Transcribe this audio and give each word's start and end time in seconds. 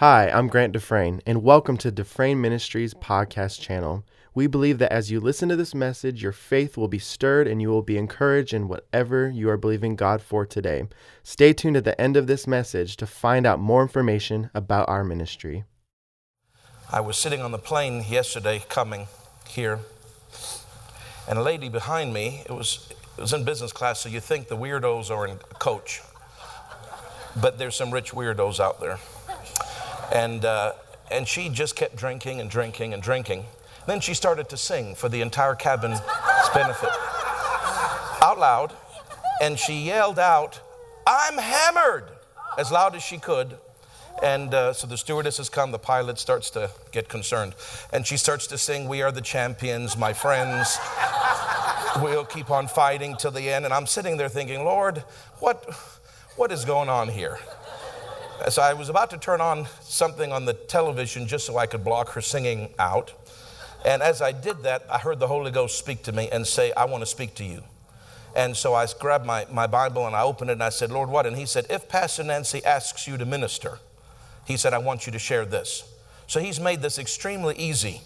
Hi, 0.00 0.30
I'm 0.30 0.48
Grant 0.48 0.72
Dufresne, 0.72 1.20
and 1.26 1.42
welcome 1.42 1.76
to 1.76 1.90
Dufresne 1.90 2.40
Ministries 2.40 2.94
podcast 2.94 3.60
channel. 3.60 4.02
We 4.34 4.46
believe 4.46 4.78
that 4.78 4.90
as 4.90 5.10
you 5.10 5.20
listen 5.20 5.50
to 5.50 5.56
this 5.56 5.74
message, 5.74 6.22
your 6.22 6.32
faith 6.32 6.78
will 6.78 6.88
be 6.88 6.98
stirred 6.98 7.46
and 7.46 7.60
you 7.60 7.68
will 7.68 7.82
be 7.82 7.98
encouraged 7.98 8.54
in 8.54 8.66
whatever 8.66 9.28
you 9.28 9.50
are 9.50 9.58
believing 9.58 9.96
God 9.96 10.22
for 10.22 10.46
today. 10.46 10.84
Stay 11.22 11.52
tuned 11.52 11.76
at 11.76 11.84
the 11.84 12.00
end 12.00 12.16
of 12.16 12.26
this 12.26 12.46
message 12.46 12.96
to 12.96 13.06
find 13.06 13.46
out 13.46 13.60
more 13.60 13.82
information 13.82 14.48
about 14.54 14.88
our 14.88 15.04
ministry. 15.04 15.64
I 16.90 17.00
was 17.00 17.18
sitting 17.18 17.42
on 17.42 17.52
the 17.52 17.58
plane 17.58 18.02
yesterday 18.08 18.64
coming 18.70 19.06
here, 19.46 19.80
and 21.28 21.38
a 21.38 21.42
lady 21.42 21.68
behind 21.68 22.14
me, 22.14 22.42
it 22.46 22.52
was, 22.52 22.88
it 23.18 23.20
was 23.20 23.34
in 23.34 23.44
business 23.44 23.74
class, 23.74 24.00
so 24.00 24.08
you 24.08 24.20
think 24.20 24.48
the 24.48 24.56
weirdos 24.56 25.10
are 25.10 25.26
in 25.26 25.36
coach. 25.58 26.00
But 27.38 27.58
there's 27.58 27.76
some 27.76 27.90
rich 27.90 28.12
weirdos 28.12 28.60
out 28.60 28.80
there. 28.80 28.98
And, 30.12 30.44
uh, 30.44 30.72
and 31.10 31.26
she 31.26 31.48
just 31.48 31.76
kept 31.76 31.96
drinking 31.96 32.40
and 32.40 32.50
drinking 32.50 32.94
and 32.94 33.02
drinking. 33.02 33.44
Then 33.86 34.00
she 34.00 34.14
started 34.14 34.48
to 34.50 34.56
sing 34.56 34.94
for 34.94 35.08
the 35.08 35.20
entire 35.20 35.54
cabin's 35.54 36.00
benefit 36.54 36.90
out 38.22 38.38
loud. 38.38 38.72
And 39.40 39.58
she 39.58 39.74
yelled 39.74 40.18
out, 40.18 40.60
I'm 41.06 41.38
hammered, 41.38 42.04
as 42.58 42.70
loud 42.70 42.94
as 42.94 43.02
she 43.02 43.18
could. 43.18 43.56
And 44.22 44.52
uh, 44.52 44.72
so 44.74 44.86
the 44.86 44.98
stewardess 44.98 45.38
has 45.38 45.48
come, 45.48 45.72
the 45.72 45.78
pilot 45.78 46.18
starts 46.18 46.50
to 46.50 46.70
get 46.92 47.08
concerned. 47.08 47.54
And 47.92 48.06
she 48.06 48.16
starts 48.18 48.46
to 48.48 48.58
sing, 48.58 48.86
We 48.86 49.02
are 49.02 49.10
the 49.10 49.22
champions, 49.22 49.96
my 49.96 50.12
friends. 50.12 50.78
We'll 52.02 52.24
keep 52.24 52.50
on 52.50 52.68
fighting 52.68 53.16
till 53.16 53.30
the 53.30 53.50
end. 53.50 53.64
And 53.64 53.72
I'm 53.72 53.86
sitting 53.86 54.16
there 54.16 54.28
thinking, 54.28 54.64
Lord, 54.64 54.98
what, 55.38 55.64
what 56.36 56.52
is 56.52 56.64
going 56.64 56.88
on 56.88 57.08
here? 57.08 57.38
So 58.48 58.62
I 58.62 58.72
was 58.72 58.88
about 58.88 59.10
to 59.10 59.18
turn 59.18 59.40
on 59.40 59.66
something 59.82 60.32
on 60.32 60.44
the 60.44 60.54
television 60.54 61.26
just 61.26 61.46
so 61.46 61.58
I 61.58 61.66
could 61.66 61.84
block 61.84 62.10
her 62.10 62.20
singing 62.20 62.72
out. 62.78 63.12
And 63.84 64.02
as 64.02 64.22
I 64.22 64.32
did 64.32 64.62
that, 64.62 64.86
I 64.90 64.98
heard 64.98 65.20
the 65.20 65.26
Holy 65.26 65.50
Ghost 65.50 65.78
speak 65.78 66.02
to 66.04 66.12
me 66.12 66.28
and 66.30 66.46
say, 66.46 66.72
I 66.72 66.86
want 66.86 67.02
to 67.02 67.06
speak 67.06 67.34
to 67.36 67.44
you. 67.44 67.62
And 68.34 68.56
so 68.56 68.74
I 68.74 68.86
grabbed 68.98 69.26
my, 69.26 69.46
my 69.50 69.66
Bible 69.66 70.06
and 70.06 70.14
I 70.14 70.22
opened 70.22 70.50
it 70.50 70.54
and 70.54 70.62
I 70.62 70.68
said, 70.70 70.90
Lord, 70.90 71.08
what? 71.08 71.26
And 71.26 71.36
he 71.36 71.46
said, 71.46 71.66
If 71.68 71.88
Pastor 71.88 72.22
Nancy 72.22 72.64
asks 72.64 73.06
you 73.06 73.16
to 73.18 73.26
minister, 73.26 73.78
he 74.46 74.56
said, 74.56 74.72
I 74.72 74.78
want 74.78 75.06
you 75.06 75.12
to 75.12 75.18
share 75.18 75.44
this. 75.44 75.84
So 76.26 76.40
he's 76.40 76.60
made 76.60 76.80
this 76.80 76.98
extremely 76.98 77.56
easy 77.56 78.00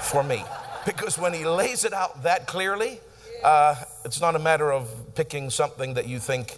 for 0.00 0.22
me 0.22 0.44
because 0.86 1.18
when 1.18 1.34
he 1.34 1.44
lays 1.44 1.84
it 1.84 1.92
out 1.92 2.22
that 2.22 2.46
clearly, 2.46 3.00
uh, 3.44 3.76
it's 4.04 4.20
not 4.20 4.34
a 4.36 4.38
matter 4.38 4.72
of 4.72 5.14
picking 5.14 5.50
something 5.50 5.94
that 5.94 6.06
you 6.06 6.18
think 6.18 6.56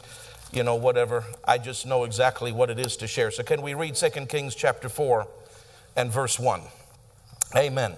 you 0.53 0.63
know, 0.63 0.75
whatever. 0.75 1.25
I 1.45 1.59
just 1.59 1.87
know 1.87 2.05
exactly 2.05 2.53
what 2.53 2.71
it 2.71 2.79
is 2.79 2.97
to 2.99 3.07
share. 3.07 3.31
So 3.31 3.43
can 3.43 3.63
we 3.63 3.75
read 3.75 3.95
2 3.95 4.27
Kings 4.27 4.55
chapter 4.55 4.89
4 4.89 5.27
and 5.97 6.11
verse 6.11 6.39
1? 6.39 6.63
Amen. 7.57 7.95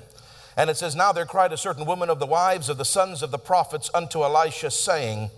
And 0.57 0.69
it 0.69 0.77
says, 0.77 0.95
Now 0.95 1.13
there 1.13 1.25
cried 1.25 1.53
a 1.53 1.57
certain 1.57 1.87
woman 1.87 2.11
of 2.11 2.19
the 2.19 2.27
wives 2.27 2.69
of 2.69 2.79
the 2.79 2.85
sons 2.85 3.23
of 3.23 3.31
the 3.31 3.39
prophets 3.39 3.91
unto 3.95 4.23
Elisha, 4.23 4.71
saying, 4.71 5.31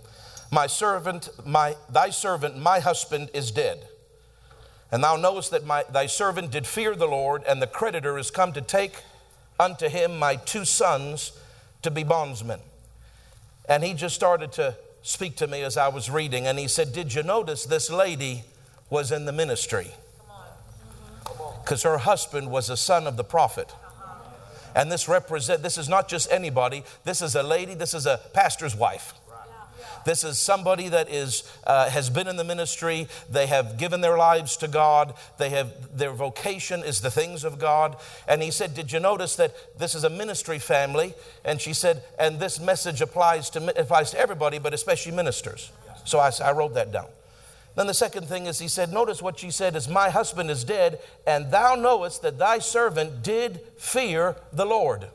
My 0.51 0.67
servant, 0.67 1.29
my 1.45 1.75
thy 1.89 2.09
servant, 2.09 2.57
my 2.57 2.79
husband 2.79 3.29
is 3.33 3.51
dead. 3.51 3.87
And 4.91 5.03
thou 5.03 5.15
knowest 5.15 5.51
that 5.51 5.65
my, 5.65 5.83
thy 5.91 6.05
servant 6.05 6.51
did 6.51 6.67
fear 6.67 6.95
the 6.95 7.07
Lord, 7.07 7.43
and 7.47 7.61
the 7.61 7.67
creditor 7.67 8.17
is 8.17 8.29
come 8.29 8.51
to 8.53 8.61
take 8.61 9.03
unto 9.59 9.87
him 9.87 10.19
my 10.19 10.35
two 10.35 10.65
sons 10.65 11.31
to 11.81 11.89
be 11.89 12.03
bondsmen. 12.03 12.59
And 13.67 13.83
he 13.83 13.93
just 13.93 14.15
started 14.15 14.51
to 14.53 14.75
speak 15.05 15.35
to 15.37 15.47
me 15.47 15.61
as 15.61 15.77
I 15.77 15.87
was 15.87 16.09
reading, 16.09 16.47
and 16.47 16.57
he 16.57 16.67
said, 16.67 16.91
Did 16.91 17.13
you 17.13 17.23
notice 17.23 17.65
this 17.65 17.89
lady 17.89 18.43
was 18.89 19.11
in 19.11 19.25
the 19.25 19.31
ministry? 19.31 19.91
Because 21.63 21.83
her 21.83 21.99
husband 21.99 22.49
was 22.51 22.69
a 22.69 22.77
son 22.77 23.07
of 23.07 23.17
the 23.17 23.23
prophet. 23.23 23.73
And 24.75 24.91
this 24.91 25.07
represent 25.07 25.63
this 25.63 25.77
is 25.77 25.87
not 25.87 26.09
just 26.09 26.29
anybody. 26.31 26.83
This 27.05 27.21
is 27.21 27.35
a 27.35 27.43
lady. 27.43 27.75
This 27.75 27.93
is 27.93 28.05
a 28.05 28.19
pastor's 28.33 28.75
wife. 28.75 29.13
This 30.05 30.23
is 30.23 30.37
somebody 30.39 30.87
that 30.89 31.09
is, 31.09 31.43
uh, 31.65 31.89
has 31.89 32.09
been 32.11 32.27
in 32.27 32.37
the 32.37 32.43
ministry. 32.43 33.07
They 33.29 33.47
have 33.47 33.77
given 33.77 34.01
their 34.01 34.17
lives 34.17 34.55
to 34.57 34.67
God. 34.67 35.15
They 35.37 35.49
have, 35.49 35.97
their 35.97 36.11
vocation 36.11 36.83
is 36.83 37.01
the 37.01 37.11
things 37.11 37.43
of 37.43 37.57
God. 37.57 37.97
And 38.27 38.41
he 38.41 38.51
said, 38.51 38.75
Did 38.75 38.91
you 38.91 38.99
notice 38.99 39.35
that 39.37 39.55
this 39.77 39.95
is 39.95 40.03
a 40.03 40.09
ministry 40.09 40.59
family? 40.59 41.15
And 41.43 41.59
she 41.59 41.73
said, 41.73 42.03
And 42.19 42.39
this 42.39 42.59
message 42.59 43.01
applies 43.01 43.49
to, 43.51 43.79
applies 43.79 44.11
to 44.11 44.19
everybody, 44.19 44.59
but 44.59 44.73
especially 44.75 45.11
ministers. 45.11 45.71
So 46.05 46.19
I, 46.19 46.31
I 46.43 46.51
wrote 46.51 46.75
that 46.75 46.91
down. 46.91 47.07
Then 47.75 47.87
the 47.87 47.93
second 47.93 48.27
thing 48.27 48.45
is, 48.45 48.59
he 48.59 48.67
said, 48.67 48.93
Notice 48.93 49.21
what 49.21 49.39
she 49.39 49.49
said 49.49 49.75
is, 49.75 49.89
My 49.89 50.11
husband 50.11 50.51
is 50.51 50.63
dead, 50.63 50.99
and 51.25 51.51
thou 51.51 51.75
knowest 51.75 52.21
that 52.21 52.37
thy 52.37 52.59
servant 52.59 53.23
did 53.23 53.59
fear 53.77 54.35
the 54.53 54.65
Lord. 54.65 55.07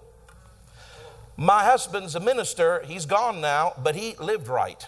My 1.40 1.64
husband's 1.64 2.14
a 2.14 2.20
minister. 2.20 2.82
He's 2.84 3.06
gone 3.06 3.40
now, 3.40 3.72
but 3.82 3.96
he 3.96 4.14
lived 4.20 4.46
right. 4.46 4.86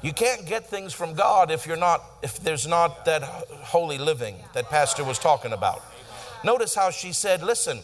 You 0.00 0.12
can't 0.12 0.46
get 0.46 0.70
things 0.70 0.92
from 0.92 1.14
God 1.14 1.50
if 1.50 1.66
you're 1.66 1.76
not 1.76 2.04
if 2.22 2.38
there's 2.38 2.64
not 2.64 3.04
that 3.06 3.24
holy 3.24 3.98
living 3.98 4.36
that 4.54 4.70
pastor 4.70 5.02
was 5.02 5.18
talking 5.18 5.52
about. 5.52 5.82
Notice 6.44 6.76
how 6.76 6.90
she 6.90 7.12
said, 7.12 7.42
"Listen, 7.42 7.82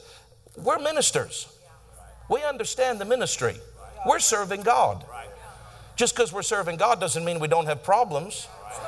we're 0.57 0.79
ministers. 0.79 1.49
We 2.31 2.45
understand 2.45 3.01
the 3.01 3.07
ministry. 3.07 3.57
We're 4.07 4.21
serving 4.21 4.63
God. 4.63 5.05
Just 5.97 6.15
because 6.15 6.33
we're 6.33 6.43
serving 6.43 6.77
God 6.77 7.01
doesn't 7.01 7.25
mean 7.25 7.41
we 7.41 7.49
don't 7.49 7.67
have 7.67 7.83
problems, 7.83 8.47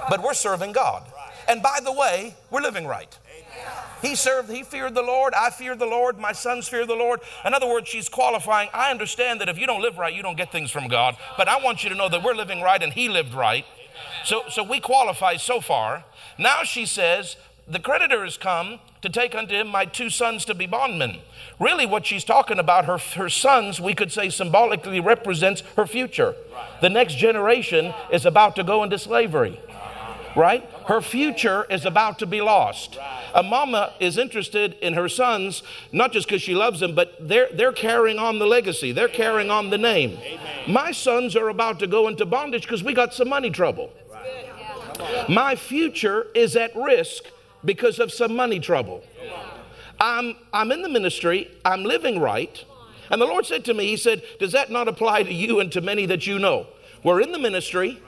but 0.09 0.23
we're 0.23 0.33
serving 0.33 0.71
God. 0.71 1.03
And 1.49 1.61
by 1.61 1.81
the 1.83 1.93
way, 1.93 2.37
we're 2.53 2.63
living 2.63 2.87
right. 2.87 3.19
He 4.05 4.15
served, 4.17 4.51
he 4.51 4.63
feared 4.63 4.95
the 4.95 5.03
Lord. 5.03 5.33
I 5.33 5.49
feared 5.49 5.79
the 5.79 5.87
Lord. 5.87 6.19
My 6.19 6.33
sons 6.33 6.69
fear 6.69 6.85
the 6.85 6.95
Lord. 6.95 7.21
In 7.43 7.55
other 7.55 7.67
words, 7.67 7.89
she's 7.89 8.11
qualifying. 8.11 8.69
I 8.75 8.91
understand 8.91 9.41
that 9.41 9.49
if 9.49 9.59
you 9.59 9.67
don't 9.67 9.81
live 9.81 9.97
right, 9.97 10.13
you 10.13 10.23
don't 10.23 10.37
get 10.37 10.53
things 10.53 10.71
from 10.71 10.89
God. 10.89 11.17
But 11.39 11.49
I 11.49 11.59
want 11.65 11.83
you 11.83 11.89
to 11.89 11.97
know 11.97 12.11
that 12.11 12.23
we're 12.23 12.35
living 12.35 12.61
right 12.61 12.83
and 12.83 12.93
he 12.93 13.09
lived 13.09 13.33
right. 13.33 13.65
So, 14.23 14.43
so 14.51 14.63
we 14.63 14.79
qualify 14.79 15.37
so 15.37 15.59
far. 15.59 16.05
Now 16.39 16.65
she 16.65 16.85
says, 16.85 17.37
the 17.67 17.79
creditor 17.79 18.25
has 18.25 18.37
come 18.37 18.79
to 19.01 19.09
take 19.09 19.35
unto 19.35 19.55
him 19.55 19.69
my 19.69 19.87
two 19.87 20.11
sons 20.11 20.45
to 20.45 20.55
be 20.55 20.67
bondmen. 20.67 21.21
Really, 21.59 21.87
what 21.87 22.05
she's 22.05 22.25
talking 22.25 22.59
about, 22.59 22.85
her, 22.85 22.99
her 22.99 23.31
sons, 23.31 23.81
we 23.81 23.95
could 23.95 24.13
say 24.13 24.29
symbolically 24.29 25.01
represents 25.01 25.63
her 25.77 25.87
future. 25.87 26.35
The 26.83 26.91
next 26.91 27.15
generation 27.15 27.95
is 28.13 28.27
about 28.27 28.55
to 28.57 28.65
go 28.65 28.83
into 28.83 28.99
slavery 28.99 29.59
right? 30.37 30.69
Her 30.87 31.01
future 31.01 31.65
is 31.71 31.87
about 31.87 32.19
to 32.19 32.27
be 32.27 32.41
lost. 32.41 32.99
A 33.35 33.43
mama 33.43 33.95
is 34.01 34.19
interested 34.19 34.75
in 34.83 34.95
her 34.95 35.09
sons, 35.09 35.63
not 35.93 36.13
just 36.13 36.27
because 36.27 36.43
she 36.43 36.55
loves 36.55 36.81
them, 36.81 36.95
but 36.95 37.17
they're, 37.21 37.49
they're 37.53 37.73
carrying 37.73 38.19
on 38.19 38.39
the 38.39 38.47
legacy, 38.47 38.93
they're 38.93 39.09
carrying 39.09 39.51
on 39.51 39.71
the 39.71 39.79
name. 39.79 40.19
My 40.69 40.93
sons 40.93 41.37
are 41.37 41.49
about 41.49 41.79
to 41.81 41.87
go 41.87 42.09
into 42.09 42.27
bondage 42.27 42.63
because 42.63 42.85
we 42.85 42.93
got 42.93 43.15
some 43.15 43.29
money 43.29 43.51
trouble. 43.51 43.93
My 45.29 45.57
future 45.57 46.27
is 46.35 46.55
at 46.57 46.75
risk 46.77 47.25
because 47.65 47.99
of 47.99 48.13
some 48.13 48.37
money 48.37 48.61
trouble. 48.61 49.03
I'm, 50.01 50.37
I'm 50.53 50.71
in 50.71 50.83
the 50.83 50.89
ministry, 50.89 51.51
I'm 51.65 51.85
living 51.85 52.21
right. 52.21 52.63
And 53.11 53.21
the 53.21 53.27
Lord 53.27 53.47
said 53.47 53.65
to 53.67 53.75
me, 53.75 53.87
He 53.87 53.97
said, 53.97 54.23
Does 54.39 54.53
that 54.53 54.71
not 54.71 54.89
apply 54.89 55.23
to 55.23 55.33
you 55.33 55.61
and 55.61 55.71
to 55.73 55.81
many 55.81 56.07
that 56.07 56.27
you 56.27 56.39
know? 56.39 56.67
We're 57.03 57.21
in 57.21 57.33
the 57.33 57.39
ministry, 57.39 58.03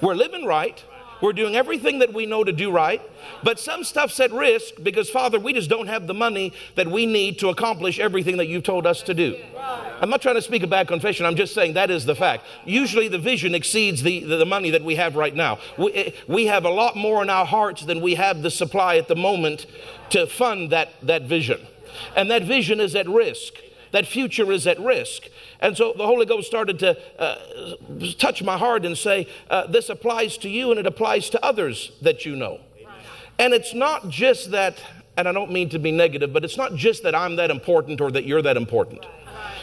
we're 0.00 0.14
living 0.14 0.44
right, 0.44 0.82
we're 1.20 1.32
doing 1.32 1.56
everything 1.56 2.00
that 2.00 2.12
we 2.12 2.26
know 2.26 2.44
to 2.44 2.52
do 2.52 2.70
right, 2.70 3.02
but 3.42 3.58
some 3.58 3.84
stuff's 3.84 4.18
at 4.20 4.32
risk 4.32 4.74
because, 4.82 5.08
Father, 5.08 5.38
we 5.38 5.52
just 5.52 5.70
don't 5.70 5.86
have 5.86 6.06
the 6.06 6.14
money 6.14 6.52
that 6.74 6.88
we 6.88 7.06
need 7.06 7.38
to 7.38 7.48
accomplish 7.48 7.98
everything 7.98 8.36
that 8.36 8.46
you've 8.46 8.64
told 8.64 8.86
us 8.86 9.02
to 9.02 9.14
do. 9.14 9.36
I'm 10.00 10.10
not 10.10 10.20
trying 10.20 10.34
to 10.34 10.42
speak 10.42 10.62
a 10.62 10.66
bad 10.66 10.88
confession, 10.88 11.26
I'm 11.26 11.36
just 11.36 11.54
saying 11.54 11.74
that 11.74 11.90
is 11.90 12.04
the 12.04 12.14
fact. 12.14 12.44
Usually 12.64 13.08
the 13.08 13.18
vision 13.18 13.54
exceeds 13.54 14.02
the, 14.02 14.24
the, 14.24 14.36
the 14.36 14.46
money 14.46 14.70
that 14.70 14.84
we 14.84 14.96
have 14.96 15.16
right 15.16 15.34
now. 15.34 15.58
We, 15.78 15.92
eh, 15.92 16.10
we 16.28 16.46
have 16.46 16.64
a 16.64 16.70
lot 16.70 16.96
more 16.96 17.22
in 17.22 17.30
our 17.30 17.46
hearts 17.46 17.84
than 17.84 18.00
we 18.00 18.14
have 18.14 18.42
the 18.42 18.50
supply 18.50 18.96
at 18.96 19.08
the 19.08 19.16
moment 19.16 19.66
to 20.10 20.26
fund 20.26 20.70
that, 20.70 20.92
that 21.02 21.22
vision. 21.22 21.66
And 22.14 22.30
that 22.30 22.42
vision 22.42 22.78
is 22.78 22.94
at 22.94 23.08
risk 23.08 23.54
that 23.96 24.06
future 24.06 24.52
is 24.52 24.66
at 24.66 24.78
risk. 24.78 25.22
And 25.58 25.74
so 25.74 25.94
the 25.96 26.04
Holy 26.04 26.26
Ghost 26.26 26.46
started 26.46 26.78
to 26.80 26.98
uh, 27.18 27.36
touch 28.18 28.42
my 28.42 28.58
heart 28.58 28.84
and 28.84 28.96
say, 28.96 29.26
uh, 29.48 29.66
This 29.68 29.88
applies 29.88 30.36
to 30.38 30.50
you 30.50 30.70
and 30.70 30.78
it 30.78 30.86
applies 30.86 31.30
to 31.30 31.42
others 31.42 31.92
that 32.02 32.26
you 32.26 32.36
know. 32.36 32.60
And 33.38 33.54
it's 33.54 33.72
not 33.72 34.10
just 34.10 34.50
that, 34.50 34.78
and 35.16 35.26
I 35.26 35.32
don't 35.32 35.50
mean 35.50 35.70
to 35.70 35.78
be 35.78 35.92
negative, 35.92 36.30
but 36.30 36.44
it's 36.44 36.58
not 36.58 36.74
just 36.74 37.04
that 37.04 37.14
I'm 37.14 37.36
that 37.36 37.50
important 37.50 38.02
or 38.02 38.10
that 38.10 38.24
you're 38.24 38.42
that 38.42 38.58
important. 38.58 39.06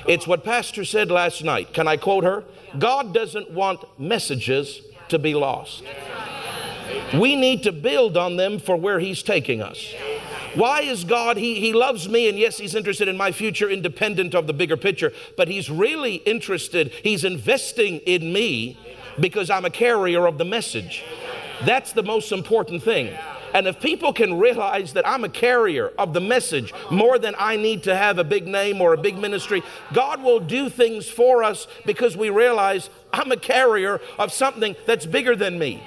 It's 0.07 0.25
what 0.25 0.44
Pastor 0.44 0.83
said 0.83 1.12
last 1.12 1.44
night. 1.44 1.71
Can 1.71 1.88
I 1.88 1.97
quote 1.97 2.24
her? 2.24 2.44
God 2.79 3.13
doesn't 3.13 3.51
want 3.51 3.83
messages 4.00 4.81
to 5.09 5.19
be 5.19 5.36
lost. 5.36 5.83
We 7.13 7.36
need 7.36 7.62
to 7.63 7.71
build 7.71 8.18
on 8.18 8.38
them 8.38 8.57
for 8.57 8.75
where 8.75 9.00
He's 9.00 9.21
taking 9.21 9.62
us. 9.62 9.94
Why 10.55 10.81
is 10.81 11.03
God, 11.03 11.38
he, 11.38 11.59
he 11.59 11.73
loves 11.73 12.07
me, 12.07 12.29
and 12.29 12.38
yes, 12.38 12.57
He's 12.59 12.75
interested 12.75 13.07
in 13.07 13.17
my 13.17 13.31
future 13.31 13.69
independent 13.69 14.35
of 14.35 14.45
the 14.45 14.53
bigger 14.53 14.77
picture, 14.77 15.11
but 15.35 15.47
He's 15.47 15.69
really 15.69 16.15
interested, 16.15 16.91
He's 17.03 17.23
investing 17.23 17.97
in 18.00 18.31
me 18.31 18.77
because 19.19 19.50
I'm 19.50 19.65
a 19.65 19.69
carrier 19.69 20.27
of 20.27 20.38
the 20.38 20.45
message. 20.45 21.03
That's 21.65 21.91
the 21.94 22.03
most 22.03 22.31
important 22.31 22.83
thing. 22.83 23.15
And 23.53 23.67
if 23.67 23.79
people 23.79 24.13
can 24.13 24.39
realize 24.39 24.94
that 24.94 25.07
I'm 25.07 25.23
a 25.23 25.29
carrier 25.29 25.94
of 25.97 26.13
the 26.13 26.21
message 26.21 26.73
more 26.89 27.19
than 27.19 27.35
I 27.38 27.55
need 27.55 27.83
to 27.83 27.95
have 27.95 28.17
a 28.17 28.23
big 28.23 28.47
name 28.47 28.81
or 28.81 28.94
a 28.94 28.97
big 28.97 29.17
ministry, 29.17 29.61
God 29.94 30.23
will 30.23 30.39
do 30.39 30.69
things 30.69 31.07
for 31.07 31.44
us 31.44 31.67
because 31.85 32.17
we 32.17 32.31
realize 32.31 32.89
I'm 33.11 33.31
a 33.31 33.38
carrier 33.38 34.01
of 34.17 34.33
something 34.33 34.75
that's 34.88 35.05
bigger 35.05 35.35
than 35.35 35.59
me. 35.59 35.83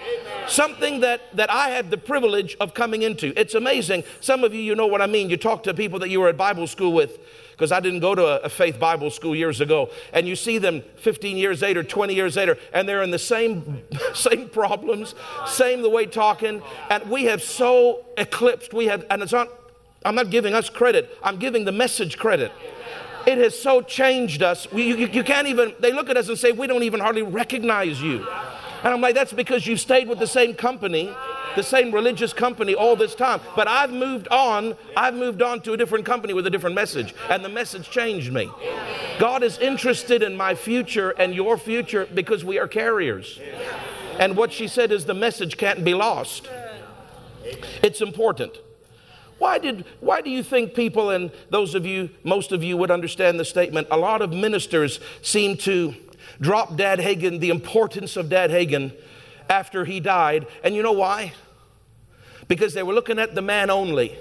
Something 0.49 1.01
that, 1.01 1.37
that 1.37 1.51
I 1.51 1.71
had 1.71 1.91
the 1.91 1.99
privilege 1.99 2.57
of 2.61 2.75
coming 2.75 3.03
into. 3.03 3.39
It's 3.39 3.55
amazing. 3.55 4.05
Some 4.21 4.45
of 4.45 4.55
you, 4.55 4.61
you 4.61 4.75
know 4.75 4.87
what 4.87 5.03
I 5.03 5.07
mean. 5.07 5.31
You 5.31 5.37
talk 5.37 5.63
to 5.65 5.75
people 5.75 5.99
that 6.01 6.09
you 6.09 6.21
were 6.21 6.29
at 6.29 6.37
Bible 6.37 6.67
school 6.67 6.93
with 6.93 7.19
because 7.57 7.73
I 7.73 7.81
didn't 7.81 8.01
go 8.01 8.15
to 8.15 8.25
a, 8.25 8.37
a, 8.41 8.49
faith 8.51 8.79
Bible 8.79 9.11
school 9.11 9.35
years 9.35 9.63
ago. 9.63 9.89
And 10.13 10.29
you 10.29 10.37
see 10.37 10.59
them 10.59 10.83
15 10.97 11.39
years 11.39 11.63
later, 11.63 11.83
20 11.83 12.15
years 12.15 12.37
later, 12.37 12.59
and 12.75 12.87
they're 12.87 13.03
in 13.03 13.11
the 13.11 13.19
same, 13.19 13.83
same 14.15 14.51
problems, 14.51 15.15
same 15.47 15.81
the 15.81 15.89
way 15.89 16.05
talking. 16.05 16.63
And 16.91 17.11
we 17.11 17.25
have 17.25 17.43
so 17.43 18.05
eclipsed, 18.19 18.75
we 18.75 18.87
have, 18.87 19.07
and 19.09 19.23
it's 19.23 19.33
not, 19.33 19.49
I'm 20.05 20.15
not 20.15 20.31
giving 20.31 20.53
us 20.53 20.69
credit, 20.69 21.17
I'm 21.23 21.39
giving 21.39 21.65
the 21.65 21.73
message 21.73 22.19
credit. 22.19 22.53
It 23.27 23.39
has 23.39 23.59
so 23.59 23.81
changed 23.81 24.43
us. 24.43 24.71
We, 24.71 24.85
you, 24.85 25.09
you 25.09 25.25
can't 25.25 25.49
even, 25.49 25.75
they 25.81 25.93
look 25.93 26.11
at 26.11 26.17
us 26.17 26.29
and 26.29 26.39
say, 26.39 26.53
we 26.53 26.67
don't 26.69 26.85
even 26.85 27.01
hardly 27.01 27.23
recognize 27.23 28.01
you. 28.01 28.25
And 28.83 28.93
I'm 28.93 29.01
like, 29.01 29.15
that's 29.15 29.33
because 29.33 29.67
you've 29.67 29.81
stayed 29.81 30.09
with 30.09 30.19
the 30.19 30.27
same 30.27 30.55
company 30.55 31.15
the 31.57 31.63
same 31.63 31.91
religious 31.93 32.33
company 32.33 32.75
all 32.75 32.95
this 32.95 33.15
time. 33.15 33.41
But 33.57 33.67
I've 33.67 33.93
moved 33.93 34.29
on. 34.29 34.77
I've 34.97 35.15
moved 35.15 35.43
on 35.43 35.61
to 35.63 35.73
a 35.73 35.77
different 35.77 36.05
company 36.05 36.35
with 36.35 36.47
a 36.47 36.51
different 36.51 36.77
message, 36.77 37.15
and 37.29 37.45
the 37.45 37.49
message 37.49 37.91
changed 37.91 38.33
me. 38.33 38.51
God 39.19 39.43
is 39.43 39.59
interested 39.59 40.23
in 40.23 40.37
my 40.37 40.55
future 40.55 41.11
and 41.11 41.35
your 41.35 41.57
future 41.57 42.07
because 42.15 42.45
we 42.45 42.59
are 42.59 42.69
carriers. 42.69 43.41
And 44.21 44.37
what 44.37 44.53
she 44.53 44.69
said 44.69 44.93
is 44.93 45.07
the 45.07 45.15
message 45.15 45.57
can't 45.57 45.85
be 45.85 45.95
lost. 45.95 46.49
It's 47.83 48.01
important. 48.01 48.59
Why, 49.39 49.59
did, 49.59 49.85
why 50.01 50.23
do 50.23 50.31
you 50.31 50.43
think 50.43 50.75
people, 50.75 51.11
and 51.11 51.31
those 51.51 51.75
of 51.75 51.85
you, 51.85 52.09
most 52.25 52.53
of 52.53 52.63
you 52.63 52.79
would 52.79 52.91
understand 52.91 53.39
the 53.39 53.45
statement, 53.45 53.89
a 53.91 53.97
lot 53.97 54.23
of 54.23 54.33
ministers 54.33 54.99
seem 55.21 55.59
to 55.59 55.95
drop 56.41 56.77
Dad 56.77 56.99
Hagin, 56.99 57.41
the 57.41 57.51
importance 57.51 58.17
of 58.17 58.29
Dad 58.29 58.51
Hagin, 58.51 58.93
after 59.49 59.85
he 59.85 60.01
died. 60.01 60.47
And 60.65 60.75
you 60.75 60.83
know 60.83 60.93
why? 60.93 61.33
because 62.49 62.75
they 62.75 62.83
were 62.83 62.95
looking 62.95 63.19
at 63.19 63.35
the 63.35 63.43
man 63.43 63.71
only. 63.71 64.17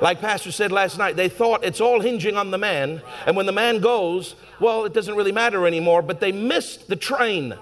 Like 0.00 0.20
Pastor 0.20 0.50
said 0.50 0.72
last 0.72 0.98
night, 0.98 1.16
they 1.16 1.28
thought 1.28 1.64
it's 1.64 1.80
all 1.80 2.00
hinging 2.00 2.36
on 2.36 2.50
the 2.50 2.58
man. 2.58 3.02
And 3.26 3.36
when 3.36 3.46
the 3.46 3.52
man 3.52 3.80
goes, 3.80 4.34
well, 4.60 4.84
it 4.84 4.92
doesn't 4.92 5.14
really 5.14 5.32
matter 5.32 5.66
anymore. 5.66 6.02
But 6.02 6.20
they 6.20 6.32
missed 6.32 6.88
the 6.88 6.96
train, 6.96 7.54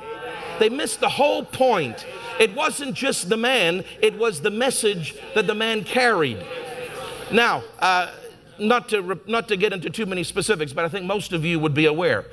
they 0.59 0.69
missed 0.69 1.01
the 1.01 1.09
whole 1.09 1.45
point. 1.45 2.07
It 2.39 2.55
wasn't 2.55 2.95
just 2.95 3.29
the 3.29 3.37
man, 3.37 3.85
it 4.01 4.17
was 4.17 4.41
the 4.41 4.51
message 4.51 5.15
that 5.35 5.47
the 5.47 5.55
man 5.55 5.85
carried. 5.85 6.43
Now, 7.31 7.63
uh, 7.79 8.11
not, 8.59 8.89
to, 8.91 9.21
not 9.27 9.49
to 9.49 9.57
get 9.57 9.73
into 9.73 9.91
too 9.91 10.07
many 10.07 10.25
specifics, 10.25 10.73
but 10.73 10.85
I 10.85 10.89
think 10.89 11.05
most 11.05 11.33
of 11.33 11.45
you 11.45 11.61
would 11.61 11.75
be 11.75 11.87
aware 11.87 12.25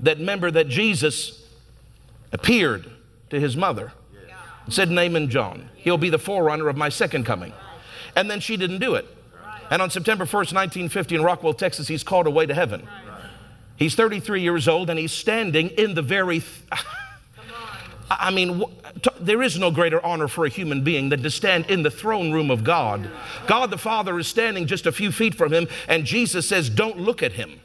that 0.00 0.18
remember 0.18 0.50
that 0.50 0.68
Jesus 0.68 1.44
appeared 2.32 2.90
to 3.30 3.40
his 3.40 3.56
mother 3.56 3.92
said, 4.68 4.90
Naaman 4.90 5.30
John. 5.30 5.68
He'll 5.76 5.98
be 5.98 6.10
the 6.10 6.18
forerunner 6.18 6.68
of 6.68 6.76
my 6.76 6.88
second 6.88 7.24
coming. 7.24 7.52
And 8.14 8.30
then 8.30 8.40
she 8.40 8.56
didn't 8.56 8.78
do 8.78 8.94
it. 8.94 9.06
And 9.70 9.82
on 9.82 9.90
September 9.90 10.24
1st, 10.24 10.54
1950, 10.54 11.14
in 11.16 11.22
Rockwall, 11.22 11.56
Texas, 11.56 11.88
he's 11.88 12.02
called 12.02 12.26
away 12.26 12.46
to 12.46 12.54
heaven. 12.54 12.88
He's 13.76 13.94
33 13.94 14.42
years 14.42 14.66
old 14.66 14.90
and 14.90 14.98
he's 14.98 15.12
standing 15.12 15.68
in 15.70 15.94
the 15.94 16.02
very. 16.02 16.40
Th- 16.40 16.62
I 18.10 18.30
mean, 18.30 18.64
there 19.20 19.42
is 19.42 19.58
no 19.58 19.70
greater 19.70 20.04
honor 20.04 20.28
for 20.28 20.46
a 20.46 20.48
human 20.48 20.82
being 20.82 21.10
than 21.10 21.22
to 21.22 21.30
stand 21.30 21.66
in 21.66 21.82
the 21.82 21.90
throne 21.90 22.32
room 22.32 22.50
of 22.50 22.64
God. 22.64 23.10
God 23.46 23.70
the 23.70 23.76
Father 23.76 24.18
is 24.18 24.26
standing 24.26 24.66
just 24.66 24.86
a 24.86 24.92
few 24.92 25.12
feet 25.12 25.34
from 25.34 25.52
him, 25.52 25.68
and 25.86 26.06
Jesus 26.06 26.48
says, 26.48 26.70
Don't 26.70 26.98
look 26.98 27.22
at 27.22 27.32
him. 27.32 27.60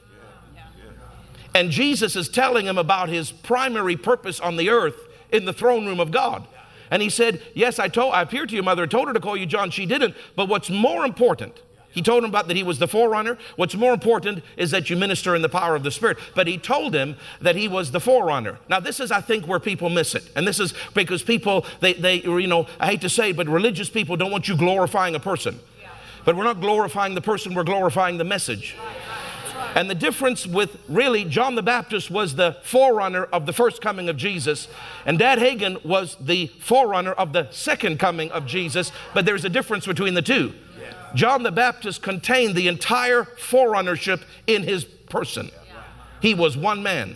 And 1.54 1.70
Jesus 1.70 2.16
is 2.16 2.30
telling 2.30 2.66
him 2.66 2.78
about 2.78 3.10
his 3.10 3.32
primary 3.32 3.96
purpose 3.96 4.40
on 4.40 4.56
the 4.56 4.70
earth 4.70 5.08
in 5.32 5.46
the 5.46 5.54
throne 5.54 5.86
room 5.86 6.00
of 6.00 6.12
God. 6.12 6.48
And 6.90 7.02
he 7.02 7.10
said, 7.10 7.42
Yes, 7.54 7.80
I 7.80 7.88
told 7.88 8.14
I 8.14 8.22
appeared 8.22 8.50
to 8.50 8.56
your 8.56 8.64
mother, 8.64 8.84
I 8.84 8.88
told 8.88 9.08
her 9.08 9.14
to 9.14 9.20
call 9.20 9.38
you 9.38 9.46
John. 9.46 9.72
She 9.72 9.86
didn't. 9.86 10.16
But 10.36 10.48
what's 10.48 10.70
more 10.70 11.06
important, 11.06 11.60
he 11.94 12.02
told 12.02 12.24
him 12.24 12.30
about 12.30 12.48
that 12.48 12.58
he 12.58 12.64
was 12.64 12.80
the 12.80 12.88
forerunner. 12.88 13.38
What's 13.56 13.76
more 13.76 13.94
important 13.94 14.44
is 14.58 14.72
that 14.72 14.90
you 14.90 14.96
minister 14.96 15.36
in 15.36 15.44
the 15.44 15.50
power 15.50 15.76
of 15.76 15.84
the 15.84 15.92
Spirit. 15.92 16.18
But 16.34 16.48
he 16.48 16.58
told 16.58 16.96
him 16.96 17.16
that 17.42 17.56
he 17.56 17.68
was 17.68 17.92
the 17.92 18.00
forerunner. 18.00 18.58
Now, 18.68 18.80
this 18.80 19.00
is, 19.00 19.12
I 19.12 19.22
think, 19.22 19.48
where 19.48 19.60
people 19.60 19.90
miss 19.90 20.16
it. 20.16 20.24
And 20.36 20.48
this 20.48 20.60
is 20.60 20.74
because 20.96 21.22
people, 21.22 21.66
they, 21.82 21.94
they 21.94 22.22
you 22.22 22.48
know, 22.48 22.68
I 22.80 22.88
hate 22.88 23.02
to 23.02 23.10
say 23.10 23.32
but 23.32 23.48
religious 23.48 23.90
people 23.90 24.18
don't 24.18 24.32
want 24.32 24.48
you 24.48 24.58
glorifying 24.58 25.14
a 25.14 25.20
person. 25.20 25.60
But 26.26 26.36
we're 26.36 26.46
not 26.46 26.62
glorifying 26.62 27.16
the 27.16 27.22
person, 27.22 27.54
we're 27.54 27.64
glorifying 27.64 28.18
the 28.18 28.24
message. 28.24 28.76
And 29.76 29.90
the 29.90 29.96
difference 29.96 30.46
with 30.46 30.78
really, 30.88 31.26
John 31.26 31.56
the 31.56 31.64
Baptist 31.64 32.12
was 32.12 32.36
the 32.36 32.58
forerunner 32.64 33.24
of 33.26 33.46
the 33.46 33.54
first 33.54 33.82
coming 33.82 34.08
of 34.10 34.18
Jesus, 34.18 34.68
and 35.06 35.18
Dad 35.18 35.40
Hagin 35.40 35.84
was 35.84 36.16
the 36.20 36.48
forerunner 36.60 37.14
of 37.14 37.34
the 37.34 37.50
second 37.52 38.00
coming 38.00 38.32
of 38.32 38.46
Jesus, 38.46 38.92
but 39.14 39.26
there's 39.26 39.46
a 39.46 39.50
difference 39.50 39.86
between 39.86 40.14
the 40.14 40.22
two. 40.22 40.54
John 41.16 41.44
the 41.44 41.52
Baptist 41.52 42.02
contained 42.02 42.56
the 42.56 42.68
entire 42.68 43.24
forerunnership 43.24 44.24
in 44.48 44.64
his 44.64 44.84
person. 44.86 45.52
He 46.22 46.34
was 46.34 46.58
one 46.58 46.82
man. 46.82 47.16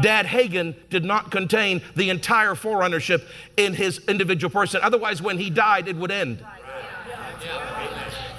Dad 0.00 0.26
Hagin 0.26 0.74
did 0.88 1.04
not 1.04 1.30
contain 1.30 1.82
the 1.96 2.08
entire 2.08 2.54
forerunnership 2.54 3.26
in 3.56 3.74
his 3.74 3.98
individual 4.08 4.50
person. 4.50 4.80
Otherwise, 4.82 5.20
when 5.20 5.38
he 5.38 5.50
died, 5.50 5.86
it 5.86 5.96
would 5.96 6.10
end. 6.10 6.44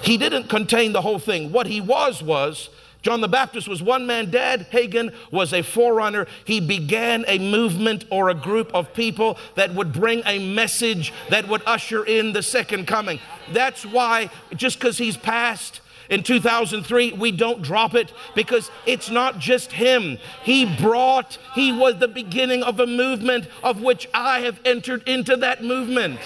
He 0.02 0.18
didn't 0.18 0.48
contain 0.48 0.92
the 0.92 1.00
whole 1.00 1.18
thing. 1.18 1.52
What 1.52 1.66
he 1.66 1.80
was 1.80 2.22
was 2.22 2.70
John 3.04 3.20
the 3.20 3.28
Baptist 3.28 3.68
was 3.68 3.82
one 3.82 4.06
man. 4.06 4.30
Dad 4.30 4.66
Hagin 4.72 5.12
was 5.30 5.52
a 5.52 5.60
forerunner. 5.60 6.26
He 6.46 6.58
began 6.58 7.26
a 7.28 7.38
movement 7.38 8.06
or 8.10 8.30
a 8.30 8.34
group 8.34 8.74
of 8.74 8.94
people 8.94 9.38
that 9.56 9.74
would 9.74 9.92
bring 9.92 10.22
a 10.24 10.38
message 10.38 11.12
that 11.28 11.46
would 11.46 11.60
usher 11.66 12.02
in 12.02 12.32
the 12.32 12.42
second 12.42 12.86
coming. 12.86 13.20
That's 13.52 13.84
why, 13.84 14.30
just 14.56 14.78
because 14.78 14.96
he's 14.96 15.18
passed, 15.18 15.82
in 16.10 16.22
2003, 16.22 17.12
we 17.12 17.32
don't 17.32 17.62
drop 17.62 17.94
it 17.94 18.12
because 18.34 18.70
it's 18.86 19.10
not 19.10 19.38
just 19.38 19.72
him. 19.72 20.18
He 20.42 20.64
brought, 20.76 21.38
he 21.54 21.72
was 21.72 21.98
the 21.98 22.08
beginning 22.08 22.62
of 22.62 22.80
a 22.80 22.86
movement 22.86 23.48
of 23.62 23.82
which 23.82 24.08
I 24.12 24.40
have 24.40 24.60
entered 24.64 25.06
into 25.08 25.36
that 25.36 25.64
movement. 25.64 26.20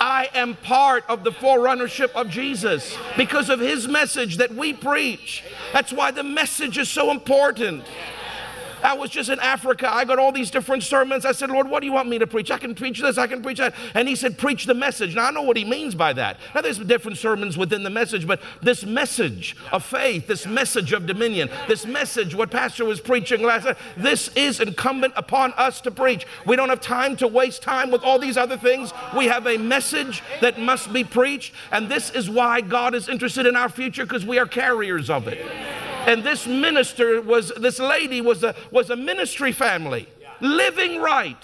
I 0.00 0.28
am 0.34 0.56
part 0.56 1.04
of 1.08 1.24
the 1.24 1.30
forerunnership 1.30 2.12
of 2.12 2.30
Jesus 2.30 2.96
because 3.16 3.50
of 3.50 3.60
his 3.60 3.86
message 3.86 4.38
that 4.38 4.54
we 4.54 4.72
preach. 4.72 5.44
That's 5.72 5.92
why 5.92 6.10
the 6.10 6.22
message 6.24 6.78
is 6.78 6.88
so 6.88 7.10
important. 7.10 7.84
I 8.82 8.94
was 8.94 9.10
just 9.10 9.30
in 9.30 9.38
Africa. 9.40 9.92
I 9.92 10.04
got 10.04 10.18
all 10.18 10.32
these 10.32 10.50
different 10.50 10.82
sermons. 10.82 11.24
I 11.24 11.32
said, 11.32 11.50
Lord, 11.50 11.68
what 11.68 11.80
do 11.80 11.86
you 11.86 11.92
want 11.92 12.08
me 12.08 12.18
to 12.18 12.26
preach? 12.26 12.50
I 12.50 12.58
can 12.58 12.74
preach 12.74 13.00
this, 13.00 13.18
I 13.18 13.26
can 13.26 13.42
preach 13.42 13.58
that. 13.58 13.74
And 13.94 14.08
he 14.08 14.16
said, 14.16 14.38
Preach 14.38 14.66
the 14.66 14.74
message. 14.74 15.14
Now, 15.14 15.28
I 15.28 15.30
know 15.30 15.42
what 15.42 15.56
he 15.56 15.64
means 15.64 15.94
by 15.94 16.12
that. 16.14 16.38
Now, 16.54 16.60
there's 16.60 16.78
different 16.78 17.18
sermons 17.18 17.58
within 17.58 17.82
the 17.82 17.90
message, 17.90 18.26
but 18.26 18.40
this 18.62 18.84
message 18.84 19.56
of 19.72 19.84
faith, 19.84 20.26
this 20.26 20.46
message 20.46 20.92
of 20.92 21.06
dominion, 21.06 21.50
this 21.68 21.86
message, 21.86 22.34
what 22.34 22.50
Pastor 22.50 22.84
was 22.84 23.00
preaching 23.00 23.42
last 23.42 23.64
night, 23.64 23.76
this 23.96 24.28
is 24.34 24.60
incumbent 24.60 25.14
upon 25.16 25.52
us 25.54 25.80
to 25.82 25.90
preach. 25.90 26.26
We 26.46 26.56
don't 26.56 26.68
have 26.68 26.80
time 26.80 27.16
to 27.16 27.28
waste 27.28 27.62
time 27.62 27.90
with 27.90 28.02
all 28.02 28.18
these 28.18 28.36
other 28.36 28.56
things. 28.56 28.92
We 29.16 29.26
have 29.26 29.46
a 29.46 29.58
message 29.58 30.22
that 30.40 30.58
must 30.58 30.92
be 30.92 31.04
preached, 31.04 31.54
and 31.70 31.88
this 31.88 32.10
is 32.10 32.30
why 32.30 32.60
God 32.60 32.94
is 32.94 33.08
interested 33.08 33.46
in 33.46 33.56
our 33.56 33.68
future 33.68 34.04
because 34.04 34.24
we 34.24 34.38
are 34.38 34.46
carriers 34.46 35.10
of 35.10 35.28
it. 35.28 35.44
And 36.06 36.24
this 36.24 36.46
minister 36.46 37.20
was, 37.20 37.52
this 37.56 37.78
lady 37.78 38.20
was 38.20 38.42
a, 38.42 38.54
was 38.72 38.90
a 38.90 38.96
ministry 38.96 39.52
family, 39.52 40.08
living 40.40 41.00
right. 41.00 41.38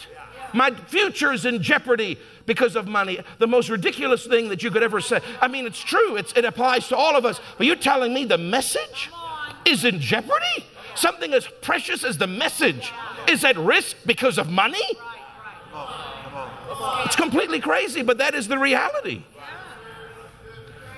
My 0.53 0.71
future 0.71 1.33
is 1.33 1.45
in 1.45 1.63
jeopardy 1.63 2.19
because 2.47 2.77
of 2.77 2.87
money. 2.87 3.19
The 3.39 3.47
most 3.47 3.69
ridiculous 3.69 4.27
thing 4.27 4.49
that 4.49 4.63
you 4.63 4.71
could 4.71 4.83
ever 4.83 5.01
say. 5.01 5.21
I 5.41 5.49
mean, 5.49 5.67
it's 5.67 5.81
true, 5.81 6.17
it's, 6.17 6.33
it 6.33 6.45
applies 6.45 6.89
to 6.89 6.97
all 6.97 7.17
of 7.17 7.25
us. 7.25 7.41
But 7.59 7.67
you're 7.67 7.77
telling 7.77 8.15
me 8.15 8.25
the 8.25 8.39
message 8.39 9.11
is 9.67 9.85
in 9.85 10.01
jeopardy? 10.01 10.65
Something 10.95 11.35
as 11.35 11.47
precious 11.61 12.05
as 12.05 12.17
the 12.17 12.27
message 12.27 12.93
is 13.29 13.45
at 13.45 13.59
risk 13.59 13.97
because 14.07 14.39
of 14.39 14.49
money? 14.49 14.81
It's 17.05 17.17
completely 17.17 17.61
crazy, 17.61 18.03
but 18.03 18.19
that 18.19 18.35
is 18.35 18.49
the 18.49 18.59
reality. 18.59 19.23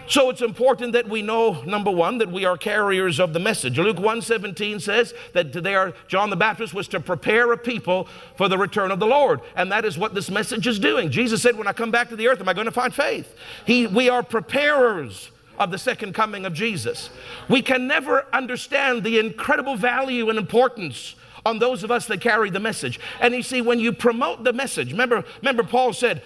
So 0.08 0.30
it's 0.30 0.40
important 0.40 0.94
that 0.94 1.06
we 1.06 1.20
know, 1.20 1.62
number 1.66 1.90
one, 1.90 2.16
that 2.18 2.30
we 2.30 2.46
are 2.46 2.56
carriers 2.56 3.20
of 3.20 3.34
the 3.34 3.38
message. 3.38 3.78
Luke 3.78 3.98
1:17 3.98 4.80
says 4.80 5.12
that 5.34 5.52
they 5.52 5.74
are, 5.74 5.92
John 6.06 6.30
the 6.30 6.36
Baptist 6.36 6.72
was 6.72 6.88
to 6.88 7.00
prepare 7.00 7.52
a 7.52 7.58
people 7.58 8.08
for 8.36 8.48
the 8.48 8.56
return 8.56 8.90
of 8.90 9.00
the 9.00 9.06
Lord. 9.06 9.42
And 9.54 9.70
that 9.70 9.84
is 9.84 9.98
what 9.98 10.14
this 10.14 10.30
message 10.30 10.66
is 10.66 10.78
doing. 10.78 11.10
Jesus 11.10 11.42
said, 11.42 11.58
When 11.58 11.68
I 11.68 11.74
come 11.74 11.90
back 11.90 12.08
to 12.08 12.16
the 12.16 12.26
earth, 12.26 12.40
am 12.40 12.48
I 12.48 12.54
going 12.54 12.64
to 12.64 12.72
find 12.72 12.94
faith? 12.94 13.34
He, 13.66 13.86
we 13.86 14.08
are 14.08 14.22
preparers 14.22 15.30
of 15.58 15.70
the 15.70 15.78
second 15.78 16.14
coming 16.14 16.46
of 16.46 16.54
Jesus. 16.54 17.10
We 17.48 17.60
can 17.60 17.86
never 17.86 18.24
understand 18.32 19.04
the 19.04 19.18
incredible 19.18 19.76
value 19.76 20.30
and 20.30 20.38
importance 20.38 21.16
on 21.44 21.58
those 21.58 21.84
of 21.84 21.90
us 21.90 22.06
that 22.06 22.22
carry 22.22 22.48
the 22.48 22.60
message. 22.60 22.98
And 23.20 23.34
you 23.34 23.42
see, 23.42 23.60
when 23.60 23.78
you 23.78 23.92
promote 23.92 24.44
the 24.44 24.54
message, 24.54 24.92
remember, 24.92 25.24
remember 25.42 25.64
Paul 25.64 25.92
said, 25.92 26.22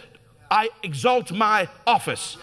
I 0.51 0.69
exalt 0.83 1.33
my 1.33 1.69
office. 1.87 2.37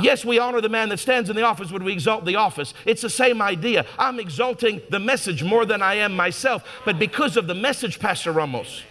Yes, 0.00 0.24
we 0.24 0.38
honor 0.38 0.60
the 0.60 0.68
man 0.68 0.88
that 0.88 0.98
stands 0.98 1.28
in 1.28 1.36
the 1.36 1.42
office 1.42 1.70
when 1.70 1.84
we 1.84 1.92
exalt 1.92 2.24
the 2.24 2.36
office. 2.36 2.74
It's 2.86 3.02
the 3.02 3.10
same 3.10 3.42
idea. 3.42 3.84
I'm 3.98 4.18
exalting 4.18 4.80
the 4.90 4.98
message 4.98 5.42
more 5.42 5.66
than 5.66 5.82
I 5.82 5.94
am 5.94 6.14
myself, 6.14 6.64
but 6.84 6.98
because 6.98 7.36
of 7.36 7.46
the 7.46 7.54
message, 7.54 7.98
Pastor 7.98 8.32
Ramos, 8.32 8.82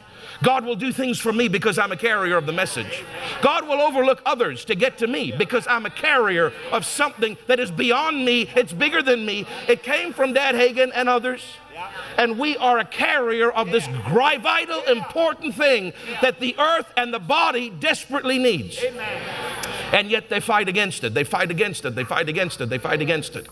God 0.44 0.66
will 0.66 0.76
do 0.76 0.92
things 0.92 1.20
for 1.20 1.32
me 1.32 1.48
because 1.48 1.78
I'm 1.78 1.92
a 1.92 1.98
carrier 1.98 2.36
of 2.36 2.46
the 2.46 2.52
message. 2.52 3.04
God 3.42 3.68
will 3.68 3.82
overlook 3.82 4.22
others 4.26 4.66
to 4.66 4.76
get 4.76 4.98
to 5.00 5.08
me 5.08 5.32
because 5.38 5.68
I'm 5.68 5.86
a 5.86 5.90
carrier 5.90 6.52
of 6.72 6.86
something 6.86 7.38
that 7.48 7.60
is 7.60 7.70
beyond 7.70 8.26
me. 8.26 8.50
It's 8.56 8.74
bigger 8.74 9.02
than 9.02 9.26
me. 9.26 9.46
It 9.68 9.84
came 9.84 10.14
from 10.14 10.34
Dad 10.34 10.56
Hagin 10.56 10.92
and 10.94 11.08
others. 11.08 11.44
And 12.18 12.38
we 12.38 12.58
are 12.58 12.80
a 12.80 12.86
carrier 12.86 13.52
of 13.52 13.72
this 13.72 13.88
vital, 13.88 14.82
important 14.84 15.56
thing 15.56 15.94
that 16.22 16.40
the 16.40 16.56
earth 16.60 16.92
and 16.98 17.14
the 17.14 17.20
body 17.20 17.70
desperately 17.70 18.38
needs. 18.38 18.84
And 19.92 20.10
yet 20.10 20.30
they 20.30 20.40
fight 20.40 20.70
against 20.70 21.04
it. 21.04 21.14
They 21.14 21.24
fight 21.24 21.52
against 21.52 21.86
it. 21.86 21.96
They 21.96 22.04
fight 22.04 22.30
against 22.30 22.62
it. 22.62 22.70
They 22.70 22.78
fight 22.78 23.02
against 23.02 23.36
it. 23.36 23.48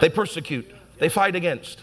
They 0.00 0.08
persecute. 0.08 0.70
They 0.98 1.08
fight 1.08 1.34
against 1.34 1.80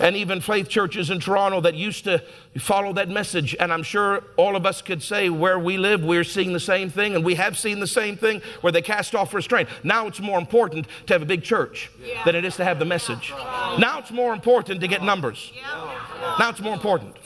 and 0.00 0.16
even 0.16 0.40
faith 0.40 0.68
churches 0.68 1.10
in 1.10 1.20
Toronto 1.20 1.60
that 1.60 1.74
used 1.74 2.04
to 2.04 2.22
follow 2.58 2.92
that 2.94 3.08
message. 3.08 3.56
And 3.58 3.72
I'm 3.72 3.82
sure 3.82 4.24
all 4.36 4.56
of 4.56 4.66
us 4.66 4.82
could 4.82 5.02
say 5.02 5.30
where 5.30 5.58
we 5.58 5.76
live, 5.76 6.02
we're 6.02 6.24
seeing 6.24 6.52
the 6.52 6.60
same 6.60 6.90
thing, 6.90 7.14
and 7.14 7.24
we 7.24 7.34
have 7.34 7.58
seen 7.58 7.80
the 7.80 7.86
same 7.86 8.16
thing 8.16 8.42
where 8.60 8.72
they 8.72 8.82
cast 8.82 9.14
off 9.14 9.34
restraint. 9.34 9.68
Now 9.82 10.06
it's 10.06 10.20
more 10.20 10.38
important 10.38 10.86
to 11.06 11.14
have 11.14 11.22
a 11.22 11.26
big 11.26 11.42
church 11.42 11.90
yeah. 12.02 12.24
than 12.24 12.34
it 12.34 12.44
is 12.44 12.56
to 12.56 12.64
have 12.64 12.78
the 12.78 12.84
message. 12.84 13.32
Now 13.78 13.98
it's 13.98 14.10
more 14.10 14.32
important 14.32 14.80
to 14.80 14.88
get 14.88 15.02
numbers. 15.02 15.52
Now 16.38 16.50
it's 16.50 16.60
more 16.60 16.74
important. 16.74 17.16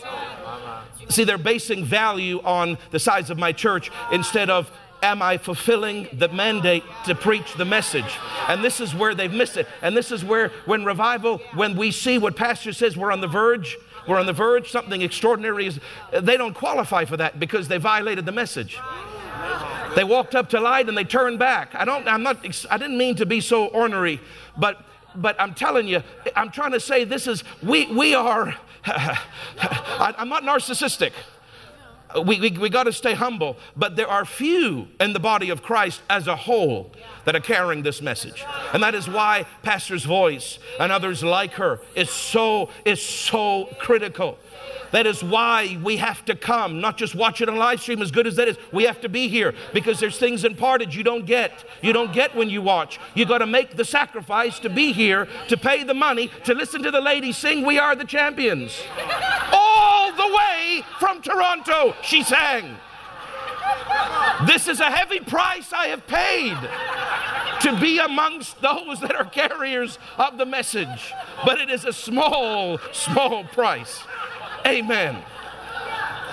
See, 1.08 1.24
they're 1.24 1.36
basing 1.36 1.84
value 1.84 2.40
on 2.42 2.78
the 2.90 2.98
size 2.98 3.28
of 3.28 3.38
my 3.38 3.52
church 3.52 3.90
instead 4.12 4.48
of 4.48 4.70
am 5.02 5.20
I 5.20 5.36
fulfilling 5.36 6.08
the 6.12 6.28
mandate 6.28 6.84
to 7.06 7.14
preach 7.14 7.54
the 7.54 7.64
message? 7.64 8.16
And 8.48 8.64
this 8.64 8.80
is 8.80 8.94
where 8.94 9.14
they've 9.14 9.32
missed 9.32 9.56
it. 9.56 9.66
And 9.82 9.96
this 9.96 10.12
is 10.12 10.24
where, 10.24 10.48
when 10.64 10.84
revival, 10.84 11.38
when 11.54 11.76
we 11.76 11.90
see 11.90 12.18
what 12.18 12.36
Pastor 12.36 12.72
says, 12.72 12.96
we're 12.96 13.12
on 13.12 13.20
the 13.20 13.26
verge, 13.26 13.76
we're 14.06 14.18
on 14.18 14.26
the 14.26 14.32
verge, 14.32 14.70
something 14.70 15.02
extraordinary 15.02 15.66
is, 15.66 15.80
they 16.12 16.36
don't 16.36 16.54
qualify 16.54 17.04
for 17.04 17.16
that 17.16 17.38
because 17.38 17.68
they 17.68 17.78
violated 17.78 18.24
the 18.24 18.32
message. 18.32 18.78
They 19.96 20.04
walked 20.04 20.34
up 20.34 20.48
to 20.50 20.60
light 20.60 20.88
and 20.88 20.96
they 20.96 21.04
turned 21.04 21.38
back. 21.38 21.74
I 21.74 21.84
don't, 21.84 22.06
I'm 22.08 22.22
not, 22.22 22.38
I 22.70 22.78
didn't 22.78 22.96
mean 22.96 23.16
to 23.16 23.26
be 23.26 23.40
so 23.40 23.66
ornery, 23.66 24.20
but, 24.56 24.82
but 25.14 25.38
I'm 25.40 25.54
telling 25.54 25.86
you, 25.86 26.02
I'm 26.34 26.50
trying 26.50 26.72
to 26.72 26.80
say 26.80 27.04
this 27.04 27.26
is, 27.26 27.44
we, 27.62 27.86
we 27.92 28.14
are, 28.14 28.56
I'm 28.86 30.28
not 30.28 30.44
narcissistic 30.44 31.12
we, 32.20 32.40
we, 32.40 32.50
we 32.50 32.68
got 32.68 32.84
to 32.84 32.92
stay 32.92 33.14
humble, 33.14 33.56
but 33.76 33.96
there 33.96 34.08
are 34.08 34.24
few 34.24 34.88
in 35.00 35.12
the 35.12 35.20
body 35.20 35.50
of 35.50 35.62
Christ 35.62 36.02
as 36.10 36.26
a 36.26 36.36
whole 36.36 36.92
that 37.24 37.34
are 37.34 37.40
carrying 37.40 37.82
this 37.82 38.02
message. 38.02 38.44
And 38.72 38.82
that 38.82 38.94
is 38.94 39.08
why 39.08 39.46
Pastor's 39.62 40.04
voice 40.04 40.58
and 40.78 40.92
others 40.92 41.22
like 41.22 41.52
her 41.54 41.80
is 41.94 42.10
so, 42.10 42.70
is 42.84 43.00
so 43.04 43.68
critical. 43.78 44.38
That 44.92 45.06
is 45.06 45.24
why 45.24 45.78
we 45.82 45.96
have 45.96 46.24
to 46.26 46.36
come, 46.36 46.80
not 46.80 46.98
just 46.98 47.14
watch 47.14 47.40
it 47.40 47.48
on 47.48 47.56
live 47.56 47.80
stream, 47.80 48.02
as 48.02 48.10
good 48.10 48.26
as 48.26 48.36
that 48.36 48.46
is. 48.46 48.58
We 48.72 48.84
have 48.84 49.00
to 49.00 49.08
be 49.08 49.26
here 49.26 49.54
because 49.72 49.98
there's 49.98 50.18
things 50.18 50.44
imparted 50.44 50.94
you 50.94 51.02
don't 51.02 51.24
get. 51.24 51.64
You 51.80 51.94
don't 51.94 52.12
get 52.12 52.36
when 52.36 52.50
you 52.50 52.60
watch. 52.60 53.00
You 53.14 53.24
got 53.24 53.38
to 53.38 53.46
make 53.46 53.76
the 53.76 53.86
sacrifice 53.86 54.58
to 54.60 54.68
be 54.68 54.92
here, 54.92 55.28
to 55.48 55.56
pay 55.56 55.82
the 55.82 55.94
money, 55.94 56.30
to 56.44 56.54
listen 56.54 56.82
to 56.82 56.90
the 56.90 57.00
ladies 57.00 57.38
sing, 57.38 57.64
We 57.64 57.78
Are 57.78 57.96
the 57.96 58.04
Champions. 58.04 58.82
The 60.22 60.36
way 60.36 60.84
from 61.00 61.20
Toronto, 61.20 61.96
she 62.00 62.22
sang. 62.22 62.76
This 64.46 64.68
is 64.68 64.78
a 64.78 64.88
heavy 64.88 65.18
price 65.18 65.72
I 65.72 65.86
have 65.88 66.06
paid 66.06 66.56
to 67.62 67.80
be 67.80 67.98
amongst 67.98 68.60
those 68.60 69.00
that 69.00 69.16
are 69.16 69.24
carriers 69.24 69.98
of 70.18 70.38
the 70.38 70.46
message. 70.46 71.12
But 71.44 71.60
it 71.60 71.70
is 71.70 71.84
a 71.84 71.92
small, 71.92 72.78
small 72.92 73.42
price. 73.42 74.00
Amen. 74.64 75.18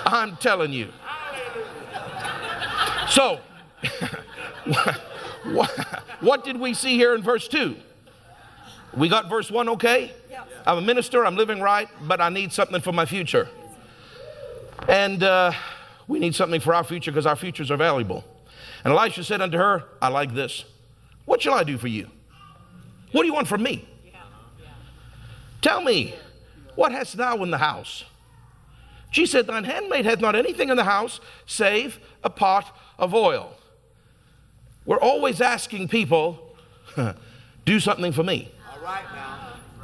I'm 0.06 0.36
telling 0.36 0.72
you. 0.72 0.90
So, 3.08 3.40
what 6.20 6.44
did 6.44 6.60
we 6.60 6.74
see 6.74 6.94
here 6.94 7.16
in 7.16 7.22
verse 7.22 7.48
2? 7.48 7.74
We 8.96 9.08
got 9.08 9.28
verse 9.28 9.50
1 9.50 9.68
okay? 9.70 10.12
I'm 10.64 10.78
a 10.78 10.82
minister, 10.82 11.26
I'm 11.26 11.34
living 11.34 11.60
right, 11.60 11.88
but 12.02 12.20
I 12.20 12.28
need 12.28 12.52
something 12.52 12.80
for 12.80 12.92
my 12.92 13.04
future. 13.04 13.48
And 14.88 15.22
uh, 15.22 15.52
we 16.08 16.18
need 16.18 16.34
something 16.34 16.60
for 16.60 16.74
our 16.74 16.84
future 16.84 17.10
because 17.10 17.26
our 17.26 17.36
futures 17.36 17.70
are 17.70 17.76
valuable. 17.76 18.24
And 18.84 18.92
Elisha 18.92 19.24
said 19.24 19.40
unto 19.40 19.58
her, 19.58 19.84
I 20.00 20.08
like 20.08 20.34
this. 20.34 20.64
What 21.24 21.42
shall 21.42 21.54
I 21.54 21.64
do 21.64 21.78
for 21.78 21.88
you? 21.88 22.08
What 23.12 23.22
do 23.22 23.28
you 23.28 23.34
want 23.34 23.48
from 23.48 23.62
me? 23.62 23.86
Tell 25.62 25.82
me, 25.82 26.14
what 26.74 26.92
hast 26.92 27.16
thou 27.16 27.42
in 27.42 27.50
the 27.50 27.58
house? 27.58 28.04
She 29.10 29.26
said, 29.26 29.46
Thine 29.46 29.64
handmaid 29.64 30.06
hath 30.06 30.20
not 30.20 30.34
anything 30.34 30.70
in 30.70 30.76
the 30.76 30.84
house 30.84 31.20
save 31.44 31.98
a 32.24 32.30
pot 32.30 32.76
of 32.98 33.12
oil. 33.12 33.56
We're 34.86 35.00
always 35.00 35.40
asking 35.40 35.88
people, 35.88 36.56
do 37.64 37.80
something 37.80 38.12
for 38.12 38.22
me. 38.22 38.50
All 38.72 38.80
right 38.82 39.04
now. 39.14 39.39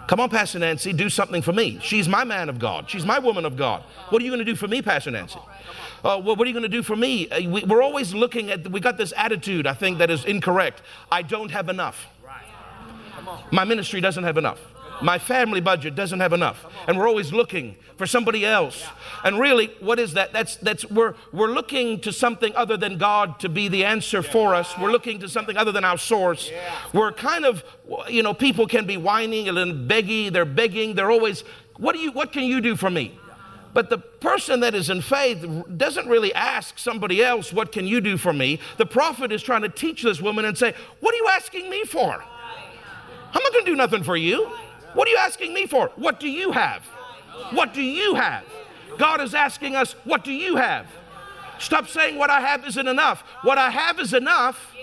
Come 0.06 0.20
on, 0.20 0.30
Pastor 0.30 0.60
Nancy, 0.60 0.92
do 0.92 1.10
something 1.10 1.42
for 1.42 1.52
me. 1.52 1.80
She's 1.82 2.08
my 2.08 2.22
man 2.22 2.48
of 2.48 2.60
God. 2.60 2.88
She's 2.88 3.04
my 3.04 3.18
woman 3.18 3.44
of 3.44 3.56
God. 3.56 3.82
What 4.10 4.22
are 4.22 4.24
you 4.24 4.30
going 4.30 4.38
to 4.38 4.44
do 4.44 4.54
for 4.54 4.68
me, 4.68 4.80
Pastor 4.80 5.10
Nancy? 5.10 5.40
Uh, 6.04 6.20
what 6.20 6.38
are 6.38 6.44
you 6.46 6.52
going 6.52 6.62
to 6.62 6.68
do 6.68 6.84
for 6.84 6.94
me? 6.94 7.28
Uh, 7.28 7.50
we, 7.50 7.64
we're 7.64 7.82
always 7.82 8.14
looking 8.14 8.50
at, 8.50 8.70
we 8.70 8.78
got 8.78 8.96
this 8.96 9.12
attitude, 9.16 9.66
I 9.66 9.74
think, 9.74 9.98
that 9.98 10.10
is 10.10 10.24
incorrect. 10.24 10.82
I 11.10 11.22
don't 11.22 11.50
have 11.50 11.68
enough. 11.68 12.06
My 13.50 13.64
ministry 13.64 14.00
doesn't 14.00 14.22
have 14.22 14.38
enough. 14.38 14.60
My 15.02 15.18
family 15.18 15.60
budget 15.60 15.94
doesn't 15.94 16.20
have 16.20 16.32
enough. 16.32 16.64
And 16.86 16.98
we're 16.98 17.08
always 17.08 17.32
looking 17.32 17.76
for 17.96 18.06
somebody 18.06 18.44
else. 18.44 18.84
And 19.24 19.38
really, 19.38 19.68
what 19.80 19.98
is 19.98 20.14
that? 20.14 20.32
That's, 20.32 20.56
that's 20.56 20.84
we're, 20.90 21.14
we're 21.32 21.52
looking 21.52 22.00
to 22.00 22.12
something 22.12 22.54
other 22.54 22.76
than 22.76 22.98
God 22.98 23.40
to 23.40 23.48
be 23.48 23.68
the 23.68 23.84
answer 23.84 24.22
for 24.22 24.54
us. 24.54 24.76
We're 24.78 24.92
looking 24.92 25.18
to 25.20 25.28
something 25.28 25.56
other 25.56 25.72
than 25.72 25.84
our 25.84 25.98
source. 25.98 26.50
We're 26.92 27.12
kind 27.12 27.44
of, 27.44 27.64
you 28.08 28.22
know, 28.22 28.34
people 28.34 28.66
can 28.66 28.86
be 28.86 28.96
whining 28.96 29.48
and 29.48 29.88
begging. 29.88 30.32
They're 30.32 30.44
begging. 30.44 30.94
They're 30.94 31.10
always, 31.10 31.42
what, 31.76 31.94
do 31.94 32.00
you, 32.00 32.12
what 32.12 32.32
can 32.32 32.44
you 32.44 32.60
do 32.60 32.76
for 32.76 32.90
me? 32.90 33.18
But 33.76 33.90
the 33.90 33.98
person 33.98 34.60
that 34.60 34.74
is 34.74 34.88
in 34.88 35.02
faith 35.02 35.44
doesn't 35.76 36.08
really 36.08 36.32
ask 36.32 36.78
somebody 36.78 37.22
else, 37.22 37.52
What 37.52 37.72
can 37.72 37.86
you 37.86 38.00
do 38.00 38.16
for 38.16 38.32
me? 38.32 38.58
The 38.78 38.86
prophet 38.86 39.30
is 39.32 39.42
trying 39.42 39.60
to 39.62 39.68
teach 39.68 40.02
this 40.02 40.18
woman 40.18 40.46
and 40.46 40.56
say, 40.56 40.72
What 41.00 41.12
are 41.12 41.18
you 41.18 41.28
asking 41.32 41.68
me 41.68 41.84
for? 41.84 42.24
I'm 43.34 43.42
not 43.42 43.52
going 43.52 43.66
to 43.66 43.70
do 43.70 43.76
nothing 43.76 44.02
for 44.02 44.16
you. 44.16 44.50
What 44.96 45.08
are 45.08 45.10
you 45.10 45.18
asking 45.18 45.52
me 45.52 45.66
for? 45.66 45.90
What 45.96 46.18
do 46.18 46.26
you 46.26 46.52
have? 46.52 46.82
What 47.50 47.74
do 47.74 47.82
you 47.82 48.14
have? 48.14 48.44
God 48.96 49.20
is 49.20 49.34
asking 49.34 49.76
us, 49.76 49.92
What 50.04 50.24
do 50.24 50.32
you 50.32 50.56
have? 50.56 50.86
Stop 51.58 51.86
saying 51.88 52.16
what 52.16 52.30
I 52.30 52.40
have 52.40 52.66
isn't 52.66 52.88
enough. 52.88 53.22
What 53.42 53.58
I 53.58 53.68
have 53.68 54.00
is 54.00 54.14
enough. 54.14 54.74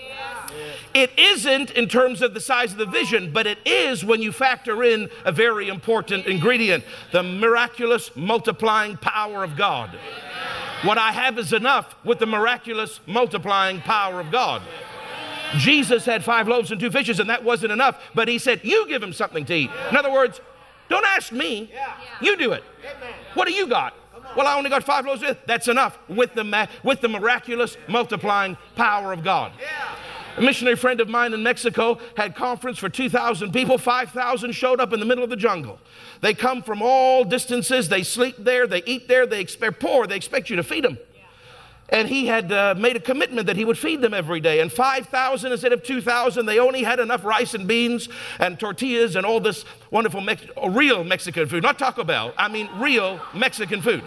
It 0.92 1.10
isn't 1.18 1.72
in 1.72 1.88
terms 1.88 2.22
of 2.22 2.32
the 2.32 2.40
size 2.40 2.70
of 2.70 2.78
the 2.78 2.86
vision, 2.86 3.32
but 3.32 3.46
it 3.48 3.58
is 3.64 4.04
when 4.04 4.22
you 4.22 4.30
factor 4.30 4.84
in 4.84 5.10
a 5.24 5.32
very 5.32 5.68
important 5.68 6.26
ingredient 6.26 6.84
the 7.10 7.24
miraculous 7.24 8.14
multiplying 8.14 8.96
power 8.96 9.42
of 9.42 9.56
God. 9.56 9.90
What 10.82 10.96
I 10.96 11.10
have 11.10 11.38
is 11.38 11.52
enough 11.52 11.96
with 12.04 12.20
the 12.20 12.26
miraculous 12.26 13.00
multiplying 13.06 13.80
power 13.80 14.20
of 14.20 14.30
God. 14.30 14.62
Jesus 15.58 16.04
had 16.04 16.24
five 16.24 16.48
loaves 16.48 16.70
and 16.70 16.80
two 16.80 16.90
fishes, 16.90 17.20
and 17.20 17.30
that 17.30 17.44
wasn't 17.44 17.72
enough. 17.72 18.00
But 18.14 18.28
he 18.28 18.38
said, 18.38 18.60
You 18.62 18.86
give 18.88 19.02
him 19.02 19.12
something 19.12 19.44
to 19.46 19.54
eat. 19.54 19.70
In 19.90 19.96
other 19.96 20.12
words, 20.12 20.40
don't 20.88 21.04
ask 21.04 21.32
me. 21.32 21.70
You 22.20 22.36
do 22.36 22.52
it. 22.52 22.64
What 23.34 23.48
do 23.48 23.54
you 23.54 23.66
got? 23.66 23.94
Well, 24.36 24.46
I 24.46 24.56
only 24.56 24.70
got 24.70 24.84
five 24.84 25.06
loaves. 25.06 25.22
That's 25.46 25.68
enough 25.68 25.98
with 26.08 26.34
the, 26.34 26.68
with 26.82 27.00
the 27.00 27.08
miraculous 27.08 27.76
multiplying 27.88 28.56
power 28.74 29.12
of 29.12 29.22
God. 29.22 29.52
A 30.36 30.40
missionary 30.40 30.76
friend 30.76 31.00
of 31.00 31.08
mine 31.08 31.32
in 31.32 31.42
Mexico 31.44 31.98
had 32.16 32.34
conference 32.34 32.78
for 32.78 32.88
2,000 32.88 33.52
people. 33.52 33.78
5,000 33.78 34.52
showed 34.52 34.80
up 34.80 34.92
in 34.92 34.98
the 34.98 35.06
middle 35.06 35.22
of 35.22 35.30
the 35.30 35.36
jungle. 35.36 35.78
They 36.22 36.34
come 36.34 36.62
from 36.62 36.82
all 36.82 37.24
distances. 37.24 37.88
They 37.88 38.02
sleep 38.02 38.36
there. 38.38 38.66
They 38.66 38.82
eat 38.84 39.06
there. 39.06 39.26
They 39.26 39.40
expect 39.40 39.78
poor. 39.78 40.08
They 40.08 40.16
expect 40.16 40.50
you 40.50 40.56
to 40.56 40.64
feed 40.64 40.84
them. 40.84 40.98
And 41.90 42.08
he 42.08 42.26
had 42.26 42.50
uh, 42.50 42.74
made 42.76 42.96
a 42.96 43.00
commitment 43.00 43.46
that 43.46 43.56
he 43.56 43.64
would 43.64 43.78
feed 43.78 44.00
them 44.00 44.14
every 44.14 44.40
day. 44.40 44.60
And 44.60 44.72
5,000 44.72 45.52
instead 45.52 45.72
of 45.72 45.82
2,000, 45.82 46.46
they 46.46 46.58
only 46.58 46.82
had 46.82 46.98
enough 46.98 47.24
rice 47.24 47.54
and 47.54 47.68
beans 47.68 48.08
and 48.38 48.58
tortillas 48.58 49.16
and 49.16 49.26
all 49.26 49.38
this 49.38 49.64
wonderful, 49.90 50.20
Mex- 50.20 50.46
real 50.68 51.04
Mexican 51.04 51.46
food. 51.46 51.62
Not 51.62 51.78
Taco 51.78 52.04
Bell, 52.04 52.32
I 52.38 52.48
mean 52.48 52.68
real 52.76 53.20
Mexican 53.34 53.82
food. 53.82 54.02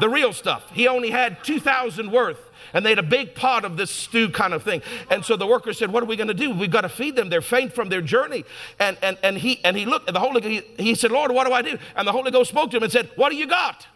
The 0.00 0.08
real 0.08 0.32
stuff. 0.32 0.70
He 0.72 0.88
only 0.88 1.10
had 1.10 1.42
2,000 1.44 2.10
worth. 2.10 2.44
And 2.74 2.84
they 2.84 2.90
had 2.90 2.98
a 2.98 3.04
big 3.04 3.34
pot 3.34 3.64
of 3.64 3.78
this 3.78 3.90
stew 3.90 4.28
kind 4.28 4.52
of 4.52 4.62
thing. 4.62 4.82
And 5.10 5.24
so 5.24 5.36
the 5.36 5.46
worker 5.46 5.72
said, 5.72 5.90
What 5.90 6.02
are 6.02 6.06
we 6.06 6.16
going 6.16 6.28
to 6.28 6.34
do? 6.34 6.50
We've 6.50 6.70
got 6.70 6.82
to 6.82 6.88
feed 6.90 7.16
them. 7.16 7.30
They're 7.30 7.40
faint 7.40 7.72
from 7.72 7.88
their 7.88 8.02
journey. 8.02 8.44
And, 8.78 8.98
and, 9.00 9.16
and, 9.22 9.38
he, 9.38 9.64
and 9.64 9.74
he 9.74 9.86
looked, 9.86 10.06
and 10.06 10.14
the 10.14 10.20
Holy 10.20 10.42
he, 10.42 10.62
he 10.76 10.94
said, 10.94 11.10
Lord, 11.10 11.32
what 11.32 11.46
do 11.46 11.52
I 11.54 11.62
do? 11.62 11.78
And 11.96 12.06
the 12.06 12.12
Holy 12.12 12.30
Ghost 12.30 12.50
spoke 12.50 12.70
to 12.72 12.76
him 12.76 12.82
and 12.82 12.92
said, 12.92 13.10
What 13.16 13.30
do 13.30 13.36
you 13.36 13.46
got? 13.46 13.86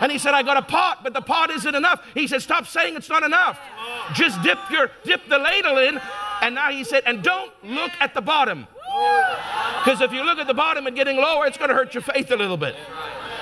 And 0.00 0.12
he 0.12 0.18
said, 0.18 0.34
I 0.34 0.42
got 0.42 0.56
a 0.56 0.62
pot, 0.62 1.00
but 1.02 1.12
the 1.12 1.20
pot 1.20 1.50
isn't 1.50 1.74
enough. 1.74 2.04
He 2.14 2.26
said, 2.26 2.42
Stop 2.42 2.66
saying 2.66 2.96
it's 2.96 3.08
not 3.08 3.22
enough. 3.22 3.58
Just 4.14 4.42
dip 4.42 4.58
your 4.70 4.90
dip 5.04 5.28
the 5.28 5.38
ladle 5.38 5.78
in. 5.78 6.00
And 6.40 6.54
now 6.54 6.70
he 6.70 6.84
said, 6.84 7.02
and 7.06 7.22
don't 7.22 7.52
look 7.64 7.90
at 8.00 8.14
the 8.14 8.20
bottom. 8.20 8.66
Because 9.84 10.00
if 10.00 10.12
you 10.12 10.24
look 10.24 10.38
at 10.38 10.46
the 10.46 10.54
bottom 10.54 10.86
and 10.86 10.96
getting 10.96 11.16
lower, 11.16 11.46
it's 11.46 11.58
going 11.58 11.68
to 11.68 11.74
hurt 11.74 11.94
your 11.94 12.02
faith 12.02 12.30
a 12.30 12.36
little 12.36 12.56
bit. 12.56 12.76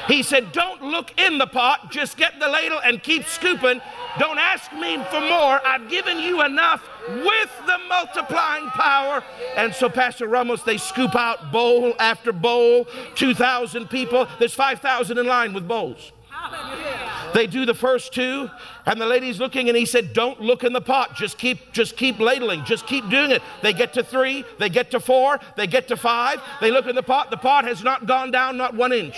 He 0.09 0.23
said, 0.23 0.53
Don't 0.53 0.83
look 0.83 1.19
in 1.19 1.39
the 1.39 1.47
pot, 1.47 1.91
just 1.91 2.17
get 2.17 2.39
the 2.39 2.49
ladle 2.49 2.81
and 2.85 3.03
keep 3.03 3.25
scooping. 3.27 3.81
Don't 4.19 4.39
ask 4.39 4.73
me 4.73 4.97
for 5.11 5.21
more. 5.21 5.61
I've 5.67 5.89
given 5.91 6.19
you 6.21 6.43
enough 6.43 6.89
with 7.09 7.51
the 7.67 7.79
multiplying 7.89 8.69
power. 8.71 9.23
And 9.57 9.75
so, 9.75 9.89
Pastor 9.89 10.29
Ramos, 10.29 10.63
they 10.63 10.79
scoop 10.79 11.15
out 11.15 11.51
bowl 11.53 11.95
after 11.99 12.33
bowl, 12.33 12.87
2,000 13.17 13.89
people. 13.91 14.29
There's 14.39 14.55
5,000 14.55 15.19
in 15.19 15.27
line 15.27 15.53
with 15.53 15.67
bowls. 15.67 16.13
They 17.35 17.47
do 17.47 17.67
the 17.67 17.75
first 17.75 18.15
two, 18.15 18.51
and 18.87 19.01
the 19.01 19.07
lady's 19.07 19.39
looking, 19.39 19.69
and 19.69 19.77
he 19.77 19.85
said, 19.85 20.13
"Don't 20.13 20.41
look 20.41 20.65
in 20.65 20.73
the 20.73 20.81
pot. 20.81 21.17
Just 21.17 21.37
keep, 21.37 21.73
just 21.73 21.97
keep 21.97 22.19
ladling. 22.19 22.65
Just 22.65 22.87
keep 22.87 23.09
doing 23.11 23.31
it." 23.31 23.43
They 23.63 23.73
get 23.73 23.93
to 23.95 24.03
three, 24.03 24.45
they 24.59 24.71
get 24.71 24.91
to 24.93 25.01
four, 25.01 25.39
they 25.57 25.67
get 25.67 25.89
to 25.89 25.97
five. 25.97 26.41
They 26.61 26.71
look 26.71 26.87
in 26.87 26.95
the 26.95 27.03
pot. 27.03 27.31
The 27.31 27.37
pot 27.37 27.65
has 27.65 27.83
not 27.83 28.07
gone 28.07 28.31
down, 28.31 28.57
not 28.57 28.75
one 28.75 28.93
inch. 28.93 29.17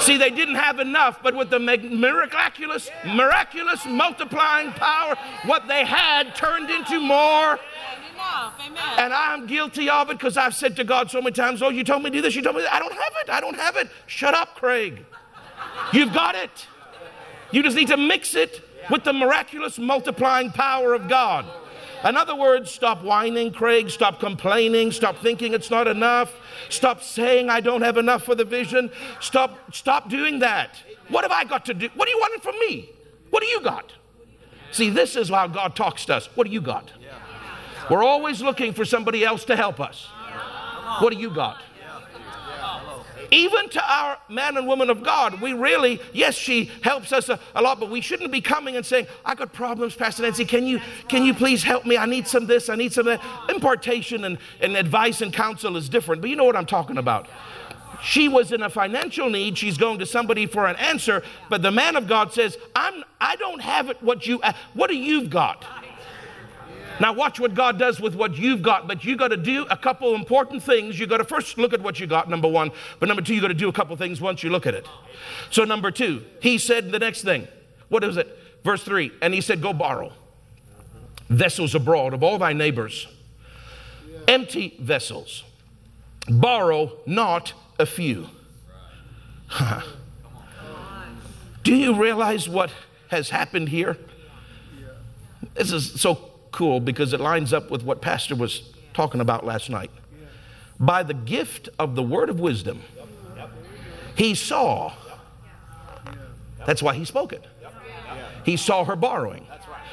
See, 0.00 0.16
they 0.18 0.30
didn't 0.30 0.56
have 0.56 0.80
enough, 0.80 1.22
but 1.22 1.34
with 1.34 1.50
the 1.50 1.58
miraculous, 1.58 2.90
miraculous 3.06 3.86
multiplying 3.86 4.72
power, 4.72 5.16
what 5.46 5.66
they 5.68 5.84
had 5.84 6.34
turned 6.34 6.70
into 6.70 7.00
more. 7.00 7.58
And 8.98 9.12
I'm 9.12 9.46
guilty 9.46 9.88
of 9.88 10.10
it 10.10 10.18
because 10.18 10.36
I've 10.36 10.54
said 10.54 10.76
to 10.76 10.84
God 10.84 11.10
so 11.10 11.20
many 11.20 11.32
times, 11.32 11.62
Oh, 11.62 11.70
you 11.70 11.84
told 11.84 12.02
me 12.02 12.10
to 12.10 12.16
do 12.16 12.22
this, 12.22 12.34
you 12.34 12.42
told 12.42 12.56
me 12.56 12.62
that. 12.62 12.72
I 12.72 12.78
don't 12.78 12.92
have 12.92 13.12
it. 13.22 13.30
I 13.30 13.40
don't 13.40 13.56
have 13.56 13.76
it. 13.76 13.88
Shut 14.06 14.34
up, 14.34 14.56
Craig. 14.56 15.04
You've 15.92 16.12
got 16.12 16.34
it. 16.34 16.66
You 17.50 17.62
just 17.62 17.76
need 17.76 17.88
to 17.88 17.96
mix 17.96 18.34
it 18.34 18.62
with 18.90 19.04
the 19.04 19.12
miraculous 19.12 19.78
multiplying 19.78 20.50
power 20.50 20.94
of 20.94 21.08
God. 21.08 21.46
In 22.04 22.16
other 22.16 22.36
words, 22.36 22.70
stop 22.70 23.02
whining, 23.02 23.50
Craig. 23.50 23.88
Stop 23.88 24.20
complaining. 24.20 24.92
Stop 24.92 25.18
thinking 25.18 25.54
it's 25.54 25.70
not 25.70 25.86
enough. 25.88 26.34
Stop 26.68 27.02
saying 27.02 27.48
I 27.48 27.60
don't 27.60 27.80
have 27.80 27.96
enough 27.96 28.24
for 28.24 28.34
the 28.34 28.44
vision. 28.44 28.90
Stop, 29.20 29.74
stop 29.74 30.10
doing 30.10 30.40
that. 30.40 30.76
What 31.08 31.22
have 31.24 31.32
I 31.32 31.44
got 31.44 31.64
to 31.66 31.74
do? 31.74 31.88
What 31.94 32.06
do 32.06 32.10
you 32.10 32.18
want 32.18 32.42
from 32.42 32.58
me? 32.58 32.90
What 33.30 33.42
do 33.42 33.48
you 33.48 33.60
got? 33.60 33.92
See, 34.70 34.90
this 34.90 35.16
is 35.16 35.30
how 35.30 35.46
God 35.46 35.74
talks 35.76 36.04
to 36.06 36.16
us. 36.16 36.28
What 36.34 36.46
do 36.46 36.52
you 36.52 36.60
got? 36.60 36.92
We're 37.90 38.04
always 38.04 38.42
looking 38.42 38.72
for 38.72 38.84
somebody 38.84 39.24
else 39.24 39.44
to 39.46 39.56
help 39.56 39.80
us. 39.80 40.08
What 41.00 41.12
do 41.12 41.18
you 41.18 41.30
got? 41.30 41.60
Even 43.30 43.68
to 43.70 43.82
our 43.92 44.18
man 44.28 44.56
and 44.56 44.66
woman 44.66 44.90
of 44.90 45.02
God, 45.02 45.40
we 45.40 45.54
really, 45.54 46.00
yes, 46.12 46.34
she 46.34 46.70
helps 46.82 47.12
us 47.12 47.28
a, 47.28 47.40
a, 47.54 47.62
lot, 47.62 47.80
but 47.80 47.90
we 47.90 48.00
shouldn't 48.00 48.30
be 48.30 48.40
coming 48.40 48.76
and 48.76 48.84
saying, 48.84 49.06
I 49.24 49.34
got 49.34 49.52
problems, 49.52 49.96
Pastor 49.96 50.22
Nancy. 50.22 50.44
Can 50.44 50.66
you, 50.66 50.80
can 51.08 51.24
you 51.24 51.34
please 51.34 51.62
help 51.62 51.84
me? 51.84 51.96
I 51.96 52.06
need 52.06 52.28
some 52.28 52.46
this, 52.46 52.68
I 52.68 52.76
need 52.76 52.92
some 52.92 53.06
that. 53.06 53.20
Impartation 53.48 54.24
and, 54.24 54.38
and 54.60 54.76
advice 54.76 55.20
and 55.20 55.32
counsel 55.32 55.76
is 55.76 55.88
different, 55.88 56.20
but 56.20 56.30
you 56.30 56.36
know 56.36 56.44
what 56.44 56.54
I'm 56.54 56.66
talking 56.66 56.98
about. 56.98 57.28
She 58.02 58.28
was 58.28 58.52
in 58.52 58.62
a 58.62 58.68
financial 58.68 59.30
need. 59.30 59.56
She's 59.56 59.78
going 59.78 59.98
to 59.98 60.06
somebody 60.06 60.46
for 60.46 60.66
an 60.66 60.76
answer, 60.76 61.22
but 61.48 61.62
the 61.62 61.70
man 61.70 61.96
of 61.96 62.06
God 62.06 62.32
says, 62.32 62.58
I'm, 62.76 63.02
I 63.20 63.36
don't 63.36 63.62
have 63.62 63.88
it 63.88 64.02
what 64.02 64.26
you, 64.26 64.42
what 64.74 64.90
do 64.90 64.96
you've 64.96 65.30
got? 65.30 65.64
Now, 67.00 67.12
watch 67.12 67.40
what 67.40 67.54
God 67.54 67.78
does 67.78 68.00
with 68.00 68.14
what 68.14 68.36
you've 68.38 68.62
got, 68.62 68.86
but 68.86 69.04
you 69.04 69.16
got 69.16 69.28
to 69.28 69.36
do 69.36 69.66
a 69.68 69.76
couple 69.76 70.14
important 70.14 70.62
things. 70.62 70.98
You 70.98 71.06
got 71.06 71.18
to 71.18 71.24
first 71.24 71.58
look 71.58 71.72
at 71.72 71.80
what 71.80 71.98
you 71.98 72.06
got, 72.06 72.28
number 72.28 72.48
one, 72.48 72.70
but 73.00 73.06
number 73.06 73.22
two, 73.22 73.34
you 73.34 73.40
got 73.40 73.48
to 73.48 73.54
do 73.54 73.68
a 73.68 73.72
couple 73.72 73.96
things 73.96 74.20
once 74.20 74.42
you 74.42 74.50
look 74.50 74.66
at 74.66 74.74
it. 74.74 74.86
So, 75.50 75.64
number 75.64 75.90
two, 75.90 76.24
he 76.40 76.58
said 76.58 76.92
the 76.92 76.98
next 76.98 77.22
thing. 77.22 77.48
What 77.88 78.04
is 78.04 78.16
it? 78.16 78.38
Verse 78.62 78.82
three, 78.82 79.12
and 79.20 79.34
he 79.34 79.40
said, 79.40 79.60
Go 79.60 79.72
borrow 79.72 80.12
vessels 81.28 81.74
abroad 81.74 82.14
of 82.14 82.22
all 82.22 82.38
thy 82.38 82.52
neighbors, 82.52 83.08
empty 84.28 84.76
vessels. 84.80 85.44
Borrow 86.28 86.92
not 87.06 87.52
a 87.78 87.86
few. 87.86 88.28
do 91.62 91.74
you 91.74 92.00
realize 92.00 92.48
what 92.48 92.70
has 93.08 93.30
happened 93.30 93.68
here? 93.68 93.98
This 95.54 95.70
is 95.72 96.00
so 96.00 96.30
cool 96.54 96.80
because 96.80 97.12
it 97.12 97.20
lines 97.20 97.52
up 97.52 97.70
with 97.70 97.82
what 97.82 98.00
Pastor 98.00 98.34
was 98.34 98.72
talking 98.94 99.20
about 99.20 99.44
last 99.44 99.68
night. 99.68 99.90
By 100.80 101.02
the 101.02 101.14
gift 101.14 101.68
of 101.78 101.94
the 101.94 102.02
word 102.02 102.30
of 102.30 102.40
wisdom, 102.40 102.82
he 104.16 104.34
saw. 104.34 104.92
That's 106.66 106.82
why 106.82 106.94
he 106.94 107.04
spoke 107.04 107.32
it. 107.32 107.44
He 108.44 108.56
saw 108.56 108.84
her 108.84 108.96
borrowing. 108.96 109.46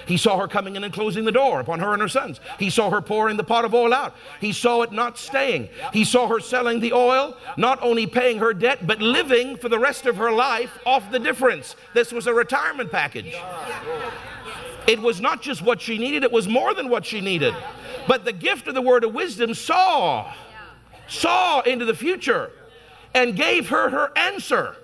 He 0.06 0.18
saw 0.18 0.38
her 0.38 0.48
coming 0.48 0.76
in 0.76 0.84
and 0.84 0.94
closing 0.94 1.26
the 1.26 1.32
door 1.32 1.60
upon 1.60 1.80
her 1.80 1.94
and 1.94 2.02
her 2.02 2.08
sons. 2.08 2.40
He 2.60 2.70
saw 2.70 2.90
her 2.90 3.02
pouring 3.02 3.38
the 3.38 3.44
pot 3.44 3.66
of 3.66 3.74
oil 3.74 3.94
out. 3.94 4.16
He 4.40 4.52
saw 4.52 4.82
it 4.82 4.92
not 4.92 5.18
staying. 5.18 5.70
He 5.94 6.04
saw 6.04 6.28
her 6.28 6.40
selling 6.40 6.80
the 6.80 6.94
oil, 6.94 7.38
not 7.58 7.82
only 7.82 8.08
paying 8.08 8.40
her 8.40 8.54
debt, 8.54 8.86
but 8.86 9.02
living 9.02 9.58
for 9.58 9.70
the 9.70 9.80
rest 9.80 10.06
of 10.06 10.18
her 10.18 10.32
life 10.32 10.78
off 10.86 11.12
the 11.12 11.20
difference. 11.20 11.76
This 11.94 12.12
was 12.12 12.28
a 12.28 12.34
retirement 12.34 12.92
package. 12.92 13.36
It 14.88 15.00
was 15.00 15.22
not 15.22 15.42
just 15.42 15.62
what 15.62 15.82
she 15.82 15.98
needed, 15.98 16.24
it 16.24 16.32
was 16.32 16.48
more 16.48 16.74
than 16.74 16.90
what 16.90 17.06
she 17.06 17.22
needed. 17.22 17.54
But 18.08 18.26
the 18.26 18.34
gift 18.34 18.68
of 18.68 18.74
the 18.74 18.82
word 18.82 19.04
of 19.04 19.14
wisdom 19.14 19.54
saw, 19.54 20.34
saw 21.08 21.62
into 21.62 21.86
the 21.86 21.96
future 21.96 22.52
and 23.14 23.36
gave 23.36 23.70
her 23.70 23.90
her 23.90 24.12
answer. 24.16 24.76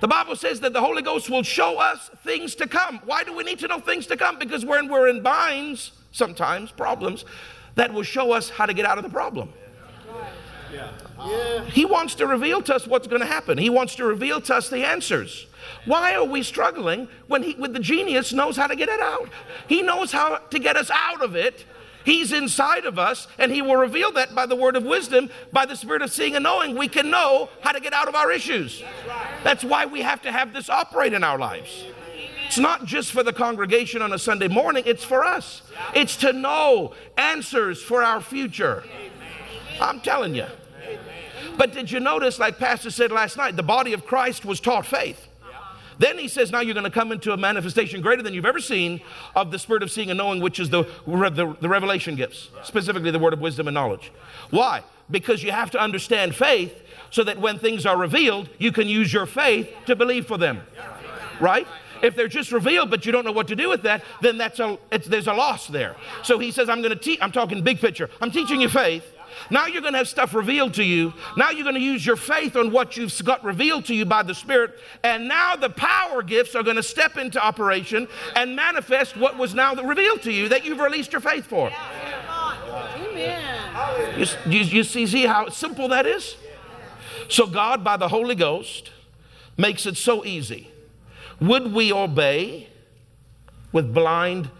The 0.00 0.08
Bible 0.08 0.34
says 0.34 0.60
that 0.60 0.72
the 0.72 0.80
Holy 0.80 1.02
Ghost 1.02 1.30
will 1.30 1.44
show 1.44 1.78
us 1.78 2.10
things 2.24 2.56
to 2.56 2.66
come. 2.66 3.00
Why 3.04 3.22
do 3.22 3.32
we 3.32 3.44
need 3.44 3.60
to 3.60 3.68
know 3.68 3.78
things 3.78 4.06
to 4.08 4.16
come? 4.16 4.36
Because 4.36 4.64
when 4.64 4.88
we're 4.88 5.06
in 5.06 5.22
binds, 5.22 5.92
sometimes 6.10 6.72
problems, 6.72 7.24
that 7.76 7.92
will 7.92 8.02
show 8.02 8.32
us 8.32 8.50
how 8.50 8.66
to 8.66 8.74
get 8.74 8.84
out 8.84 8.98
of 8.98 9.04
the 9.04 9.10
problem. 9.10 9.52
He 11.68 11.84
wants 11.84 12.16
to 12.16 12.26
reveal 12.26 12.62
to 12.62 12.74
us 12.74 12.86
what's 12.86 13.06
going 13.06 13.20
to 13.20 13.26
happen. 13.26 13.58
He 13.58 13.70
wants 13.70 13.94
to 13.96 14.04
reveal 14.04 14.40
to 14.40 14.56
us 14.56 14.68
the 14.68 14.84
answers. 14.84 15.46
Why 15.84 16.14
are 16.14 16.24
we 16.24 16.42
struggling 16.42 17.08
when 17.26 17.42
he, 17.42 17.54
with 17.54 17.72
the 17.72 17.80
genius 17.80 18.32
knows 18.32 18.56
how 18.56 18.66
to 18.66 18.76
get 18.76 18.88
it 18.88 19.00
out? 19.00 19.28
He 19.68 19.82
knows 19.82 20.12
how 20.12 20.36
to 20.38 20.58
get 20.58 20.76
us 20.76 20.90
out 20.90 21.22
of 21.22 21.36
it. 21.36 21.64
He's 22.04 22.32
inside 22.32 22.84
of 22.84 22.98
us, 22.98 23.28
and 23.38 23.52
He 23.52 23.62
will 23.62 23.76
reveal 23.76 24.10
that 24.12 24.34
by 24.34 24.46
the 24.46 24.56
word 24.56 24.76
of 24.76 24.84
wisdom, 24.84 25.30
by 25.52 25.66
the 25.66 25.76
spirit 25.76 26.02
of 26.02 26.10
seeing 26.10 26.34
and 26.34 26.42
knowing. 26.42 26.76
We 26.76 26.88
can 26.88 27.10
know 27.10 27.48
how 27.60 27.72
to 27.72 27.80
get 27.80 27.92
out 27.92 28.08
of 28.08 28.14
our 28.14 28.32
issues. 28.32 28.82
That's 29.44 29.62
why 29.62 29.86
we 29.86 30.02
have 30.02 30.22
to 30.22 30.32
have 30.32 30.52
this 30.52 30.68
operate 30.68 31.12
in 31.12 31.22
our 31.22 31.38
lives. 31.38 31.84
It's 32.46 32.58
not 32.58 32.84
just 32.84 33.12
for 33.12 33.22
the 33.22 33.32
congregation 33.32 34.02
on 34.02 34.12
a 34.12 34.18
Sunday 34.18 34.48
morning, 34.48 34.82
it's 34.86 35.04
for 35.04 35.24
us. 35.24 35.62
It's 35.94 36.16
to 36.16 36.32
know 36.32 36.92
answers 37.16 37.80
for 37.80 38.02
our 38.02 38.20
future. 38.20 38.84
I'm 39.80 40.00
telling 40.00 40.34
you. 40.34 40.46
But 41.56 41.72
did 41.72 41.90
you 41.90 42.00
notice, 42.00 42.38
like 42.38 42.58
Pastor 42.58 42.90
said 42.90 43.10
last 43.10 43.36
night, 43.36 43.56
the 43.56 43.62
body 43.62 43.92
of 43.92 44.06
Christ 44.06 44.44
was 44.44 44.60
taught 44.60 44.86
faith. 44.86 45.28
Then 46.02 46.18
he 46.18 46.26
says, 46.26 46.50
now 46.50 46.58
you're 46.58 46.74
going 46.74 46.82
to 46.82 46.90
come 46.90 47.12
into 47.12 47.32
a 47.32 47.36
manifestation 47.36 48.00
greater 48.00 48.24
than 48.24 48.34
you've 48.34 48.44
ever 48.44 48.58
seen 48.58 49.00
of 49.36 49.52
the 49.52 49.58
spirit 49.58 49.84
of 49.84 49.90
seeing 49.92 50.10
and 50.10 50.18
knowing, 50.18 50.40
which 50.40 50.58
is 50.58 50.68
the, 50.68 50.82
the, 51.06 51.56
the 51.60 51.68
revelation 51.68 52.16
gifts, 52.16 52.50
specifically 52.64 53.12
the 53.12 53.20
word 53.20 53.32
of 53.32 53.40
wisdom 53.40 53.68
and 53.68 53.74
knowledge. 53.76 54.10
Why? 54.50 54.82
Because 55.12 55.44
you 55.44 55.52
have 55.52 55.70
to 55.70 55.80
understand 55.80 56.34
faith 56.34 56.82
so 57.12 57.22
that 57.22 57.38
when 57.38 57.56
things 57.60 57.86
are 57.86 57.96
revealed, 57.96 58.48
you 58.58 58.72
can 58.72 58.88
use 58.88 59.12
your 59.12 59.26
faith 59.26 59.72
to 59.86 59.94
believe 59.94 60.26
for 60.26 60.38
them. 60.38 60.62
Right? 61.40 61.68
If 62.02 62.16
they're 62.16 62.26
just 62.26 62.50
revealed, 62.50 62.90
but 62.90 63.06
you 63.06 63.12
don't 63.12 63.24
know 63.24 63.30
what 63.30 63.46
to 63.46 63.54
do 63.54 63.68
with 63.68 63.82
that, 63.82 64.02
then 64.20 64.38
that's 64.38 64.58
a, 64.58 64.78
there's 65.06 65.28
a 65.28 65.34
loss 65.34 65.68
there. 65.68 65.94
So 66.24 66.40
he 66.40 66.50
says, 66.50 66.68
I'm 66.68 66.82
going 66.82 66.98
to 66.98 66.98
teach, 66.98 67.20
I'm 67.22 67.30
talking 67.30 67.62
big 67.62 67.78
picture. 67.78 68.10
I'm 68.20 68.32
teaching 68.32 68.60
you 68.60 68.68
faith 68.68 69.04
now 69.50 69.66
you're 69.66 69.82
going 69.82 69.92
to 69.92 69.98
have 69.98 70.08
stuff 70.08 70.34
revealed 70.34 70.74
to 70.74 70.84
you. 70.84 71.12
Now 71.36 71.50
you're 71.50 71.64
going 71.64 71.74
to 71.74 71.80
use 71.80 72.04
your 72.04 72.16
faith 72.16 72.56
on 72.56 72.70
what 72.70 72.96
you've 72.96 73.12
got 73.24 73.44
revealed 73.44 73.84
to 73.86 73.94
you 73.94 74.04
by 74.04 74.22
the 74.22 74.34
Spirit. 74.34 74.78
And 75.02 75.28
now 75.28 75.56
the 75.56 75.70
power 75.70 76.22
gifts 76.22 76.54
are 76.54 76.62
going 76.62 76.76
to 76.76 76.82
step 76.82 77.16
into 77.16 77.42
operation 77.42 78.08
and 78.36 78.56
manifest 78.56 79.16
what 79.16 79.36
was 79.36 79.54
now 79.54 79.74
revealed 79.74 80.22
to 80.22 80.32
you 80.32 80.48
that 80.48 80.64
you've 80.64 80.80
released 80.80 81.12
your 81.12 81.20
faith 81.20 81.46
for. 81.46 81.70
Amen. 82.96 84.18
You, 84.18 84.26
you, 84.46 84.60
you 84.60 84.84
see, 84.84 85.06
see 85.06 85.26
how 85.26 85.48
simple 85.48 85.88
that 85.88 86.06
is? 86.06 86.36
So 87.28 87.46
God, 87.46 87.82
by 87.82 87.96
the 87.96 88.08
Holy 88.08 88.34
Ghost, 88.34 88.90
makes 89.56 89.86
it 89.86 89.96
so 89.96 90.24
easy. 90.24 90.70
Would 91.40 91.72
we 91.72 91.92
obey 91.92 92.68
with 93.72 93.92
blind? 93.92 94.50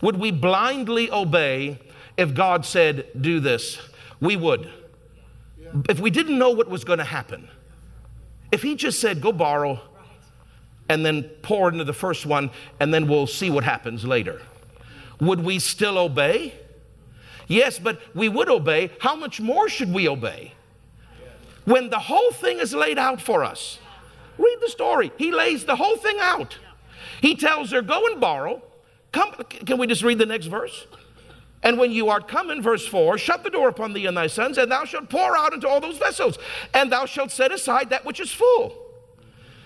Would 0.00 0.16
we 0.16 0.30
blindly 0.30 1.10
obey 1.10 1.80
if 2.16 2.34
God 2.34 2.64
said, 2.64 3.06
do 3.18 3.40
this? 3.40 3.78
We 4.20 4.36
would. 4.36 4.70
If 5.88 6.00
we 6.00 6.10
didn't 6.10 6.38
know 6.38 6.50
what 6.50 6.68
was 6.68 6.84
going 6.84 6.98
to 6.98 7.04
happen, 7.04 7.48
if 8.50 8.62
he 8.62 8.74
just 8.74 9.00
said, 9.00 9.20
go 9.20 9.32
borrow 9.32 9.80
and 10.88 11.04
then 11.04 11.24
pour 11.42 11.68
into 11.68 11.84
the 11.84 11.92
first 11.92 12.24
one 12.24 12.50
and 12.80 12.92
then 12.92 13.06
we'll 13.06 13.26
see 13.26 13.50
what 13.50 13.64
happens 13.64 14.04
later, 14.04 14.40
would 15.20 15.44
we 15.44 15.58
still 15.58 15.98
obey? 15.98 16.54
Yes, 17.46 17.78
but 17.78 18.00
we 18.14 18.28
would 18.28 18.48
obey. 18.48 18.90
How 19.00 19.14
much 19.16 19.40
more 19.40 19.68
should 19.68 19.92
we 19.92 20.08
obey? 20.08 20.54
when 21.68 21.90
the 21.90 21.98
whole 21.98 22.32
thing 22.32 22.60
is 22.60 22.72
laid 22.72 22.98
out 22.98 23.20
for 23.20 23.44
us. 23.44 23.78
Read 24.38 24.56
the 24.62 24.70
story. 24.70 25.12
He 25.18 25.30
lays 25.30 25.66
the 25.66 25.76
whole 25.76 25.98
thing 25.98 26.16
out. 26.18 26.56
He 27.20 27.34
tells 27.34 27.70
her, 27.72 27.82
Go 27.82 28.06
and 28.06 28.18
borrow. 28.18 28.62
Come, 29.12 29.34
can 29.66 29.76
we 29.78 29.86
just 29.86 30.02
read 30.02 30.18
the 30.18 30.26
next 30.26 30.46
verse? 30.46 30.86
And 31.62 31.78
when 31.78 31.90
you 31.90 32.08
art 32.08 32.28
come 32.28 32.50
in 32.50 32.62
verse 32.62 32.86
4, 32.86 33.18
shut 33.18 33.42
the 33.42 33.50
door 33.50 33.68
upon 33.68 33.92
thee 33.92 34.06
and 34.06 34.16
thy 34.16 34.28
sons, 34.28 34.58
and 34.58 34.70
thou 34.70 34.84
shalt 34.84 35.08
pour 35.08 35.36
out 35.36 35.52
into 35.52 35.68
all 35.68 35.80
those 35.80 35.98
vessels, 35.98 36.38
and 36.72 36.92
thou 36.92 37.04
shalt 37.04 37.30
set 37.30 37.50
aside 37.50 37.90
that 37.90 38.04
which 38.04 38.20
is 38.20 38.32
full. 38.32 38.84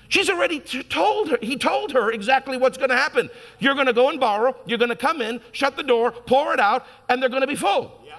She's 0.08 0.28
already 0.28 0.60
told 0.60 1.30
her, 1.30 1.38
he 1.40 1.56
told 1.56 1.92
her 1.92 2.10
exactly 2.10 2.56
what's 2.56 2.76
going 2.76 2.90
to 2.90 2.96
happen. 2.96 3.30
You're 3.58 3.74
going 3.74 3.86
to 3.86 3.94
go 3.94 4.10
and 4.10 4.20
borrow, 4.20 4.54
you're 4.66 4.78
going 4.78 4.90
to 4.90 4.96
come 4.96 5.22
in, 5.22 5.40
shut 5.52 5.76
the 5.76 5.82
door, 5.82 6.12
pour 6.12 6.52
it 6.52 6.60
out, 6.60 6.86
and 7.08 7.20
they're 7.22 7.30
going 7.30 7.42
to 7.42 7.46
be 7.46 7.56
full. 7.56 8.00
Yeah. 8.04 8.14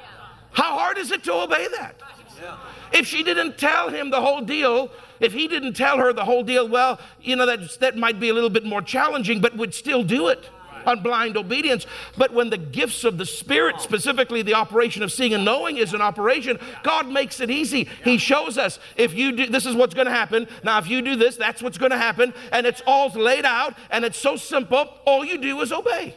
How 0.52 0.78
hard 0.78 0.98
is 0.98 1.12
it 1.12 1.24
to 1.26 1.34
obey 1.34 1.68
that? 1.78 2.02
Yeah. 2.42 2.58
If 2.94 3.08
she 3.08 3.24
didn't 3.24 3.58
tell 3.58 3.90
him 3.90 4.10
the 4.10 4.22
whole 4.22 4.42
deal, 4.42 4.92
if 5.20 5.34
he 5.34 5.48
didn't 5.48 5.74
tell 5.74 5.98
her 5.98 6.14
the 6.14 6.26
whole 6.26 6.44
deal, 6.44 6.68
well, 6.68 7.00
you 7.22 7.36
know, 7.36 7.46
that, 7.46 7.80
that 7.80 7.98
might 7.98 8.20
be 8.20 8.30
a 8.30 8.34
little 8.34 8.50
bit 8.50 8.66
more 8.66 8.82
challenging, 8.82 9.40
but 9.40 9.56
would 9.56 9.74
still 9.74 10.04
do 10.04 10.28
it 10.28 10.50
on 10.86 11.02
blind 11.02 11.38
obedience. 11.38 11.86
But 12.18 12.34
when 12.34 12.50
the 12.50 12.58
gifts 12.58 13.04
of 13.04 13.18
the 13.18 13.26
Spirit, 13.26 13.82
specifically 13.82 14.42
the 14.42 14.54
operation 14.54 15.04
of 15.04 15.12
seeing 15.12 15.34
and 15.34 15.46
knowing, 15.46 15.78
is 15.78 15.94
an 15.94 16.02
operation, 16.02 16.60
God 16.84 17.08
makes 17.08 17.40
it 17.40 17.50
easy. 17.50 17.88
He 18.04 18.18
shows 18.18 18.58
us 18.58 18.80
if 18.96 19.14
you 19.14 19.32
do, 19.32 19.48
this 19.48 19.66
is 19.66 19.76
what's 19.76 19.94
going 19.94 20.08
to 20.08 20.14
happen. 20.14 20.48
Now, 20.64 20.80
if 20.80 20.88
you 20.88 21.02
do 21.02 21.16
this, 21.16 21.36
that's 21.36 21.62
what's 21.62 21.78
going 21.78 21.92
to 21.92 21.98
happen. 21.98 22.34
And 22.52 22.66
it's 22.66 22.82
all 22.86 23.10
laid 23.10 23.46
out 23.46 23.76
and 23.92 24.06
it's 24.06 24.18
so 24.18 24.36
simple. 24.36 24.90
All 25.06 25.26
you 25.26 25.38
do 25.38 25.62
is 25.62 25.72
obey. 25.72 26.16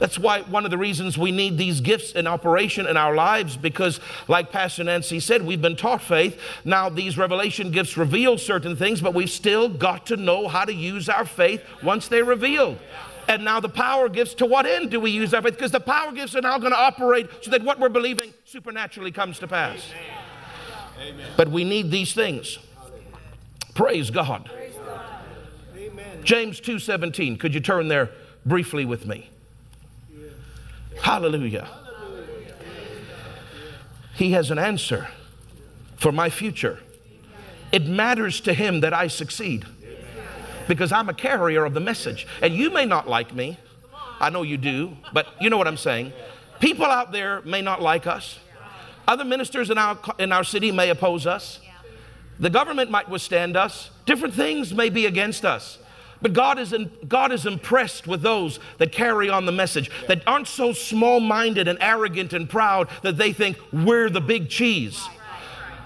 That's 0.00 0.18
why 0.18 0.40
one 0.40 0.64
of 0.64 0.70
the 0.70 0.78
reasons 0.78 1.18
we 1.18 1.30
need 1.30 1.58
these 1.58 1.82
gifts 1.82 2.12
in 2.12 2.26
operation 2.26 2.86
in 2.86 2.96
our 2.96 3.14
lives 3.14 3.58
because, 3.58 4.00
like 4.28 4.50
Pastor 4.50 4.82
Nancy 4.82 5.20
said, 5.20 5.44
we've 5.44 5.60
been 5.60 5.76
taught 5.76 6.00
faith. 6.00 6.40
Now, 6.64 6.88
these 6.88 7.18
revelation 7.18 7.70
gifts 7.70 7.98
reveal 7.98 8.38
certain 8.38 8.76
things, 8.76 9.02
but 9.02 9.12
we've 9.12 9.30
still 9.30 9.68
got 9.68 10.06
to 10.06 10.16
know 10.16 10.48
how 10.48 10.64
to 10.64 10.72
use 10.72 11.10
our 11.10 11.26
faith 11.26 11.62
once 11.82 12.08
they're 12.08 12.24
revealed. 12.24 12.78
And 13.28 13.44
now 13.44 13.60
the 13.60 13.68
power 13.68 14.08
gifts, 14.08 14.34
to 14.34 14.46
what 14.46 14.66
end 14.66 14.90
do 14.90 15.00
we 15.00 15.10
use 15.10 15.32
our 15.34 15.42
faith? 15.42 15.54
Because 15.54 15.70
the 15.70 15.80
power 15.80 16.12
gifts 16.12 16.34
are 16.34 16.40
now 16.40 16.58
going 16.58 16.72
to 16.72 16.78
operate 16.78 17.28
so 17.42 17.50
that 17.50 17.62
what 17.62 17.78
we're 17.78 17.88
believing 17.88 18.32
supernaturally 18.44 19.12
comes 19.12 19.38
to 19.38 19.46
pass. 19.46 19.92
Amen. 21.00 21.26
But 21.36 21.48
we 21.48 21.64
need 21.64 21.90
these 21.90 22.12
things. 22.12 22.58
Praise 23.74 24.10
God. 24.10 24.46
Praise 24.46 24.74
God. 24.84 26.24
James 26.24 26.60
2:17. 26.60 27.38
Could 27.38 27.54
you 27.54 27.60
turn 27.60 27.88
there 27.88 28.10
briefly 28.44 28.84
with 28.84 29.06
me? 29.06 29.30
Hallelujah. 31.00 31.68
He 34.14 34.32
has 34.32 34.50
an 34.50 34.58
answer 34.58 35.08
for 35.96 36.12
my 36.12 36.28
future. 36.28 36.80
It 37.72 37.86
matters 37.86 38.40
to 38.42 38.52
him 38.52 38.80
that 38.80 38.92
I 38.92 39.06
succeed 39.06 39.64
because 40.70 40.92
I'm 40.92 41.08
a 41.08 41.14
carrier 41.14 41.64
of 41.64 41.74
the 41.74 41.80
message. 41.80 42.28
And 42.40 42.54
you 42.54 42.70
may 42.70 42.86
not 42.86 43.08
like 43.08 43.34
me. 43.34 43.58
I 44.20 44.30
know 44.30 44.42
you 44.42 44.56
do, 44.56 44.96
but 45.12 45.26
you 45.40 45.50
know 45.50 45.58
what 45.58 45.66
I'm 45.66 45.76
saying. 45.76 46.12
People 46.60 46.84
out 46.84 47.10
there 47.10 47.42
may 47.42 47.60
not 47.60 47.82
like 47.82 48.06
us. 48.06 48.38
Other 49.08 49.24
ministers 49.24 49.70
in 49.70 49.78
our, 49.78 49.98
in 50.20 50.30
our 50.30 50.44
city 50.44 50.70
may 50.70 50.88
oppose 50.90 51.26
us. 51.26 51.58
The 52.38 52.50
government 52.50 52.88
might 52.88 53.08
withstand 53.08 53.56
us. 53.56 53.90
Different 54.06 54.32
things 54.32 54.72
may 54.72 54.90
be 54.90 55.06
against 55.06 55.44
us. 55.44 55.78
But 56.22 56.34
God 56.34 56.60
is, 56.60 56.72
in, 56.72 56.92
God 57.08 57.32
is 57.32 57.46
impressed 57.46 58.06
with 58.06 58.22
those 58.22 58.60
that 58.78 58.92
carry 58.92 59.28
on 59.28 59.46
the 59.46 59.52
message, 59.52 59.90
that 60.06 60.22
aren't 60.24 60.46
so 60.46 60.72
small 60.72 61.18
minded 61.18 61.66
and 61.66 61.78
arrogant 61.80 62.32
and 62.32 62.48
proud 62.48 62.88
that 63.02 63.16
they 63.16 63.32
think 63.32 63.58
we're 63.72 64.08
the 64.08 64.20
big 64.20 64.48
cheese. 64.48 65.04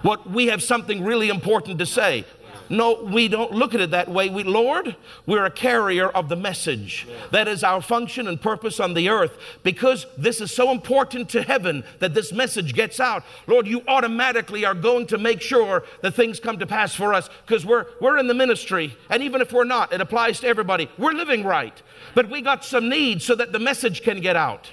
What 0.02 0.28
we 0.28 0.48
have 0.48 0.62
something 0.62 1.02
really 1.02 1.30
important 1.30 1.78
to 1.78 1.86
say. 1.86 2.26
No, 2.68 3.02
we 3.02 3.28
don't 3.28 3.52
look 3.52 3.74
at 3.74 3.80
it 3.80 3.90
that 3.90 4.08
way. 4.08 4.28
We, 4.28 4.42
Lord, 4.42 4.96
we're 5.26 5.44
a 5.44 5.50
carrier 5.50 6.08
of 6.08 6.28
the 6.28 6.36
message. 6.36 7.06
That 7.30 7.48
is 7.48 7.62
our 7.62 7.82
function 7.82 8.26
and 8.26 8.40
purpose 8.40 8.80
on 8.80 8.94
the 8.94 9.08
earth. 9.08 9.38
Because 9.62 10.06
this 10.16 10.40
is 10.40 10.54
so 10.54 10.70
important 10.70 11.28
to 11.30 11.42
heaven 11.42 11.84
that 11.98 12.14
this 12.14 12.32
message 12.32 12.74
gets 12.74 13.00
out. 13.00 13.24
Lord, 13.46 13.66
you 13.66 13.82
automatically 13.86 14.64
are 14.64 14.74
going 14.74 15.06
to 15.08 15.18
make 15.18 15.40
sure 15.40 15.84
that 16.02 16.14
things 16.14 16.40
come 16.40 16.58
to 16.58 16.66
pass 16.66 16.94
for 16.94 17.12
us 17.12 17.28
because 17.46 17.66
we're, 17.66 17.86
we're 18.00 18.18
in 18.18 18.26
the 18.26 18.34
ministry. 18.34 18.96
And 19.10 19.22
even 19.22 19.40
if 19.40 19.52
we're 19.52 19.64
not, 19.64 19.92
it 19.92 20.00
applies 20.00 20.40
to 20.40 20.46
everybody. 20.46 20.88
We're 20.98 21.12
living 21.12 21.44
right. 21.44 21.80
But 22.14 22.30
we 22.30 22.40
got 22.40 22.64
some 22.64 22.88
needs 22.88 23.24
so 23.24 23.34
that 23.34 23.52
the 23.52 23.58
message 23.58 24.02
can 24.02 24.20
get 24.20 24.36
out. 24.36 24.70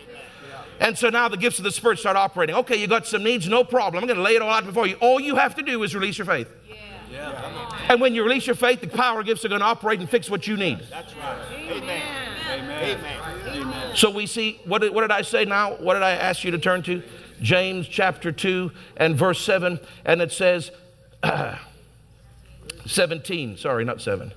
And 0.80 0.98
so 0.98 1.10
now 1.10 1.28
the 1.28 1.38
gifts 1.38 1.60
of 1.60 1.64
the 1.64 1.72
Spirit 1.72 2.00
start 2.00 2.18
operating. 2.18 2.56
Okay, 2.56 2.76
you 2.76 2.88
got 2.88 3.06
some 3.06 3.24
needs, 3.24 3.48
no 3.48 3.64
problem. 3.64 4.04
I'm 4.04 4.08
going 4.08 4.18
to 4.18 4.24
lay 4.24 4.36
it 4.36 4.42
all 4.42 4.50
out 4.50 4.66
before 4.66 4.88
you. 4.88 4.96
All 4.96 5.20
you 5.20 5.36
have 5.36 5.54
to 5.56 5.62
do 5.62 5.84
is 5.84 5.94
release 5.94 6.18
your 6.18 6.26
faith. 6.26 6.52
And 7.92 8.00
when 8.00 8.16
you 8.16 8.24
release 8.24 8.48
your 8.48 8.56
faith, 8.56 8.80
the 8.80 8.88
power 8.88 9.22
gifts 9.22 9.44
are 9.44 9.50
going 9.50 9.60
to 9.60 9.68
operate 9.68 10.00
and 10.00 10.10
fix 10.10 10.30
what 10.30 10.48
you 10.48 10.56
need. 10.56 10.80
That's 10.90 11.14
right. 11.18 11.38
Amen. 11.70 12.02
Amen. 12.50 13.00
Amen. 13.48 13.96
So 13.98 14.10
we 14.10 14.28
see, 14.28 14.62
what 14.64 14.82
did, 14.82 14.94
what 14.94 15.02
did 15.02 15.12
I 15.12 15.24
say 15.24 15.44
now? 15.44 15.74
What 15.74 15.96
did 15.96 16.04
I 16.04 16.12
ask 16.12 16.46
you 16.46 16.52
to 16.52 16.58
turn 16.58 16.84
to? 16.84 17.04
James 17.42 17.86
chapter 17.90 18.32
2 18.32 18.72
and 18.96 19.18
verse 19.18 19.42
7. 19.42 19.78
And 20.06 20.22
it 20.22 20.32
says, 20.32 20.72
uh, 21.22 21.58
17, 22.86 23.58
sorry, 23.58 23.84
not 23.84 24.00
7. 24.00 24.32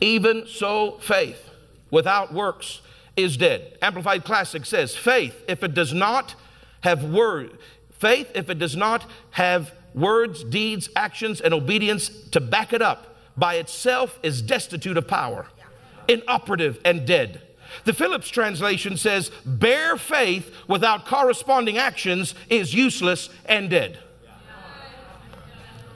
Even 0.00 0.46
so, 0.46 0.92
faith 0.98 1.50
without 1.90 2.32
works 2.32 2.80
is 3.16 3.36
dead. 3.36 3.76
Amplified 3.82 4.24
Classic 4.24 4.64
says, 4.64 4.94
faith, 4.94 5.42
if 5.48 5.64
it 5.64 5.74
does 5.74 5.92
not 5.92 6.36
have 6.82 7.02
word, 7.02 7.58
faith, 7.90 8.30
if 8.36 8.48
it 8.48 8.60
does 8.60 8.76
not 8.76 9.04
have 9.32 9.72
words, 9.94 10.44
deeds, 10.44 10.88
actions, 10.96 11.40
and 11.40 11.54
obedience 11.54 12.08
to 12.30 12.40
back 12.40 12.72
it 12.72 12.82
up 12.82 13.16
by 13.36 13.54
itself 13.54 14.18
is 14.22 14.42
destitute 14.42 14.96
of 14.96 15.08
power, 15.08 15.46
inoperative, 16.08 16.80
and 16.84 17.06
dead. 17.06 17.40
The 17.84 17.92
Phillips 17.92 18.28
translation 18.28 18.96
says, 18.96 19.30
bare 19.44 19.96
faith 19.96 20.54
without 20.68 21.06
corresponding 21.06 21.78
actions 21.78 22.34
is 22.48 22.74
useless 22.74 23.30
and 23.46 23.68
dead. 23.68 23.98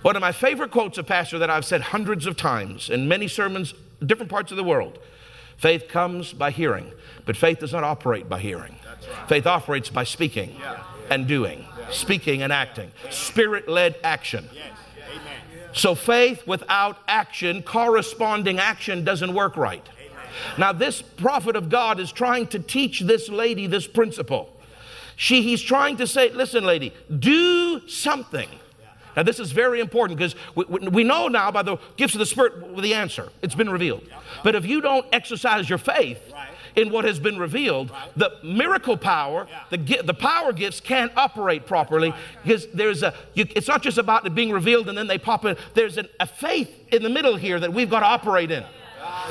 One 0.02 0.16
of 0.16 0.20
my 0.20 0.32
favorite 0.32 0.70
quotes 0.70 0.96
of 0.98 1.06
Pastor 1.06 1.38
that 1.38 1.50
I've 1.50 1.64
said 1.64 1.80
hundreds 1.80 2.26
of 2.26 2.36
times 2.36 2.88
in 2.88 3.08
many 3.08 3.28
sermons, 3.28 3.74
different 4.04 4.30
parts 4.30 4.50
of 4.50 4.56
the 4.56 4.64
world. 4.64 4.98
Faith 5.56 5.88
comes 5.88 6.32
by 6.32 6.52
hearing, 6.52 6.92
but 7.26 7.36
faith 7.36 7.58
does 7.58 7.72
not 7.72 7.82
operate 7.82 8.28
by 8.28 8.38
hearing. 8.38 8.76
Right. 8.86 9.28
Faith 9.28 9.46
operates 9.46 9.90
by 9.90 10.04
speaking 10.04 10.56
yeah. 10.60 10.84
and 11.10 11.26
doing 11.26 11.66
speaking 11.90 12.42
and 12.42 12.52
acting, 12.52 12.90
spirit 13.10 13.68
led 13.68 13.96
action. 14.02 14.48
So 15.72 15.94
faith 15.94 16.46
without 16.46 16.98
action, 17.06 17.62
corresponding 17.62 18.58
action, 18.58 19.04
doesn't 19.04 19.32
work 19.32 19.56
right. 19.56 19.86
Now, 20.56 20.72
this 20.72 21.02
prophet 21.02 21.56
of 21.56 21.68
God 21.68 22.00
is 22.00 22.12
trying 22.12 22.46
to 22.48 22.58
teach 22.58 23.00
this 23.00 23.28
lady 23.28 23.66
this 23.66 23.86
principle. 23.86 24.54
She, 25.16 25.42
he's 25.42 25.62
trying 25.62 25.96
to 25.96 26.06
say, 26.06 26.30
listen, 26.30 26.64
lady, 26.64 26.94
do 27.18 27.86
something. 27.88 28.48
Now, 29.16 29.24
this 29.24 29.40
is 29.40 29.50
very 29.50 29.80
important 29.80 30.16
because 30.16 30.36
we, 30.54 30.64
we, 30.88 31.02
know 31.02 31.26
now 31.26 31.50
by 31.50 31.62
the 31.62 31.76
gifts 31.96 32.14
of 32.14 32.20
the 32.20 32.26
Spirit 32.26 32.76
the 32.80 32.94
answer. 32.94 33.28
It's 33.42 33.56
been 33.56 33.68
revealed. 33.68 34.04
But 34.44 34.54
if 34.54 34.64
you 34.64 34.80
don't 34.80 35.04
exercise 35.12 35.68
your 35.68 35.78
faith, 35.78 36.20
in 36.76 36.90
what 36.90 37.04
has 37.04 37.18
been 37.18 37.38
revealed, 37.38 37.90
the 38.16 38.32
miracle 38.42 38.96
power, 38.96 39.46
the, 39.70 39.76
the 40.04 40.14
power 40.14 40.52
gifts 40.52 40.80
can't 40.80 41.12
operate 41.16 41.66
properly 41.66 42.14
because 42.42 42.66
there's 42.74 43.02
a, 43.02 43.14
you, 43.34 43.46
it's 43.54 43.68
not 43.68 43.82
just 43.82 43.98
about 43.98 44.26
it 44.26 44.34
being 44.34 44.52
revealed 44.52 44.88
and 44.88 44.96
then 44.96 45.06
they 45.06 45.18
pop 45.18 45.44
in. 45.44 45.56
There's 45.74 45.98
an, 45.98 46.08
a 46.20 46.26
faith 46.26 46.70
in 46.92 47.02
the 47.02 47.10
middle 47.10 47.36
here 47.36 47.58
that 47.60 47.72
we've 47.72 47.90
got 47.90 48.00
to 48.00 48.06
operate 48.06 48.50
in. 48.50 48.64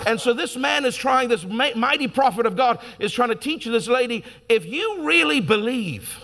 And 0.06 0.20
so 0.20 0.34
this 0.34 0.56
man 0.56 0.86
is 0.86 0.96
trying, 0.96 1.30
this 1.30 1.46
mighty 1.46 2.08
prophet 2.08 2.46
of 2.46 2.56
God 2.56 2.80
is 3.00 3.12
trying 3.12 3.30
to 3.30 3.36
teach 3.36 3.66
this 3.66 3.88
lady 3.88 4.24
if 4.50 4.66
you 4.66 5.04
really 5.04 5.40
believe 5.40 6.20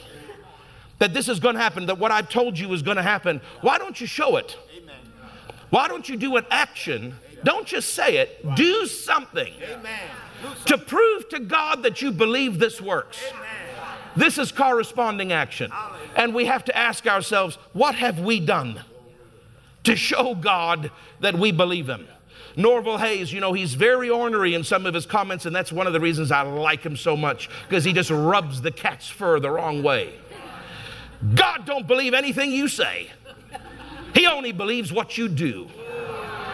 that 0.99 1.13
this 1.13 1.27
is 1.27 1.39
going 1.39 1.55
to 1.55 1.61
happen, 1.61 1.87
that 1.87 1.97
what 1.97 2.11
I've 2.11 2.29
told 2.29 2.57
you 2.57 2.71
is 2.73 2.81
going 2.81 2.97
to 2.97 3.03
happen, 3.03 3.41
why 3.61 3.77
don't 3.77 3.99
you 3.99 4.07
show 4.07 4.37
it? 4.37 4.57
Why 5.69 5.87
don't 5.87 6.07
you 6.07 6.17
do 6.17 6.37
an 6.37 6.45
action? 6.51 7.15
Don't 7.43 7.65
just 7.65 7.93
say 7.93 8.17
it, 8.17 8.55
do 8.55 8.85
something. 8.85 9.53
Amen 9.63 10.09
to 10.65 10.77
prove 10.77 11.29
to 11.29 11.39
God 11.39 11.83
that 11.83 12.01
you 12.01 12.11
believe 12.11 12.59
this 12.59 12.81
works. 12.81 13.19
This 14.15 14.37
is 14.37 14.51
corresponding 14.51 15.31
action. 15.31 15.71
And 16.15 16.33
we 16.35 16.45
have 16.45 16.63
to 16.65 16.77
ask 16.77 17.07
ourselves, 17.07 17.57
what 17.73 17.95
have 17.95 18.19
we 18.19 18.39
done 18.39 18.81
to 19.83 19.95
show 19.95 20.35
God 20.35 20.91
that 21.19 21.37
we 21.37 21.51
believe 21.51 21.87
Him? 21.87 22.07
Norval 22.55 22.97
Hayes, 22.97 23.33
you 23.33 23.39
know, 23.39 23.53
he's 23.53 23.73
very 23.73 24.09
ornery 24.09 24.53
in 24.53 24.63
some 24.63 24.85
of 24.85 24.93
his 24.93 25.05
comments, 25.05 25.45
and 25.45 25.55
that's 25.55 25.71
one 25.71 25.87
of 25.87 25.93
the 25.93 25.99
reasons 25.99 26.31
I 26.31 26.43
like 26.43 26.83
him 26.83 26.95
so 26.95 27.17
much, 27.17 27.49
because 27.67 27.83
he 27.83 27.93
just 27.93 28.11
rubs 28.11 28.61
the 28.61 28.71
cat's 28.71 29.09
fur 29.09 29.39
the 29.39 29.49
wrong 29.49 29.81
way. 29.81 30.13
God 31.35 31.65
don't 31.65 31.87
believe 31.87 32.13
anything 32.13 32.51
you 32.51 32.67
say. 32.67 33.09
He 34.13 34.27
only 34.27 34.51
believes 34.51 34.93
what 34.93 35.17
you 35.17 35.27
do. 35.27 35.67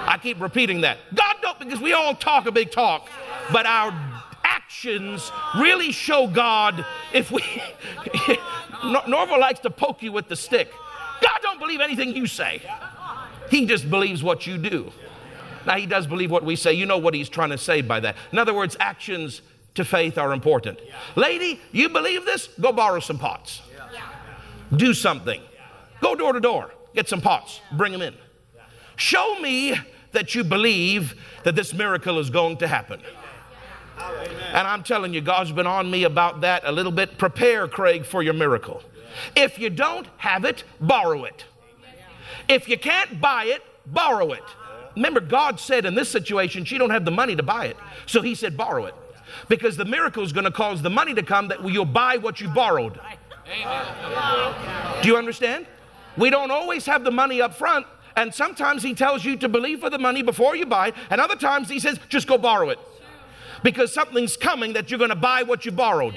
I 0.10 0.18
keep 0.18 0.42
repeating 0.42 0.82
that. 0.82 0.98
God 1.14 1.36
don't, 1.40 1.60
because 1.60 1.80
we 1.80 1.94
all 1.94 2.16
talk 2.16 2.48
a 2.48 2.52
big 2.52 2.72
talk, 2.72 3.08
but 3.54 3.68
our 3.68 3.94
actions 4.44 5.32
really 5.56 5.92
show 5.92 6.26
God 6.26 6.84
if 7.14 7.30
we. 7.30 7.44
Norval 9.08 9.40
likes 9.40 9.60
to 9.60 9.70
poke 9.70 10.02
you 10.02 10.12
with 10.12 10.28
the 10.28 10.36
stick. 10.36 10.72
God 11.22 11.40
don't 11.44 11.60
believe 11.60 11.80
anything 11.80 12.16
you 12.16 12.26
say. 12.26 12.60
He 13.52 13.68
just 13.68 13.88
believes 13.88 14.24
what 14.24 14.48
you 14.48 14.58
do. 14.58 14.92
Now, 15.68 15.76
he 15.76 15.86
does 15.86 16.08
believe 16.08 16.32
what 16.32 16.44
we 16.44 16.56
say. 16.56 16.74
You 16.74 16.88
know 16.88 16.98
what 16.98 17.14
he's 17.14 17.30
trying 17.30 17.52
to 17.52 17.58
say 17.60 17.82
by 17.82 18.00
that. 18.00 18.16
In 18.32 18.40
other 18.40 18.56
words, 18.56 18.76
actions 18.80 19.44
to 19.76 19.86
faith 19.86 20.18
are 20.18 20.34
important. 20.34 20.80
Lady, 21.16 21.62
you 21.72 21.88
believe 21.88 22.26
this? 22.26 22.48
Go 22.60 22.72
borrow 22.72 23.00
some 23.00 23.20
pots. 23.20 23.62
Do 24.76 24.96
something. 24.96 25.40
Go 26.02 26.16
door 26.16 26.34
to 26.34 26.40
door. 26.40 26.72
Get 26.96 27.08
some 27.08 27.22
pots. 27.22 27.62
Bring 27.74 27.92
them 27.92 28.02
in. 28.02 28.16
Show 28.96 29.40
me 29.40 29.76
that 30.12 30.36
you 30.36 30.44
believe 30.44 31.16
that 31.44 31.56
this 31.56 31.74
miracle 31.74 32.20
is 32.20 32.30
going 32.30 32.58
to 32.58 32.68
happen. 32.68 33.02
And 34.54 34.68
I'm 34.68 34.84
telling 34.84 35.14
you, 35.14 35.22
God's 35.22 35.52
been 35.52 35.68
on 35.68 35.90
me 35.92 36.04
about 36.04 36.42
that 36.42 36.64
a 36.66 36.72
little 36.72 36.92
bit. 36.92 37.18
Prepare, 37.18 37.68
Craig, 37.68 38.06
for 38.06 38.24
your 38.24 38.34
miracle. 38.34 38.82
If 39.36 39.60
you 39.60 39.70
don't 39.70 40.08
have 40.18 40.46
it, 40.46 40.64
borrow 40.80 41.26
it. 41.26 41.46
If 42.48 42.68
you 42.70 42.78
can't 42.78 43.20
buy 43.20 43.46
it, 43.46 43.62
borrow 43.86 44.32
it. 44.32 44.44
Remember, 44.96 45.20
God 45.20 45.60
said 45.60 45.86
in 45.86 45.96
this 45.96 46.10
situation, 46.10 46.66
she 46.66 46.78
don't 46.78 46.90
have 46.90 47.06
the 47.06 47.12
money 47.12 47.36
to 47.36 47.44
buy 47.44 47.66
it. 47.68 47.78
So 48.06 48.22
he 48.22 48.36
said, 48.36 48.58
borrow 48.58 48.86
it. 48.86 48.96
Because 49.48 49.78
the 49.78 49.86
miracle 49.86 50.24
is 50.24 50.34
going 50.34 50.46
to 50.46 50.52
cause 50.52 50.82
the 50.82 50.90
money 50.90 51.14
to 51.14 51.24
come 51.24 51.50
that 51.50 51.64
you'll 51.64 51.86
buy 51.86 52.18
what 52.18 52.42
you 52.42 52.48
borrowed. 52.50 53.00
Do 55.02 55.08
you 55.08 55.18
understand? 55.18 55.68
We 56.18 56.30
don't 56.30 56.52
always 56.52 56.86
have 56.86 57.04
the 57.04 57.12
money 57.12 57.42
up 57.42 57.54
front. 57.54 57.86
And 58.16 58.34
sometimes 58.34 58.84
he 58.84 58.94
tells 58.94 59.24
you 59.24 59.38
to 59.38 59.50
believe 59.50 59.80
for 59.80 59.90
the 59.90 60.00
money 60.00 60.22
before 60.22 60.56
you 60.56 60.66
buy. 60.66 60.94
And 61.10 61.22
other 61.22 61.36
times 61.36 61.70
he 61.70 61.80
says, 61.80 62.00
just 62.10 62.28
go 62.28 62.38
borrow 62.38 62.70
it. 62.70 62.80
Because 63.64 63.94
something's 63.94 64.38
coming 64.38 64.74
that 64.74 64.90
you're 64.90 64.98
going 64.98 65.10
to 65.10 65.16
buy 65.16 65.44
what 65.44 65.66
you 65.66 65.72
borrowed. 65.72 66.16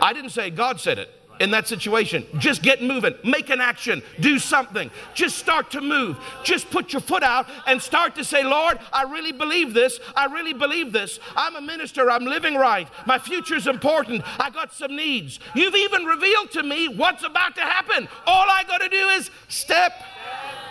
I 0.00 0.12
didn't 0.12 0.30
say 0.30 0.50
God 0.50 0.80
said 0.80 0.98
it 0.98 1.10
in 1.40 1.50
that 1.50 1.66
situation. 1.66 2.24
Just 2.38 2.62
get 2.62 2.82
moving, 2.82 3.14
make 3.24 3.50
an 3.50 3.60
action, 3.60 4.02
do 4.20 4.38
something. 4.38 4.90
Just 5.14 5.38
start 5.38 5.70
to 5.72 5.80
move. 5.80 6.16
Just 6.44 6.70
put 6.70 6.92
your 6.92 7.00
foot 7.00 7.22
out 7.22 7.48
and 7.66 7.80
start 7.80 8.14
to 8.16 8.24
say, 8.24 8.44
Lord, 8.44 8.78
I 8.92 9.02
really 9.02 9.32
believe 9.32 9.74
this. 9.74 9.98
I 10.14 10.26
really 10.26 10.52
believe 10.52 10.92
this. 10.92 11.18
I'm 11.36 11.56
a 11.56 11.60
minister. 11.60 12.10
I'm 12.10 12.24
living 12.24 12.54
right. 12.54 12.88
My 13.06 13.18
future's 13.18 13.66
important. 13.66 14.22
I 14.40 14.50
got 14.50 14.72
some 14.72 14.94
needs. 14.94 15.40
You've 15.54 15.74
even 15.74 16.04
revealed 16.04 16.50
to 16.52 16.62
me 16.62 16.88
what's 16.88 17.24
about 17.24 17.54
to 17.56 17.62
happen. 17.62 18.08
All 18.26 18.46
I 18.48 18.64
got 18.64 18.78
to 18.78 18.88
do 18.88 19.08
is 19.08 19.30
step. 19.48 19.92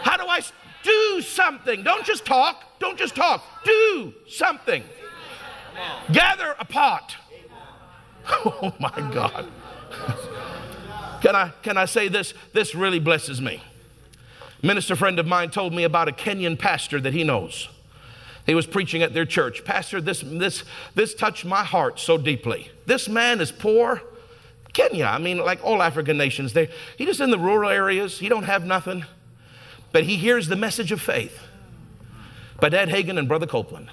How 0.04 0.18
do 0.18 0.26
I 0.28 0.42
do 0.84 1.22
something? 1.22 1.84
Don't 1.84 2.06
just 2.06 2.26
talk. 2.26 2.80
Don't 2.80 2.98
just 2.98 3.16
talk. 3.16 3.44
Do 3.64 4.14
something. 4.28 4.84
Gather 6.12 6.56
a 6.60 6.66
pot. 6.66 7.16
Oh 8.26 8.74
my 8.80 9.12
God. 9.14 9.48
Can 11.22 11.36
I, 11.36 11.52
can 11.62 11.78
I 11.78 11.86
say 11.86 12.10
this? 12.10 12.34
This 12.52 12.76
really 12.76 13.00
blesses 13.00 13.42
me. 13.42 13.62
Minister 14.62 14.96
friend 14.96 15.20
of 15.20 15.26
mine 15.26 15.52
told 15.52 15.74
me 15.74 15.84
about 15.84 16.10
a 16.10 16.12
Kenyan 16.12 16.60
pastor 16.60 17.00
that 17.00 17.14
he 17.14 17.24
knows. 17.24 17.70
He 18.46 18.56
was 18.56 18.66
preaching 18.66 19.02
at 19.02 19.14
their 19.14 19.26
church. 19.26 19.64
Pastor, 19.64 20.02
this, 20.02 20.22
this, 20.22 20.66
this 20.96 21.14
touched 21.14 21.46
my 21.46 21.64
heart 21.64 22.00
so 22.00 22.18
deeply. 22.18 22.72
This 22.86 23.08
man 23.08 23.40
is 23.40 23.54
poor. 23.54 24.02
Kenya, 24.74 25.06
I 25.06 25.18
mean, 25.18 25.38
like 25.38 25.64
all 25.64 25.82
African 25.82 26.18
nations, 26.18 26.52
they, 26.52 26.70
he 26.98 27.06
just 27.06 27.22
in 27.22 27.30
the 27.30 27.40
rural 27.40 27.70
areas. 27.70 28.20
He 28.20 28.28
don't 28.28 28.44
have 28.44 28.66
nothing. 28.66 29.06
But 29.94 30.04
he 30.04 30.18
hears 30.18 30.50
the 30.50 30.58
message 30.58 30.92
of 30.92 31.00
faith 31.00 31.40
by 32.60 32.68
Dad 32.68 32.90
Hagin 32.90 33.18
and 33.18 33.28
Brother 33.28 33.48
Copeland. 33.48 33.90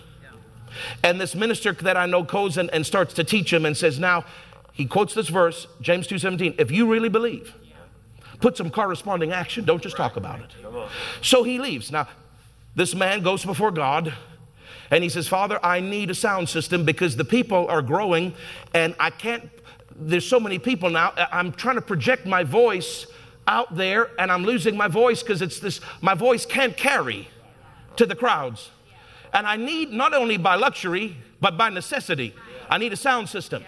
And 1.05 1.21
this 1.21 1.37
minister 1.37 1.73
that 1.73 1.97
I 1.97 2.07
know 2.07 2.25
goes 2.25 2.57
and, 2.57 2.71
and 2.71 2.85
starts 2.85 3.15
to 3.15 3.25
teach 3.25 3.53
him 3.53 3.65
and 3.65 3.77
says, 3.77 4.01
now, 4.01 4.25
he 4.73 4.87
quotes 4.87 5.15
this 5.15 5.29
verse, 5.29 5.67
James 5.81 6.07
2:17. 6.09 6.59
If 6.59 6.71
you 6.71 6.91
really 6.91 7.09
believe, 7.09 7.55
put 8.41 8.57
some 8.57 8.71
corresponding 8.71 9.33
action. 9.33 9.65
Don't 9.65 9.83
just 9.83 9.97
talk 9.97 10.17
about 10.17 10.41
it. 10.41 10.51
So 11.23 11.43
he 11.43 11.59
leaves. 11.59 11.93
Now, 11.93 12.09
this 12.75 12.95
man 12.95 13.23
goes 13.23 13.45
before 13.45 13.71
God 13.71 14.15
and 14.91 15.05
he 15.05 15.11
says, 15.11 15.29
Father, 15.29 15.59
I 15.63 15.81
need 15.81 16.11
a 16.11 16.15
sound 16.15 16.49
system 16.49 16.85
because 16.85 17.17
the 17.17 17.25
people 17.25 17.69
are 17.69 17.83
growing 17.83 18.35
and 18.73 18.95
I 18.99 19.11
can't, 19.11 19.51
there's 19.95 20.27
so 20.27 20.41
many 20.41 20.59
people 20.59 20.89
now. 20.89 21.13
I'm 21.31 21.53
trying 21.53 21.77
to 21.77 21.83
project 21.83 22.27
my 22.27 22.45
voice 22.45 23.07
out 23.51 23.77
there 23.77 24.11
and 24.19 24.31
I'm 24.31 24.45
losing 24.45 24.77
my 24.77 24.89
voice 24.89 25.23
because 25.23 25.43
it's 25.43 25.61
this, 25.61 25.81
my 26.01 26.15
voice 26.15 26.47
can't 26.47 26.77
carry 26.77 27.29
to 27.97 28.07
the 28.07 28.15
crowds. 28.15 28.71
And 29.33 29.47
I 29.47 29.57
need 29.57 29.93
not 29.93 30.15
only 30.15 30.37
by 30.37 30.55
luxury, 30.55 31.17
but 31.41 31.57
by 31.57 31.69
necessity, 31.71 32.35
I 32.69 32.79
need 32.79 32.93
a 32.93 32.97
sound 32.97 33.29
system. 33.29 33.65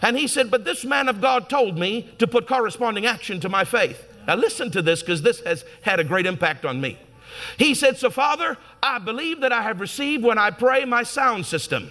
And 0.00 0.16
he 0.16 0.26
said, 0.26 0.50
But 0.50 0.64
this 0.64 0.84
man 0.84 1.08
of 1.08 1.20
God 1.20 1.48
told 1.48 1.78
me 1.78 2.10
to 2.18 2.26
put 2.26 2.46
corresponding 2.46 3.06
action 3.06 3.40
to 3.40 3.48
my 3.48 3.64
faith. 3.64 4.04
Now, 4.26 4.36
listen 4.36 4.70
to 4.72 4.82
this 4.82 5.00
because 5.00 5.22
this 5.22 5.40
has 5.40 5.64
had 5.82 6.00
a 6.00 6.04
great 6.04 6.26
impact 6.26 6.64
on 6.64 6.80
me. 6.80 6.98
He 7.56 7.74
said, 7.74 7.98
So, 7.98 8.10
Father, 8.10 8.56
I 8.82 8.98
believe 8.98 9.40
that 9.40 9.52
I 9.52 9.62
have 9.62 9.80
received 9.80 10.24
when 10.24 10.38
I 10.38 10.50
pray 10.50 10.84
my 10.84 11.02
sound 11.02 11.46
system. 11.46 11.90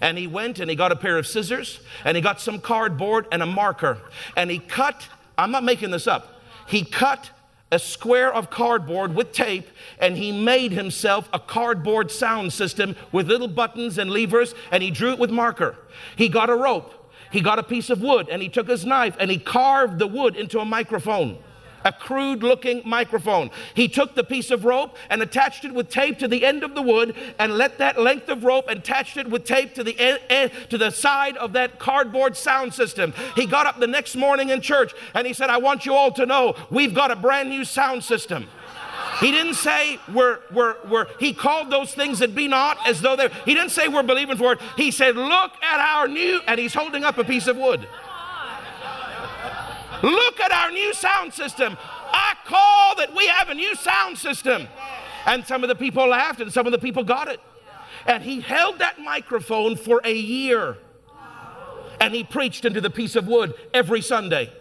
And 0.00 0.18
he 0.18 0.26
went 0.26 0.58
and 0.58 0.68
he 0.68 0.76
got 0.76 0.92
a 0.92 0.96
pair 0.96 1.16
of 1.16 1.26
scissors 1.26 1.80
and 2.04 2.16
he 2.16 2.22
got 2.22 2.40
some 2.40 2.60
cardboard 2.60 3.26
and 3.32 3.42
a 3.42 3.46
marker 3.46 3.98
and 4.36 4.50
he 4.50 4.58
cut, 4.58 5.08
I'm 5.38 5.50
not 5.50 5.64
making 5.64 5.90
this 5.90 6.06
up, 6.06 6.35
he 6.66 6.84
cut 6.84 7.30
a 7.72 7.78
square 7.78 8.32
of 8.32 8.48
cardboard 8.48 9.14
with 9.14 9.32
tape 9.32 9.68
and 9.98 10.16
he 10.16 10.30
made 10.30 10.72
himself 10.72 11.28
a 11.32 11.40
cardboard 11.40 12.10
sound 12.10 12.52
system 12.52 12.94
with 13.10 13.26
little 13.26 13.48
buttons 13.48 13.98
and 13.98 14.10
levers 14.10 14.54
and 14.70 14.82
he 14.82 14.90
drew 14.90 15.10
it 15.10 15.18
with 15.18 15.30
marker. 15.30 15.76
He 16.16 16.28
got 16.28 16.48
a 16.48 16.54
rope 16.54 16.92
he 17.30 17.40
got 17.40 17.58
a 17.58 17.62
piece 17.62 17.90
of 17.90 18.00
wood 18.00 18.28
and 18.30 18.40
he 18.40 18.48
took 18.48 18.68
his 18.68 18.84
knife 18.84 19.16
and 19.18 19.30
he 19.30 19.38
carved 19.38 19.98
the 19.98 20.06
wood 20.06 20.36
into 20.36 20.60
a 20.60 20.64
microphone 20.64 21.38
a 21.86 21.92
crude 21.92 22.42
looking 22.42 22.82
microphone. 22.84 23.48
He 23.74 23.86
took 23.86 24.16
the 24.16 24.24
piece 24.24 24.50
of 24.50 24.64
rope 24.64 24.96
and 25.08 25.22
attached 25.22 25.64
it 25.64 25.72
with 25.72 25.88
tape 25.88 26.18
to 26.18 26.26
the 26.26 26.44
end 26.44 26.64
of 26.64 26.74
the 26.74 26.82
wood 26.82 27.14
and 27.38 27.56
let 27.56 27.78
that 27.78 27.98
length 27.98 28.28
of 28.28 28.42
rope 28.42 28.64
attached 28.68 29.16
it 29.16 29.30
with 29.30 29.44
tape 29.44 29.72
to 29.74 29.84
the 29.84 29.98
end, 29.98 30.18
end, 30.28 30.50
to 30.70 30.76
the 30.76 30.90
side 30.90 31.36
of 31.36 31.52
that 31.52 31.78
cardboard 31.78 32.36
sound 32.36 32.74
system. 32.74 33.14
He 33.36 33.46
got 33.46 33.66
up 33.66 33.78
the 33.78 33.86
next 33.86 34.16
morning 34.16 34.50
in 34.50 34.60
church 34.60 34.92
and 35.14 35.26
he 35.26 35.32
said, 35.32 35.48
"I 35.48 35.58
want 35.58 35.86
you 35.86 35.94
all 35.94 36.10
to 36.12 36.26
know 36.26 36.56
we've 36.70 36.92
got 36.92 37.12
a 37.12 37.16
brand 37.16 37.48
new 37.48 37.64
sound 37.64 38.02
system." 38.02 38.48
He 39.20 39.30
didn't 39.30 39.54
say 39.54 39.98
we're, 40.12 40.40
we're, 40.52 40.76
we're, 40.88 41.06
he 41.18 41.32
called 41.32 41.70
those 41.70 41.94
things 41.94 42.18
that 42.18 42.34
be 42.34 42.48
not 42.48 42.76
as 42.86 43.00
though 43.00 43.16
they're, 43.16 43.30
he 43.46 43.54
didn't 43.54 43.70
say 43.70 43.88
we're 43.88 44.02
believing 44.02 44.36
for 44.36 44.52
it. 44.52 44.60
He 44.76 44.90
said, 44.90 45.16
look 45.16 45.52
at 45.62 45.80
our 45.80 46.06
new, 46.06 46.40
and 46.46 46.60
he's 46.60 46.74
holding 46.74 47.02
up 47.02 47.16
a 47.16 47.24
piece 47.24 47.46
of 47.46 47.56
wood. 47.56 47.86
Look 50.02 50.40
at 50.40 50.52
our 50.52 50.70
new 50.70 50.92
sound 50.94 51.32
system. 51.32 51.76
I 52.12 52.34
call 52.44 52.96
that 52.96 53.14
we 53.14 53.26
have 53.26 53.48
a 53.48 53.54
new 53.54 53.74
sound 53.76 54.18
system. 54.18 54.68
And 55.26 55.44
some 55.46 55.64
of 55.64 55.68
the 55.68 55.74
people 55.74 56.06
laughed 56.08 56.40
and 56.40 56.52
some 56.52 56.66
of 56.66 56.72
the 56.72 56.78
people 56.78 57.04
got 57.04 57.28
it. 57.28 57.40
And 58.06 58.22
he 58.22 58.40
held 58.40 58.78
that 58.78 59.00
microphone 59.00 59.76
for 59.76 60.00
a 60.04 60.12
year. 60.12 60.78
And 62.00 62.14
he 62.14 62.24
preached 62.24 62.64
into 62.64 62.80
the 62.80 62.90
piece 62.90 63.16
of 63.16 63.26
wood 63.26 63.54
every 63.74 64.02
Sunday. 64.02 64.52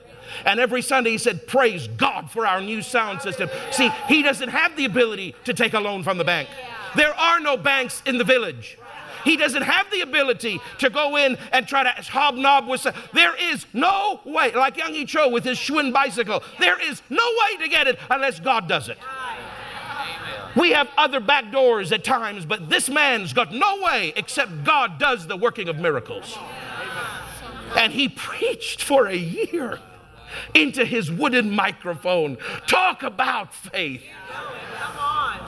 And 0.45 0.59
every 0.59 0.81
Sunday 0.81 1.11
he 1.11 1.17
said, 1.17 1.47
Praise 1.47 1.87
God 1.87 2.31
for 2.31 2.47
our 2.47 2.61
new 2.61 2.81
sound 2.81 3.21
system. 3.21 3.49
See, 3.71 3.89
he 4.07 4.23
doesn't 4.23 4.49
have 4.49 4.75
the 4.75 4.85
ability 4.85 5.35
to 5.43 5.53
take 5.53 5.73
a 5.73 5.79
loan 5.79 6.03
from 6.03 6.17
the 6.17 6.23
bank. 6.23 6.49
There 6.95 7.13
are 7.13 7.39
no 7.39 7.57
banks 7.57 8.01
in 8.05 8.17
the 8.17 8.23
village. 8.23 8.77
He 9.25 9.35
doesn't 9.35 9.63
have 9.63 9.89
the 9.91 10.01
ability 10.01 10.61
to 10.77 10.89
go 10.89 11.17
in 11.17 11.37
and 11.51 11.67
try 11.67 11.83
to 11.83 12.01
hobnob 12.03 12.67
with. 12.67 12.87
There 13.13 13.35
is 13.51 13.65
no 13.73 14.21
way, 14.23 14.51
like 14.51 14.77
Young 14.77 14.93
E. 14.93 15.03
Cho 15.03 15.27
with 15.27 15.43
his 15.43 15.57
Schwinn 15.57 15.91
bicycle, 15.91 16.43
there 16.59 16.79
is 16.79 17.01
no 17.09 17.23
way 17.23 17.63
to 17.63 17.67
get 17.67 17.87
it 17.87 17.99
unless 18.09 18.39
God 18.39 18.69
does 18.69 18.87
it. 18.87 18.97
We 20.55 20.71
have 20.71 20.89
other 20.97 21.19
back 21.19 21.51
doors 21.51 21.91
at 21.91 22.03
times, 22.03 22.45
but 22.45 22.69
this 22.69 22.87
man's 22.87 23.33
got 23.33 23.51
no 23.51 23.81
way 23.81 24.13
except 24.15 24.63
God 24.63 24.99
does 24.99 25.27
the 25.27 25.35
working 25.35 25.67
of 25.67 25.77
miracles. 25.77 26.37
And 27.75 27.91
he 27.91 28.07
preached 28.07 28.81
for 28.81 29.07
a 29.07 29.15
year 29.15 29.79
into 30.53 30.85
his 30.85 31.11
wooden 31.11 31.51
microphone. 31.51 32.37
Talk 32.67 33.03
about 33.03 33.53
faith. 33.53 34.03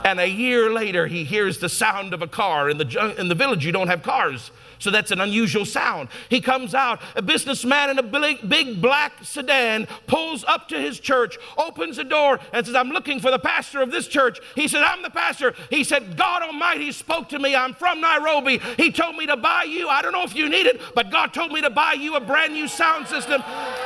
And 0.08 0.22
a 0.22 0.30
year 0.30 0.70
later, 0.72 1.06
he 1.06 1.26
hears 1.26 1.58
the 1.58 1.68
sound 1.68 2.14
of 2.14 2.22
a 2.22 2.28
car. 2.28 2.70
In 2.70 2.78
the, 2.78 3.16
in 3.20 3.28
the 3.28 3.36
village, 3.36 3.66
you 3.66 3.74
don't 3.74 3.90
have 3.90 4.04
cars. 4.04 4.52
So 4.80 4.90
that's 4.90 5.12
an 5.12 5.20
unusual 5.20 5.66
sound. 5.66 6.08
He 6.30 6.40
comes 6.40 6.74
out, 6.74 7.02
a 7.16 7.22
businessman 7.22 7.90
in 7.90 8.00
a 8.00 8.04
big, 8.04 8.48
big 8.48 8.82
black 8.82 9.24
sedan, 9.24 9.86
pulls 10.06 10.46
up 10.46 10.70
to 10.70 10.80
his 10.80 11.00
church, 11.00 11.38
opens 11.58 11.98
the 11.98 12.04
door, 12.04 12.40
and 12.54 12.66
says, 12.66 12.76
I'm 12.76 12.90
looking 12.90 13.20
for 13.20 13.32
the 13.32 13.40
pastor 13.40 13.82
of 13.82 13.92
this 13.92 14.08
church. 14.08 14.40
He 14.56 14.70
said, 14.70 14.84
I'm 14.84 15.02
the 15.02 15.10
pastor. 15.10 15.54
He 15.70 15.84
said, 15.84 16.16
God 16.16 16.42
Almighty 16.42 16.94
spoke 16.94 17.28
to 17.30 17.40
me. 17.40 17.54
I'm 17.56 17.74
from 17.74 18.00
Nairobi. 18.00 18.60
He 18.78 18.92
told 18.92 19.18
me 19.18 19.26
to 19.26 19.36
buy 19.36 19.64
you, 19.64 19.90
I 19.90 20.02
don't 20.02 20.14
know 20.14 20.24
if 20.24 20.36
you 20.36 20.48
need 20.48 20.68
it, 20.68 20.80
but 20.96 21.12
God 21.12 21.34
told 21.34 21.52
me 21.52 21.62
to 21.62 21.70
buy 21.70 21.94
you 21.94 22.16
a 22.16 22.22
brand 22.22 22.54
new 22.54 22.68
sound 22.68 23.08
system. 23.08 23.44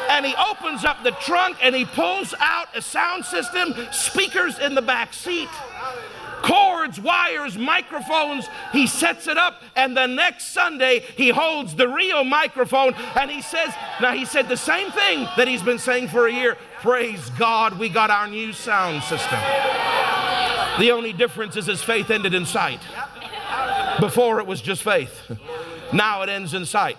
And 0.10 0.26
he 0.26 0.36
opens 0.36 0.86
up 0.86 1.04
the 1.04 1.12
trunk 1.12 1.58
and 1.64 1.74
he 1.74 1.86
pulls 1.86 2.36
out 2.38 2.68
a 2.76 2.82
sound 2.82 3.26
system, 3.26 3.74
speakers 3.92 4.60
in 4.60 4.76
the 4.76 4.82
back 4.82 5.14
seat, 5.14 5.50
cords 6.82 7.00
wires, 7.00 7.58
microphones. 7.58 8.50
He 8.72 8.88
sets 8.88 9.28
it 9.28 9.38
up, 9.38 9.62
and 9.76 9.96
the 9.96 10.08
next 10.08 10.48
Sunday, 10.48 11.00
he 11.16 11.30
holds 11.30 11.76
the 11.76 11.88
real 11.88 12.24
microphone 12.24 12.94
and 13.16 13.30
he 13.30 13.42
says, 13.42 13.74
Now, 14.02 14.14
he 14.14 14.26
said 14.26 14.50
the 14.50 14.58
same 14.58 14.92
thing 14.92 15.28
that 15.38 15.48
he's 15.48 15.62
been 15.62 15.78
saying 15.78 16.08
for 16.08 16.28
a 16.28 16.34
year. 16.34 16.58
Praise 16.80 17.30
God, 17.32 17.78
we 17.78 17.88
got 17.88 18.10
our 18.10 18.28
new 18.28 18.52
sound 18.52 19.04
system. 19.04 19.40
The 20.80 20.92
only 20.92 21.14
difference 21.14 21.56
is 21.56 21.68
his 21.68 21.84
faith 21.84 22.10
ended 22.10 22.34
in 22.34 22.46
sight. 22.46 22.80
Before 24.00 24.40
it 24.40 24.48
was 24.48 24.62
just 24.62 24.82
faith. 24.82 25.32
Now 25.94 26.24
it 26.24 26.30
ends 26.30 26.54
in 26.54 26.66
sight. 26.66 26.98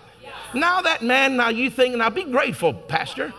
Now 0.55 0.83
that 0.83 1.03
man, 1.03 1.37
now 1.37 1.49
you 1.49 1.71
think, 1.71 1.97
now 1.97 2.11
be 2.11 2.25
grateful, 2.25 2.73
Pastor. 2.75 3.33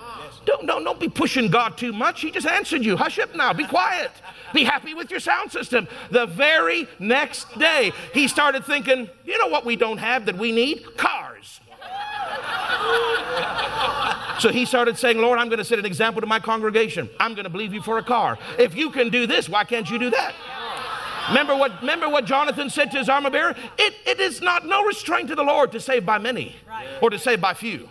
Don't, 0.46 0.66
don't, 0.66 0.84
don't 0.84 1.00
be 1.00 1.10
pushing 1.10 1.50
God 1.50 1.78
too 1.78 1.94
much. 1.94 2.22
He 2.22 2.32
just 2.32 2.48
answered 2.48 2.84
you. 2.84 2.98
Hush 2.98 3.20
up 3.20 3.36
now. 3.36 3.54
Be 3.54 3.66
quiet. 3.66 4.12
Be 4.54 4.64
happy 4.64 4.94
with 4.94 5.10
your 5.10 5.20
sound 5.20 5.52
system. 5.52 5.88
The 6.12 6.26
very 6.26 6.88
next 7.00 7.58
day, 7.58 7.92
he 8.14 8.28
started 8.28 8.66
thinking, 8.66 9.10
you 9.26 9.38
know 9.38 9.48
what 9.48 9.66
we 9.66 9.76
don't 9.76 9.98
have 9.98 10.26
that 10.26 10.38
we 10.38 10.52
need? 10.52 10.98
Cars. 10.98 11.60
So 14.40 14.50
he 14.50 14.66
started 14.66 14.98
saying, 14.98 15.20
Lord, 15.20 15.40
I'm 15.40 15.48
going 15.48 15.60
to 15.60 15.66
set 15.66 15.80
an 15.80 15.86
example 15.86 16.22
to 16.22 16.28
my 16.28 16.40
congregation. 16.40 17.10
I'm 17.20 17.34
going 17.34 17.46
to 17.46 17.50
believe 17.50 17.74
you 17.74 17.82
for 17.82 17.98
a 17.98 18.04
car. 18.04 18.38
If 18.58 18.76
you 18.76 18.90
can 18.90 19.10
do 19.10 19.26
this, 19.26 19.48
why 19.48 19.64
can't 19.64 19.90
you 19.90 20.00
do 20.00 20.10
that? 20.10 20.34
Remember 21.30 21.56
what, 21.56 21.80
remember 21.80 22.10
what 22.10 22.26
Jonathan 22.26 22.70
said 22.70 22.92
to 22.92 22.98
his 22.98 23.08
armor 23.08 23.30
bearer? 23.30 23.56
It, 23.78 23.94
it 24.06 24.20
is 24.20 24.42
not 24.42 24.66
no 24.66 24.84
restraint 24.84 25.30
to 25.30 25.36
the 25.36 25.44
Lord 25.44 25.72
to 25.72 25.80
save 25.80 26.06
by 26.06 26.18
many 26.18 26.56
or 27.02 27.10
to 27.10 27.18
save 27.18 27.40
by 27.40 27.54
few. 27.54 27.88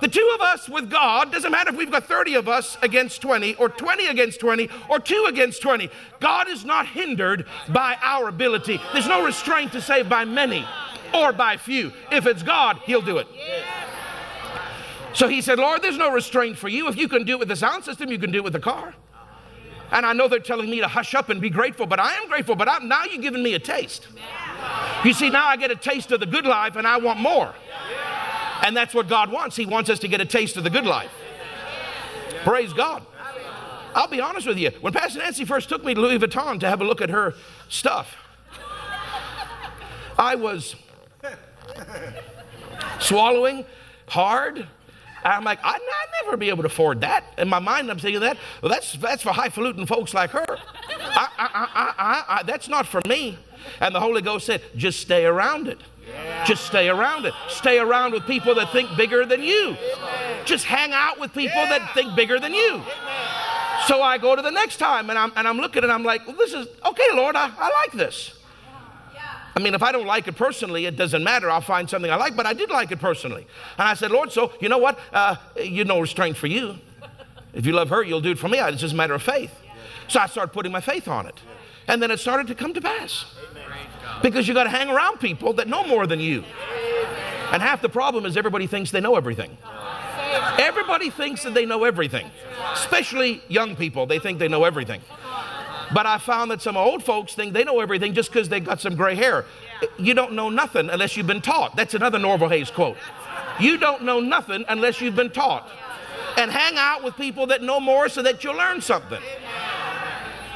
The 0.00 0.08
two 0.08 0.32
of 0.34 0.40
us 0.40 0.68
with 0.68 0.90
God, 0.90 1.32
doesn't 1.32 1.50
matter 1.50 1.70
if 1.70 1.76
we've 1.76 1.90
got 1.90 2.04
30 2.04 2.34
of 2.34 2.48
us 2.48 2.76
against 2.82 3.22
20, 3.22 3.54
or 3.56 3.68
20 3.68 4.06
against 4.06 4.40
20, 4.40 4.68
or 4.88 4.98
2 4.98 5.26
against 5.28 5.62
20. 5.62 5.90
God 6.20 6.48
is 6.48 6.64
not 6.64 6.86
hindered 6.86 7.46
by 7.68 7.96
our 8.02 8.28
ability. 8.28 8.80
There's 8.92 9.08
no 9.08 9.24
restraint 9.24 9.72
to 9.72 9.80
save 9.80 10.08
by 10.08 10.24
many 10.24 10.66
or 11.14 11.32
by 11.32 11.56
few. 11.56 11.92
If 12.10 12.26
it's 12.26 12.42
God, 12.42 12.78
He'll 12.84 13.02
do 13.02 13.18
it. 13.18 13.26
So 15.14 15.28
he 15.28 15.40
said, 15.40 15.60
Lord, 15.60 15.80
there's 15.80 15.96
no 15.96 16.10
restraint 16.10 16.58
for 16.58 16.68
you. 16.68 16.88
If 16.88 16.96
you 16.96 17.08
can 17.08 17.24
do 17.24 17.34
it 17.34 17.38
with 17.38 17.48
the 17.48 17.56
sound 17.56 17.84
system, 17.84 18.10
you 18.10 18.18
can 18.18 18.32
do 18.32 18.38
it 18.38 18.44
with 18.44 18.52
the 18.52 18.60
car. 18.60 18.94
And 19.92 20.04
I 20.04 20.12
know 20.12 20.26
they're 20.26 20.40
telling 20.40 20.68
me 20.68 20.80
to 20.80 20.88
hush 20.88 21.14
up 21.14 21.28
and 21.28 21.40
be 21.40 21.50
grateful, 21.50 21.86
but 21.86 22.00
I 22.00 22.14
am 22.14 22.28
grateful. 22.28 22.56
But 22.56 22.68
I'm, 22.68 22.88
now 22.88 23.04
you're 23.04 23.22
giving 23.22 23.42
me 23.42 23.54
a 23.54 23.60
taste. 23.60 24.08
You 25.04 25.12
see, 25.12 25.30
now 25.30 25.46
I 25.46 25.56
get 25.56 25.70
a 25.70 25.76
taste 25.76 26.10
of 26.10 26.18
the 26.18 26.26
good 26.26 26.46
life 26.46 26.74
and 26.74 26.84
I 26.84 26.96
want 26.96 27.20
more. 27.20 27.54
And 28.64 28.74
that's 28.74 28.94
what 28.94 29.08
God 29.08 29.30
wants. 29.30 29.56
He 29.56 29.66
wants 29.66 29.90
us 29.90 29.98
to 30.00 30.08
get 30.08 30.22
a 30.22 30.24
taste 30.24 30.56
of 30.56 30.64
the 30.64 30.70
good 30.70 30.86
life. 30.86 31.12
Praise 32.44 32.72
God. 32.72 33.06
I'll 33.94 34.08
be 34.08 34.22
honest 34.22 34.46
with 34.46 34.58
you. 34.58 34.70
When 34.80 34.92
Pastor 34.92 35.18
Nancy 35.18 35.44
first 35.44 35.68
took 35.68 35.84
me 35.84 35.94
to 35.94 36.00
Louis 36.00 36.18
Vuitton 36.18 36.58
to 36.60 36.68
have 36.68 36.80
a 36.80 36.84
look 36.84 37.02
at 37.02 37.10
her 37.10 37.34
stuff, 37.68 38.16
I 40.18 40.34
was 40.34 40.76
swallowing 43.00 43.66
hard. 44.08 44.66
I'm 45.22 45.44
like, 45.44 45.58
I'd, 45.62 45.80
I'd 45.80 46.24
never 46.24 46.36
be 46.38 46.48
able 46.48 46.62
to 46.62 46.68
afford 46.68 47.02
that. 47.02 47.24
In 47.36 47.48
my 47.48 47.58
mind, 47.58 47.90
I'm 47.90 47.98
thinking 47.98 48.20
that. 48.22 48.38
Well, 48.62 48.72
that's, 48.72 48.94
that's 48.94 49.22
for 49.22 49.32
highfalutin 49.32 49.86
folks 49.86 50.14
like 50.14 50.30
her. 50.30 50.46
I, 50.48 51.28
I, 51.38 52.24
I, 52.28 52.42
that's 52.44 52.68
not 52.68 52.86
for 52.86 53.00
me. 53.06 53.38
And 53.80 53.94
the 53.94 54.00
Holy 54.00 54.22
Ghost 54.22 54.46
said, 54.46 54.62
just 54.74 55.00
stay 55.00 55.26
around 55.26 55.68
it. 55.68 55.80
Just 56.46 56.66
stay 56.66 56.88
around 56.88 57.24
it. 57.24 57.34
Stay 57.48 57.78
around 57.78 58.12
with 58.12 58.26
people 58.26 58.54
that 58.56 58.70
think 58.72 58.96
bigger 58.96 59.24
than 59.24 59.42
you. 59.42 59.76
Just 60.44 60.64
hang 60.64 60.92
out 60.92 61.18
with 61.18 61.32
people 61.32 61.62
that 61.68 61.94
think 61.94 62.14
bigger 62.14 62.38
than 62.38 62.52
you. 62.52 62.82
So 63.86 64.02
I 64.02 64.18
go 64.18 64.36
to 64.36 64.42
the 64.42 64.50
next 64.50 64.78
time 64.78 65.10
and 65.10 65.18
I'm, 65.18 65.32
and 65.36 65.46
I'm 65.46 65.58
looking 65.58 65.82
and 65.82 65.92
I'm 65.92 66.04
like, 66.04 66.26
well, 66.26 66.36
this 66.36 66.52
is 66.52 66.66
okay, 66.86 67.08
Lord, 67.12 67.36
I, 67.36 67.50
I 67.56 67.70
like 67.70 67.92
this. 67.92 68.38
I 69.56 69.60
mean, 69.60 69.74
if 69.74 69.82
I 69.82 69.92
don't 69.92 70.06
like 70.06 70.26
it 70.26 70.36
personally, 70.36 70.86
it 70.86 70.96
doesn't 70.96 71.22
matter. 71.22 71.48
I'll 71.48 71.60
find 71.60 71.88
something 71.88 72.10
I 72.10 72.16
like, 72.16 72.34
but 72.34 72.44
I 72.44 72.54
did 72.54 72.70
like 72.70 72.90
it 72.90 72.98
personally. 72.98 73.46
And 73.78 73.88
I 73.88 73.94
said, 73.94 74.10
Lord, 74.10 74.32
so 74.32 74.52
you 74.60 74.68
know 74.68 74.78
what? 74.78 74.98
Uh, 75.12 75.36
you 75.62 75.84
know 75.84 76.00
restraint 76.00 76.36
for 76.36 76.48
you. 76.48 76.76
If 77.52 77.64
you 77.64 77.72
love 77.72 77.88
her, 77.90 78.02
you'll 78.02 78.20
do 78.20 78.32
it 78.32 78.38
for 78.38 78.48
me. 78.48 78.58
It's 78.58 78.80
just 78.80 78.94
a 78.94 78.96
matter 78.96 79.14
of 79.14 79.22
faith. 79.22 79.52
So 80.08 80.18
I 80.18 80.26
started 80.26 80.52
putting 80.52 80.72
my 80.72 80.80
faith 80.80 81.06
on 81.06 81.26
it. 81.26 81.40
And 81.86 82.02
then 82.02 82.10
it 82.10 82.18
started 82.18 82.48
to 82.48 82.54
come 82.54 82.74
to 82.74 82.80
pass. 82.80 83.26
Because 84.22 84.48
you 84.48 84.54
got 84.54 84.64
to 84.64 84.70
hang 84.70 84.88
around 84.88 85.18
people 85.18 85.52
that 85.54 85.68
know 85.68 85.84
more 85.84 86.06
than 86.06 86.20
you. 86.20 86.44
And 87.52 87.62
half 87.62 87.82
the 87.82 87.88
problem 87.88 88.26
is 88.26 88.36
everybody 88.36 88.66
thinks 88.66 88.90
they 88.90 89.00
know 89.00 89.16
everything. 89.16 89.56
Everybody 90.58 91.10
thinks 91.10 91.42
that 91.44 91.54
they 91.54 91.66
know 91.66 91.84
everything, 91.84 92.30
especially 92.72 93.42
young 93.48 93.76
people. 93.76 94.06
They 94.06 94.18
think 94.18 94.38
they 94.38 94.48
know 94.48 94.64
everything. 94.64 95.00
But 95.92 96.06
I 96.06 96.18
found 96.18 96.50
that 96.50 96.62
some 96.62 96.76
old 96.76 97.04
folks 97.04 97.34
think 97.34 97.52
they 97.52 97.62
know 97.62 97.80
everything 97.80 98.14
just 98.14 98.32
because 98.32 98.48
they 98.48 98.60
got 98.60 98.80
some 98.80 98.96
gray 98.96 99.14
hair. 99.14 99.44
You 99.98 100.14
don't 100.14 100.32
know 100.32 100.48
nothing 100.48 100.88
unless 100.90 101.16
you've 101.16 101.26
been 101.26 101.42
taught. 101.42 101.76
That's 101.76 101.94
another 101.94 102.18
Norval 102.18 102.48
Hayes 102.48 102.70
quote. 102.70 102.96
You 103.60 103.78
don't 103.78 104.02
know 104.02 104.18
nothing 104.20 104.64
unless 104.68 105.00
you've 105.00 105.14
been 105.14 105.30
taught. 105.30 105.68
And 106.36 106.50
hang 106.50 106.74
out 106.76 107.04
with 107.04 107.16
people 107.16 107.46
that 107.48 107.62
know 107.62 107.78
more 107.78 108.08
so 108.08 108.22
that 108.22 108.42
you'll 108.42 108.56
learn 108.56 108.80
something. 108.80 109.22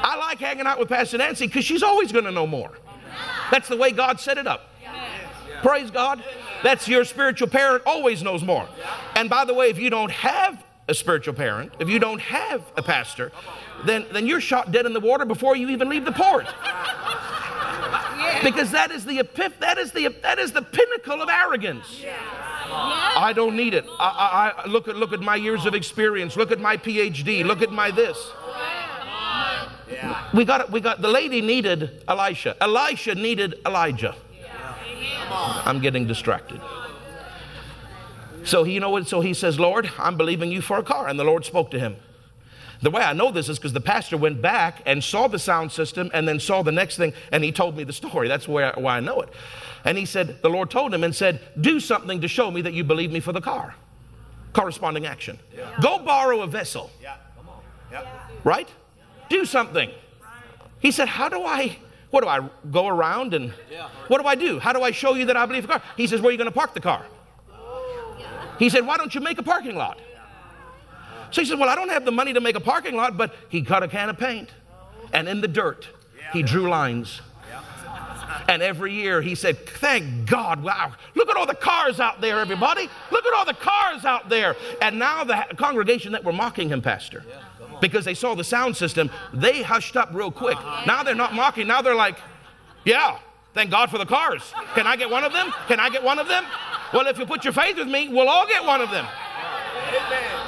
I 0.01 0.16
like 0.16 0.38
hanging 0.38 0.66
out 0.66 0.79
with 0.79 0.88
Pastor 0.88 1.18
Nancy 1.18 1.47
because 1.47 1.64
she's 1.64 1.83
always 1.83 2.11
going 2.11 2.25
to 2.25 2.33
know 2.33 2.47
more. 2.47 2.73
That's 3.50 3.68
the 3.68 3.76
way 3.76 3.92
God 3.92 4.20
set 4.20 4.38
it 4.38 4.46
up. 4.46 4.70
Praise 5.62 5.90
God. 5.90 6.22
That's 6.62 6.88
your 6.88 7.04
spiritual 7.04 7.48
parent 7.48 7.83
always 7.87 8.22
knows 8.22 8.44
more. 8.44 8.68
And 9.16 9.28
by 9.28 9.44
the 9.44 9.54
way, 9.54 9.70
if 9.70 9.78
you 9.78 9.90
don't 9.90 10.11
have 10.11 10.64
a 10.88 10.94
spiritual 10.94 11.35
parent, 11.35 11.72
if 11.78 11.88
you 11.88 11.98
don't 11.98 12.20
have 12.20 12.62
a 12.76 12.83
pastor, 12.83 13.33
then, 13.85 14.07
then 14.12 14.26
you're 14.26 14.40
shot 14.40 14.72
dead 14.72 14.87
in 14.87 14.92
the 14.92 15.00
water 15.00 15.24
before 15.24 15.57
you 15.57 15.68
even 15.68 15.88
leave 15.88 16.04
the 16.04 16.12
port. 16.12 16.46
Because 18.42 18.70
that 18.70 18.90
is 18.90 19.04
the 19.04 19.18
epip- 19.18 19.59
that 19.61 19.78
is 19.78 19.92
the 19.92 20.09
that 20.22 20.38
is 20.38 20.52
the 20.52 20.62
pinnacle 20.62 21.22
of 21.22 21.28
arrogance. 21.28 22.04
I 22.70 23.33
don't 23.35 23.57
need 23.57 23.74
it. 23.74 23.85
I, 23.98 24.52
I, 24.59 24.62
I, 24.62 24.66
look 24.66 24.87
at 24.87 24.96
look 24.96 25.12
at 25.12 25.20
my 25.20 25.37
years 25.37 25.66
of 25.66 25.74
experience. 25.74 26.37
Look 26.37 26.52
at 26.52 26.61
my 26.61 26.76
PhD. 26.76 27.44
Look 27.44 27.62
at 27.62 27.72
my 27.72 27.90
this. 27.90 28.16
We 30.35 30.44
got 30.44 30.61
it, 30.61 30.70
we 30.70 30.81
got 30.81 31.01
the 31.01 31.09
lady 31.09 31.40
needed 31.40 32.05
Elisha. 32.09 32.57
Elisha 32.61 33.14
needed 33.14 33.61
Elijah. 33.66 34.14
I'm 35.31 35.81
getting 35.81 36.07
distracted. 36.07 36.61
So 38.44 38.64
he, 38.64 38.74
you 38.74 38.81
know 38.81 38.90
what? 38.90 39.07
So 39.09 39.20
he 39.20 39.35
says, 39.35 39.61
Lord, 39.61 39.90
I'm 39.98 40.16
believing 40.16 40.51
you 40.51 40.62
for 40.62 40.79
a 40.79 40.83
car. 40.83 41.09
And 41.09 41.18
the 41.18 41.24
Lord 41.24 41.44
spoke 41.44 41.70
to 41.72 41.79
him. 41.79 41.96
The 42.81 42.90
way 42.90 43.03
I 43.03 43.12
know 43.12 43.33
this 43.33 43.48
is 43.48 43.59
because 43.59 43.72
the 43.72 43.81
pastor 43.81 44.16
went 44.16 44.40
back 44.40 44.83
and 44.87 45.03
saw 45.03 45.27
the 45.27 45.38
sound 45.38 45.72
system 45.72 46.11
and 46.14 46.29
then 46.29 46.38
saw 46.38 46.62
the 46.62 46.72
next 46.72 46.96
thing 46.96 47.12
and 47.33 47.42
he 47.42 47.51
told 47.51 47.77
me 47.77 47.83
the 47.85 47.92
story. 47.92 48.29
That's 48.29 48.46
where, 48.46 48.72
why 48.77 48.96
I 48.96 49.01
know 49.01 49.20
it. 49.20 49.31
And 49.85 49.98
he 49.98 50.07
said, 50.07 50.40
the 50.42 50.48
Lord 50.48 50.70
told 50.70 50.94
him 50.94 51.03
and 51.03 51.14
said, 51.14 51.40
Do 51.61 51.81
something 51.81 52.20
to 52.20 52.29
show 52.29 52.51
me 52.51 52.62
that 52.62 52.74
you 52.74 52.85
believe 52.85 53.11
me 53.11 53.20
for 53.20 53.33
the 53.33 53.40
car. 53.40 53.74
Corresponding 54.53 55.07
action. 55.07 55.38
Yeah. 55.57 55.77
Go 55.83 55.98
borrow 55.98 56.42
a 56.42 56.46
vessel. 56.46 56.90
Yeah. 57.03 57.16
Come 57.37 57.48
on. 57.48 57.61
Yeah. 57.92 58.07
Right? 58.44 58.68
Do 59.29 59.45
something. 59.45 59.91
He 60.81 60.91
said, 60.91 61.09
How 61.09 61.29
do 61.29 61.43
I? 61.43 61.79
What 62.11 62.23
do 62.23 62.29
I 62.29 62.49
go 62.71 62.88
around 62.88 63.35
and 63.35 63.53
what 64.09 64.23
do 64.23 64.27
I 64.27 64.35
do? 64.35 64.59
How 64.59 64.73
do 64.73 64.83
I 64.83 64.93
show 64.93 65.14
you 65.14 65.27
that 65.27 65.37
I 65.37 65.45
believe 65.45 65.64
the 65.64 65.69
car? 65.69 65.83
He 65.97 66.07
says, 66.07 66.21
Where 66.21 66.31
are 66.31 66.33
you 66.33 66.38
going 66.38 66.51
to 66.51 66.57
park 66.57 66.73
the 66.73 66.81
car? 66.81 67.05
He 68.59 68.69
said, 68.71 68.87
Why 68.87 68.97
don't 68.97 69.14
you 69.14 69.21
make 69.21 69.38
a 69.38 69.43
parking 69.43 69.77
lot? 69.77 69.99
So 71.31 71.43
he 71.43 71.47
said, 71.47 71.59
Well, 71.59 71.69
I 71.69 71.75
don't 71.75 71.91
have 71.91 72.05
the 72.05 72.12
money 72.12 72.33
to 72.33 72.41
make 72.41 72.57
a 72.57 72.61
parking 72.61 72.95
lot, 72.95 73.17
but 73.17 73.35
he 73.49 73.61
got 73.61 73.83
a 73.83 73.88
can 73.88 74.09
of 74.09 74.19
paint. 74.19 74.51
And 75.12 75.29
in 75.29 75.41
the 75.41 75.49
dirt, 75.49 75.88
he 76.33 76.43
drew 76.43 76.69
lines. 76.69 77.21
And 78.49 78.62
every 78.62 78.95
year 78.95 79.21
he 79.21 79.35
said, 79.35 79.67
Thank 79.67 80.29
God, 80.29 80.62
wow, 80.62 80.93
look 81.14 81.29
at 81.29 81.37
all 81.37 81.47
the 81.47 81.55
cars 81.55 82.01
out 82.01 82.21
there, 82.21 82.41
everybody. 82.41 82.88
Look 83.11 83.27
at 83.27 83.33
all 83.35 83.45
the 83.45 83.55
cars 83.55 84.05
out 84.05 84.29
there. 84.29 84.57
And 84.81 84.99
now 84.99 85.25
the 85.25 85.45
congregation 85.57 86.12
that 86.12 86.25
were 86.25 86.33
mocking 86.33 86.71
him, 86.71 86.81
Pastor, 86.81 87.25
because 87.81 88.05
they 88.05 88.14
saw 88.14 88.35
the 88.35 88.45
sound 88.45 88.77
system, 88.77 89.11
they 89.33 89.62
hushed 89.62 89.97
up 89.97 90.11
real 90.12 90.31
quick. 90.31 90.59
Now 90.87 91.03
they're 91.03 91.14
not 91.14 91.35
mocking, 91.35 91.67
now 91.67 91.83
they're 91.83 91.95
like, 91.95 92.19
Yeah, 92.85 93.19
thank 93.55 93.71
God 93.71 93.91
for 93.91 93.99
the 93.99 94.07
cars. 94.07 94.53
Can 94.75 94.87
I 94.87 94.97
get 94.97 95.11
one 95.11 95.25
of 95.25 95.33
them? 95.33 95.53
Can 95.67 95.81
I 95.81 95.91
get 95.91 96.03
one 96.03 96.19
of 96.19 96.29
them? 96.29 96.45
Well, 96.93 97.07
if 97.07 97.19
you 97.19 97.27
put 97.27 97.45
your 97.45 97.53
faith 97.53 97.77
with 97.77 97.88
me, 97.88 98.09
we'll 98.09 98.29
all 98.29 98.47
get 98.47 98.64
one 98.64 98.81
of 98.81 98.91
them. 98.91 99.07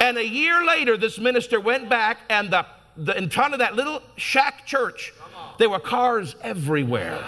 And 0.01 0.17
a 0.17 0.27
year 0.27 0.65
later, 0.65 0.97
this 0.97 1.19
minister 1.19 1.59
went 1.59 1.89
back, 1.89 2.19
and 2.29 2.49
the, 2.49 2.65
the, 2.97 3.15
in 3.17 3.29
front 3.29 3.53
of 3.53 3.59
that 3.59 3.75
little 3.75 4.01
shack 4.17 4.65
church, 4.65 5.13
there 5.59 5.69
were 5.69 5.79
cars 5.79 6.35
everywhere. 6.41 7.23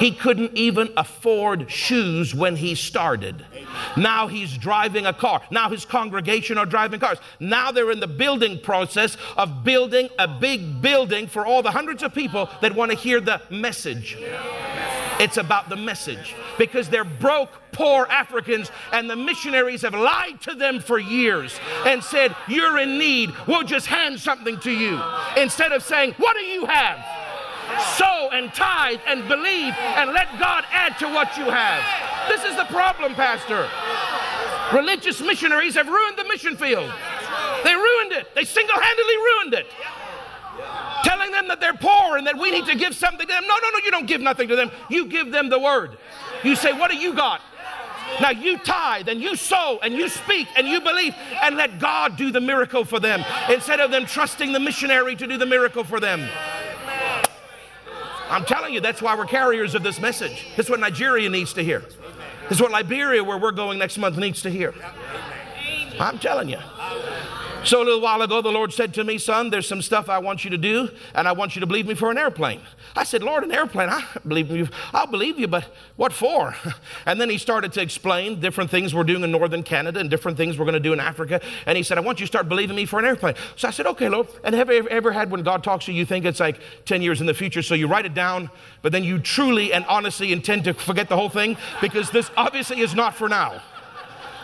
He 0.00 0.12
couldn't 0.12 0.56
even 0.56 0.90
afford 0.96 1.70
shoes 1.70 2.34
when 2.34 2.56
he 2.56 2.74
started. 2.74 3.44
Now 3.98 4.28
he's 4.28 4.56
driving 4.56 5.04
a 5.04 5.12
car. 5.12 5.42
Now 5.50 5.68
his 5.68 5.84
congregation 5.84 6.56
are 6.56 6.64
driving 6.64 7.00
cars. 7.00 7.18
Now 7.38 7.70
they're 7.70 7.90
in 7.90 8.00
the 8.00 8.06
building 8.06 8.58
process 8.60 9.18
of 9.36 9.62
building 9.62 10.08
a 10.18 10.26
big 10.26 10.80
building 10.80 11.26
for 11.26 11.44
all 11.44 11.62
the 11.62 11.70
hundreds 11.70 12.02
of 12.02 12.14
people 12.14 12.48
that 12.62 12.74
want 12.74 12.90
to 12.90 12.96
hear 12.96 13.20
the 13.20 13.42
message. 13.50 14.16
It's 15.20 15.36
about 15.36 15.68
the 15.68 15.76
message 15.76 16.34
because 16.56 16.88
they're 16.88 17.04
broke, 17.04 17.50
poor 17.72 18.06
Africans, 18.06 18.70
and 18.94 19.08
the 19.08 19.16
missionaries 19.16 19.82
have 19.82 19.92
lied 19.92 20.40
to 20.42 20.54
them 20.54 20.80
for 20.80 20.98
years 20.98 21.60
and 21.84 22.02
said, 22.02 22.34
You're 22.48 22.78
in 22.78 22.98
need, 22.98 23.34
we'll 23.46 23.64
just 23.64 23.86
hand 23.86 24.18
something 24.18 24.58
to 24.60 24.70
you. 24.70 24.98
Instead 25.36 25.72
of 25.72 25.82
saying, 25.82 26.14
What 26.16 26.38
do 26.38 26.42
you 26.42 26.64
have? 26.64 27.04
Sow 27.96 28.30
and 28.32 28.52
tithe 28.54 29.00
and 29.06 29.26
believe 29.28 29.74
and 29.78 30.12
let 30.12 30.28
God 30.38 30.64
add 30.70 30.98
to 30.98 31.08
what 31.08 31.36
you 31.36 31.44
have. 31.44 31.82
This 32.28 32.44
is 32.44 32.56
the 32.56 32.64
problem, 32.64 33.14
Pastor. 33.14 33.68
Religious 34.72 35.20
missionaries 35.20 35.74
have 35.74 35.88
ruined 35.88 36.16
the 36.16 36.24
mission 36.24 36.56
field. 36.56 36.92
They 37.64 37.74
ruined 37.74 38.12
it. 38.12 38.34
They 38.34 38.44
single 38.44 38.78
handedly 38.78 39.16
ruined 39.16 39.54
it. 39.54 39.66
Telling 41.04 41.32
them 41.32 41.48
that 41.48 41.60
they're 41.60 41.74
poor 41.74 42.18
and 42.18 42.26
that 42.26 42.38
we 42.38 42.50
need 42.50 42.66
to 42.66 42.76
give 42.76 42.94
something 42.94 43.26
to 43.26 43.32
them. 43.32 43.44
No, 43.46 43.56
no, 43.56 43.70
no, 43.70 43.78
you 43.84 43.90
don't 43.90 44.06
give 44.06 44.20
nothing 44.20 44.48
to 44.48 44.56
them. 44.56 44.70
You 44.88 45.06
give 45.06 45.32
them 45.32 45.48
the 45.48 45.58
word. 45.58 45.98
You 46.44 46.54
say, 46.56 46.72
What 46.72 46.90
do 46.90 46.96
you 46.96 47.14
got? 47.14 47.40
Now 48.20 48.30
you 48.30 48.58
tithe 48.58 49.08
and 49.08 49.20
you 49.20 49.36
sow 49.36 49.78
and 49.82 49.94
you 49.94 50.08
speak 50.08 50.48
and 50.56 50.66
you 50.66 50.80
believe 50.80 51.14
and 51.42 51.56
let 51.56 51.78
God 51.78 52.16
do 52.16 52.30
the 52.30 52.40
miracle 52.40 52.84
for 52.84 52.98
them 52.98 53.24
instead 53.48 53.80
of 53.80 53.90
them 53.90 54.04
trusting 54.04 54.52
the 54.52 54.60
missionary 54.60 55.16
to 55.16 55.26
do 55.26 55.38
the 55.38 55.46
miracle 55.46 55.84
for 55.84 56.00
them. 56.00 56.28
I'm 58.30 58.44
telling 58.44 58.72
you, 58.72 58.80
that's 58.80 59.02
why 59.02 59.16
we're 59.16 59.26
carriers 59.26 59.74
of 59.74 59.82
this 59.82 60.00
message. 60.00 60.46
That's 60.56 60.70
what 60.70 60.78
Nigeria 60.80 61.28
needs 61.28 61.52
to 61.54 61.64
hear. 61.64 61.82
That's 62.48 62.60
what 62.60 62.70
Liberia, 62.70 63.22
where 63.24 63.38
we're 63.38 63.50
going 63.50 63.78
next 63.78 63.98
month, 63.98 64.16
needs 64.16 64.42
to 64.42 64.50
hear. 64.50 64.72
I'm 65.98 66.18
telling 66.18 66.48
you. 66.48 66.58
So 67.62 67.82
a 67.82 67.84
little 67.84 68.00
while 68.00 68.22
ago, 68.22 68.40
the 68.40 68.50
Lord 68.50 68.72
said 68.72 68.94
to 68.94 69.04
me, 69.04 69.18
Son, 69.18 69.50
there's 69.50 69.68
some 69.68 69.82
stuff 69.82 70.08
I 70.08 70.18
want 70.18 70.44
you 70.44 70.50
to 70.50 70.56
do, 70.56 70.88
and 71.14 71.28
I 71.28 71.32
want 71.32 71.54
you 71.54 71.60
to 71.60 71.66
believe 71.66 71.86
me 71.86 71.94
for 71.94 72.10
an 72.10 72.16
airplane. 72.16 72.62
I 72.96 73.04
said, 73.04 73.22
Lord, 73.22 73.44
an 73.44 73.52
airplane, 73.52 73.90
I 73.90 74.02
believe 74.26 74.50
you. 74.50 74.68
I'll 74.94 75.06
believe 75.06 75.38
you, 75.38 75.46
but 75.46 75.66
what 75.96 76.12
for? 76.12 76.56
And 77.06 77.20
then 77.20 77.28
he 77.30 77.38
started 77.38 77.72
to 77.74 77.82
explain 77.82 78.40
different 78.40 78.70
things 78.70 78.94
we're 78.94 79.04
doing 79.04 79.22
in 79.22 79.30
northern 79.30 79.62
Canada 79.62 80.00
and 80.00 80.08
different 80.08 80.36
things 80.36 80.58
we're 80.58 80.64
going 80.64 80.74
to 80.74 80.80
do 80.80 80.92
in 80.92 81.00
Africa. 81.00 81.40
And 81.66 81.76
he 81.76 81.82
said, 81.82 81.98
I 81.98 82.00
want 82.00 82.20
you 82.20 82.26
to 82.26 82.30
start 82.30 82.48
believing 82.48 82.76
me 82.76 82.86
for 82.86 82.98
an 82.98 83.04
airplane. 83.04 83.34
So 83.56 83.68
I 83.68 83.70
said, 83.70 83.86
Okay, 83.86 84.08
Lord. 84.08 84.28
And 84.44 84.54
have 84.54 84.70
you 84.70 84.86
ever 84.88 85.12
had 85.12 85.30
when 85.30 85.42
God 85.42 85.62
talks 85.62 85.86
to 85.86 85.92
you, 85.92 85.98
you 85.98 86.06
think 86.06 86.24
it's 86.24 86.40
like 86.40 86.60
10 86.84 87.02
years 87.02 87.20
in 87.20 87.26
the 87.26 87.34
future, 87.34 87.62
so 87.62 87.74
you 87.74 87.86
write 87.86 88.06
it 88.06 88.14
down, 88.14 88.50
but 88.82 88.92
then 88.92 89.04
you 89.04 89.18
truly 89.18 89.72
and 89.72 89.84
honestly 89.86 90.32
intend 90.32 90.64
to 90.64 90.74
forget 90.74 91.08
the 91.08 91.16
whole 91.16 91.30
thing? 91.30 91.56
Because 91.80 92.10
this 92.10 92.30
obviously 92.36 92.80
is 92.80 92.94
not 92.94 93.14
for 93.14 93.28
now. 93.28 93.60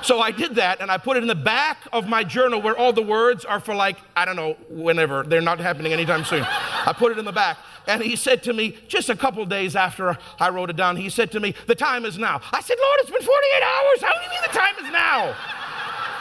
So 0.06 0.20
I 0.20 0.30
did 0.30 0.54
that 0.54 0.80
and 0.80 0.88
I 0.88 0.98
put 0.98 1.16
it 1.16 1.24
in 1.24 1.26
the 1.26 1.34
back 1.34 1.78
of 1.92 2.08
my 2.08 2.22
journal 2.22 2.62
where 2.62 2.78
all 2.78 2.92
the 2.92 3.02
words 3.02 3.44
are 3.44 3.58
for 3.58 3.74
like, 3.74 3.96
I 4.14 4.24
don't 4.24 4.36
know, 4.36 4.56
whenever. 4.68 5.24
They're 5.24 5.40
not 5.40 5.58
happening 5.58 5.92
anytime 5.92 6.24
soon. 6.24 6.44
I 6.44 6.94
put 6.96 7.10
it 7.10 7.18
in 7.18 7.24
the 7.24 7.32
back. 7.32 7.58
And 7.88 8.00
he 8.00 8.14
said 8.14 8.44
to 8.44 8.52
me, 8.52 8.78
just 8.86 9.08
a 9.08 9.16
couple 9.16 9.44
days 9.46 9.74
after 9.74 10.16
I 10.38 10.50
wrote 10.50 10.70
it 10.70 10.76
down, 10.76 10.94
he 10.94 11.08
said 11.08 11.32
to 11.32 11.40
me, 11.40 11.56
The 11.66 11.74
time 11.74 12.04
is 12.04 12.18
now. 12.18 12.40
I 12.52 12.60
said, 12.60 12.76
Lord, 12.80 13.00
it's 13.00 13.10
been 13.10 13.20
48 13.20 13.62
hours. 13.64 14.02
How 14.02 14.12
do 14.12 14.24
you 14.24 14.30
mean 14.30 14.42
the 14.42 14.56
time 14.56 14.74
is 14.76 14.92
now? 14.92 15.34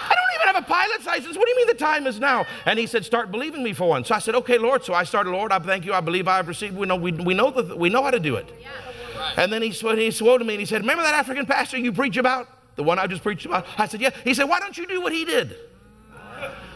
I 0.08 0.16
don't 0.16 0.42
even 0.42 0.56
have 0.56 0.64
a 0.64 0.68
pilot's 0.68 1.06
license. 1.06 1.38
What 1.38 1.46
do 1.46 1.52
you 1.52 1.58
mean 1.58 1.68
the 1.68 1.74
time 1.76 2.08
is 2.08 2.20
now? 2.20 2.48
And 2.66 2.80
he 2.80 2.88
said, 2.88 3.06
Start 3.06 3.32
believing 3.32 3.62
me 3.62 3.74
for 3.74 3.88
one. 3.88 4.04
So 4.04 4.16
I 4.16 4.20
said, 4.20 4.34
Okay, 4.34 4.58
Lord. 4.58 4.84
So 4.84 4.96
I 4.96 5.04
started, 5.04 5.30
Lord, 5.30 5.52
I 5.52 5.60
thank 5.60 5.86
you. 5.86 5.94
I 5.94 6.02
believe 6.02 6.28
I 6.28 6.38
have 6.38 6.48
received. 6.48 6.76
We 6.76 6.88
know, 6.88 6.96
we, 6.96 7.12
we 7.12 7.36
know, 7.36 7.52
the, 7.52 7.76
we 7.76 7.90
know 7.90 8.02
how 8.02 8.10
to 8.10 8.20
do 8.20 8.36
it. 8.36 8.52
Yeah. 8.60 9.34
And 9.38 9.54
then 9.54 9.62
he, 9.62 9.70
he 9.70 10.10
swore 10.10 10.40
to 10.40 10.44
me 10.44 10.56
and 10.56 10.60
he 10.60 10.66
said, 10.66 10.82
Remember 10.82 11.04
that 11.04 11.14
African 11.14 11.46
pastor 11.46 11.78
you 11.78 11.92
preach 11.92 12.18
about? 12.18 12.48
The 12.76 12.84
one 12.84 13.00
I 13.00 13.08
just 13.08 13.24
preached 13.24 13.46
about? 13.46 13.66
I 13.78 13.88
said, 13.88 14.02
Yeah. 14.02 14.12
He 14.24 14.34
said, 14.34 14.46
Why 14.46 14.60
don't 14.60 14.78
you 14.78 14.88
do 14.88 15.02
what 15.02 15.14
he 15.14 15.26
did? 15.26 15.56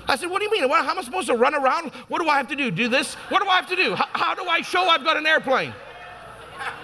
I 0.08 0.16
said, 0.16 0.30
What 0.30 0.40
do 0.40 0.46
you 0.46 0.52
mean? 0.52 0.70
How 0.70 0.90
am 0.90 1.00
I 1.00 1.02
supposed 1.02 1.28
to 1.28 1.36
run 1.36 1.54
around? 1.54 1.92
What 2.08 2.22
do 2.22 2.30
I 2.30 2.38
have 2.38 2.48
to 2.50 2.56
do? 2.56 2.72
Do 2.72 2.88
this? 2.88 3.16
What 3.30 3.44
do 3.44 3.50
I 3.50 3.56
have 3.56 3.68
to 3.70 3.76
do? 3.76 3.96
How, 3.96 4.08
how 4.14 4.36
do 4.36 4.44
I 4.44 4.62
show 4.62 4.82
I've 4.84 5.04
got 5.04 5.18
an 5.18 5.26
airplane? 5.26 5.74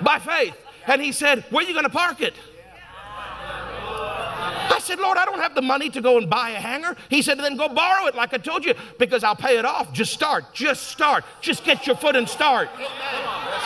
By 0.02 0.20
faith. 0.20 0.56
And 0.88 1.02
he 1.02 1.12
said, 1.12 1.44
Where 1.50 1.64
are 1.64 1.68
you 1.68 1.74
going 1.74 1.86
to 1.86 1.90
park 1.90 2.22
it? 2.22 2.36
I 4.46 4.80
said, 4.80 5.00
Lord, 5.00 5.18
I 5.18 5.26
don't 5.26 5.40
have 5.40 5.56
the 5.56 5.62
money 5.62 5.90
to 5.90 6.02
go 6.02 6.18
and 6.18 6.30
buy 6.30 6.52
a 6.52 6.60
hangar. 6.60 6.96
He 7.10 7.22
said, 7.22 7.40
then 7.40 7.58
go 7.58 7.68
borrow 7.68 8.08
it 8.08 8.16
like 8.16 8.34
I 8.34 8.38
told 8.38 8.66
you 8.66 8.74
because 9.00 9.24
I'll 9.24 9.36
pay 9.36 9.58
it 9.58 9.66
off. 9.66 9.94
Just 9.94 10.14
start. 10.14 10.54
Just 10.54 10.84
start. 10.90 11.24
Just 11.42 11.64
get 11.64 11.88
your 11.88 11.96
foot 11.96 12.16
and 12.16 12.28
start. 12.28 12.70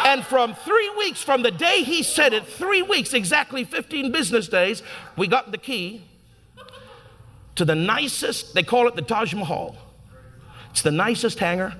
And 0.06 0.26
from 0.26 0.56
three 0.56 0.90
weeks 0.98 1.22
from 1.22 1.42
the 1.42 1.52
day 1.52 1.84
he 1.84 2.04
said 2.04 2.34
it, 2.34 2.46
three 2.46 2.82
weeks, 2.82 3.14
exactly 3.14 3.64
15 3.64 4.12
business 4.12 4.48
days, 4.48 4.82
we 5.18 5.28
got 5.28 5.52
the 5.52 5.58
key 5.58 6.04
to 7.56 7.66
the 7.66 7.76
nicest, 7.76 8.54
they 8.54 8.64
call 8.64 8.88
it 8.88 8.96
the 8.96 9.02
Taj 9.02 9.34
Mahal. 9.34 9.76
It's 10.72 10.82
the 10.82 10.92
nicest 10.92 11.40
hangar 11.40 11.76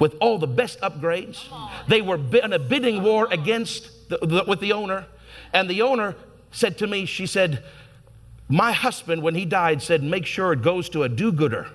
with 0.00 0.16
all 0.20 0.38
the 0.38 0.46
best 0.46 0.80
upgrades. 0.80 1.44
They 1.86 2.02
were 2.02 2.16
in 2.16 2.52
a 2.52 2.58
bidding 2.58 3.02
war 3.02 3.28
against 3.30 4.08
the, 4.08 4.18
the, 4.18 4.44
with 4.46 4.58
the 4.60 4.72
owner. 4.72 5.06
And 5.52 5.70
the 5.70 5.82
owner 5.82 6.16
said 6.50 6.78
to 6.78 6.86
me, 6.86 7.04
she 7.04 7.26
said, 7.26 7.62
my 8.50 8.72
husband, 8.72 9.22
when 9.22 9.36
he 9.36 9.44
died, 9.44 9.80
said, 9.80 10.02
Make 10.02 10.26
sure 10.26 10.52
it 10.52 10.60
goes 10.60 10.88
to 10.90 11.04
a 11.04 11.08
do 11.08 11.30
gooder. 11.30 11.68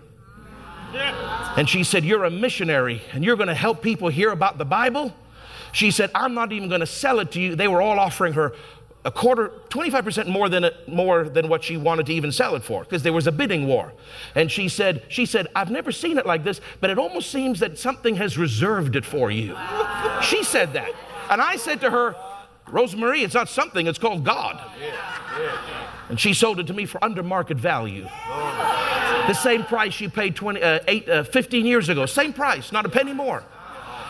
And 1.57 1.69
she 1.69 1.83
said, 1.85 2.03
You're 2.03 2.25
a 2.25 2.29
missionary 2.29 3.01
and 3.13 3.23
you're 3.23 3.37
going 3.37 3.47
to 3.47 3.55
help 3.55 3.81
people 3.81 4.09
hear 4.09 4.29
about 4.31 4.57
the 4.57 4.65
Bible. 4.65 5.15
She 5.71 5.89
said, 5.89 6.11
I'm 6.13 6.33
not 6.33 6.51
even 6.51 6.67
going 6.69 6.81
to 6.81 6.87
sell 6.87 7.19
it 7.19 7.31
to 7.31 7.41
you. 7.41 7.55
They 7.55 7.67
were 7.67 7.81
all 7.81 7.97
offering 7.97 8.33
her 8.33 8.53
a 9.05 9.11
quarter, 9.11 9.51
25% 9.69 10.27
more 10.27 10.49
than, 10.49 10.63
it, 10.63 10.87
more 10.87 11.29
than 11.29 11.47
what 11.47 11.63
she 11.63 11.77
wanted 11.77 12.07
to 12.07 12.13
even 12.13 12.31
sell 12.31 12.55
it 12.55 12.63
for 12.63 12.83
because 12.83 13.03
there 13.03 13.13
was 13.13 13.27
a 13.27 13.31
bidding 13.31 13.67
war. 13.67 13.93
And 14.33 14.51
she 14.51 14.67
said, 14.67 15.03
she 15.09 15.25
said, 15.25 15.47
I've 15.55 15.69
never 15.69 15.91
seen 15.91 16.17
it 16.17 16.25
like 16.25 16.43
this, 16.43 16.59
but 16.81 16.89
it 16.89 16.97
almost 16.97 17.29
seems 17.29 17.59
that 17.59 17.77
something 17.77 18.15
has 18.15 18.37
reserved 18.37 18.95
it 18.95 19.05
for 19.05 19.31
you. 19.31 19.55
she 20.23 20.43
said 20.43 20.73
that. 20.73 20.91
And 21.29 21.39
I 21.39 21.55
said 21.55 21.81
to 21.81 21.91
her, 21.91 22.15
Rosemarie, 22.67 23.23
it's 23.23 23.35
not 23.35 23.47
something, 23.47 23.85
it's 23.85 23.99
called 23.99 24.23
God. 24.23 24.59
And 26.09 26.19
she 26.19 26.33
sold 26.33 26.59
it 26.59 26.67
to 26.67 26.73
me 26.73 26.85
for 26.85 27.03
under 27.03 27.23
market 27.23 27.57
value. 27.57 28.07
The 29.27 29.33
same 29.33 29.63
price 29.63 29.93
she 29.93 30.07
paid 30.07 30.35
20, 30.35 30.61
uh, 30.61 30.79
eight, 30.87 31.09
uh, 31.09 31.23
15 31.23 31.65
years 31.65 31.89
ago. 31.89 32.05
Same 32.05 32.31
price, 32.31 32.71
not 32.71 32.85
a 32.85 32.89
penny 32.89 33.13
more. 33.13 33.43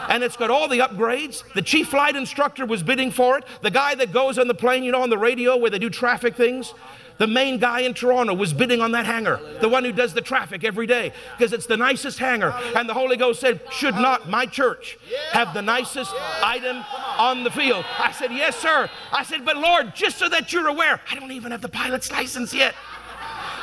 And 0.10 0.24
it's 0.24 0.38
got 0.38 0.52
all 0.52 0.68
the 0.68 0.80
upgrades. 0.80 1.44
The 1.54 1.62
chief 1.62 1.88
flight 1.90 2.16
instructor 2.16 2.66
was 2.66 2.84
bidding 2.84 3.12
for 3.12 3.38
it. 3.38 3.46
The 3.62 3.72
guy 3.72 3.96
that 3.96 4.12
goes 4.12 4.38
on 4.38 4.48
the 4.48 4.54
plane, 4.54 4.84
you 4.84 4.92
know, 4.92 5.02
on 5.02 5.10
the 5.10 5.18
radio 5.18 5.58
where 5.58 5.72
they 5.72 5.80
do 5.80 5.90
traffic 5.90 6.36
things, 6.36 6.74
the 7.18 7.28
main 7.28 7.60
guy 7.60 7.82
in 7.82 7.94
Toronto 7.94 8.34
was 8.34 8.54
bidding 8.54 8.82
on 8.82 8.92
that 8.92 9.06
hangar, 9.06 9.40
the 9.62 9.70
one 9.70 9.86
who 9.86 9.92
does 9.92 10.14
the 10.14 10.22
traffic 10.22 10.64
every 10.64 10.86
day, 10.86 11.14
because 11.38 11.54
it's 11.54 11.66
the 11.66 11.78
nicest 11.78 12.20
hangar. 12.20 12.52
And 12.76 12.90
the 12.90 12.94
Holy 12.94 13.16
Ghost 13.16 13.40
said, 13.40 13.62
Should 13.72 13.96
not 13.96 14.30
my 14.30 14.46
church 14.46 14.98
have 15.32 15.54
the 15.54 15.62
nicest 15.62 16.14
item 16.44 16.84
on 17.18 17.44
the 17.44 17.52
field? 17.52 17.86
I 17.98 18.12
said, 18.12 18.32
Yes, 18.32 18.58
sir. 18.58 18.90
I 19.12 19.24
said, 19.24 19.46
But 19.46 19.58
Lord, 19.58 19.96
just 19.96 20.18
so 20.18 20.28
that 20.30 20.52
you're 20.52 20.68
aware, 20.68 21.00
I 21.10 21.16
don't 21.16 21.32
even 21.32 21.52
have 21.52 21.62
the 21.62 21.70
pilot's 21.70 22.12
license 22.12 22.54
yet. 22.54 22.76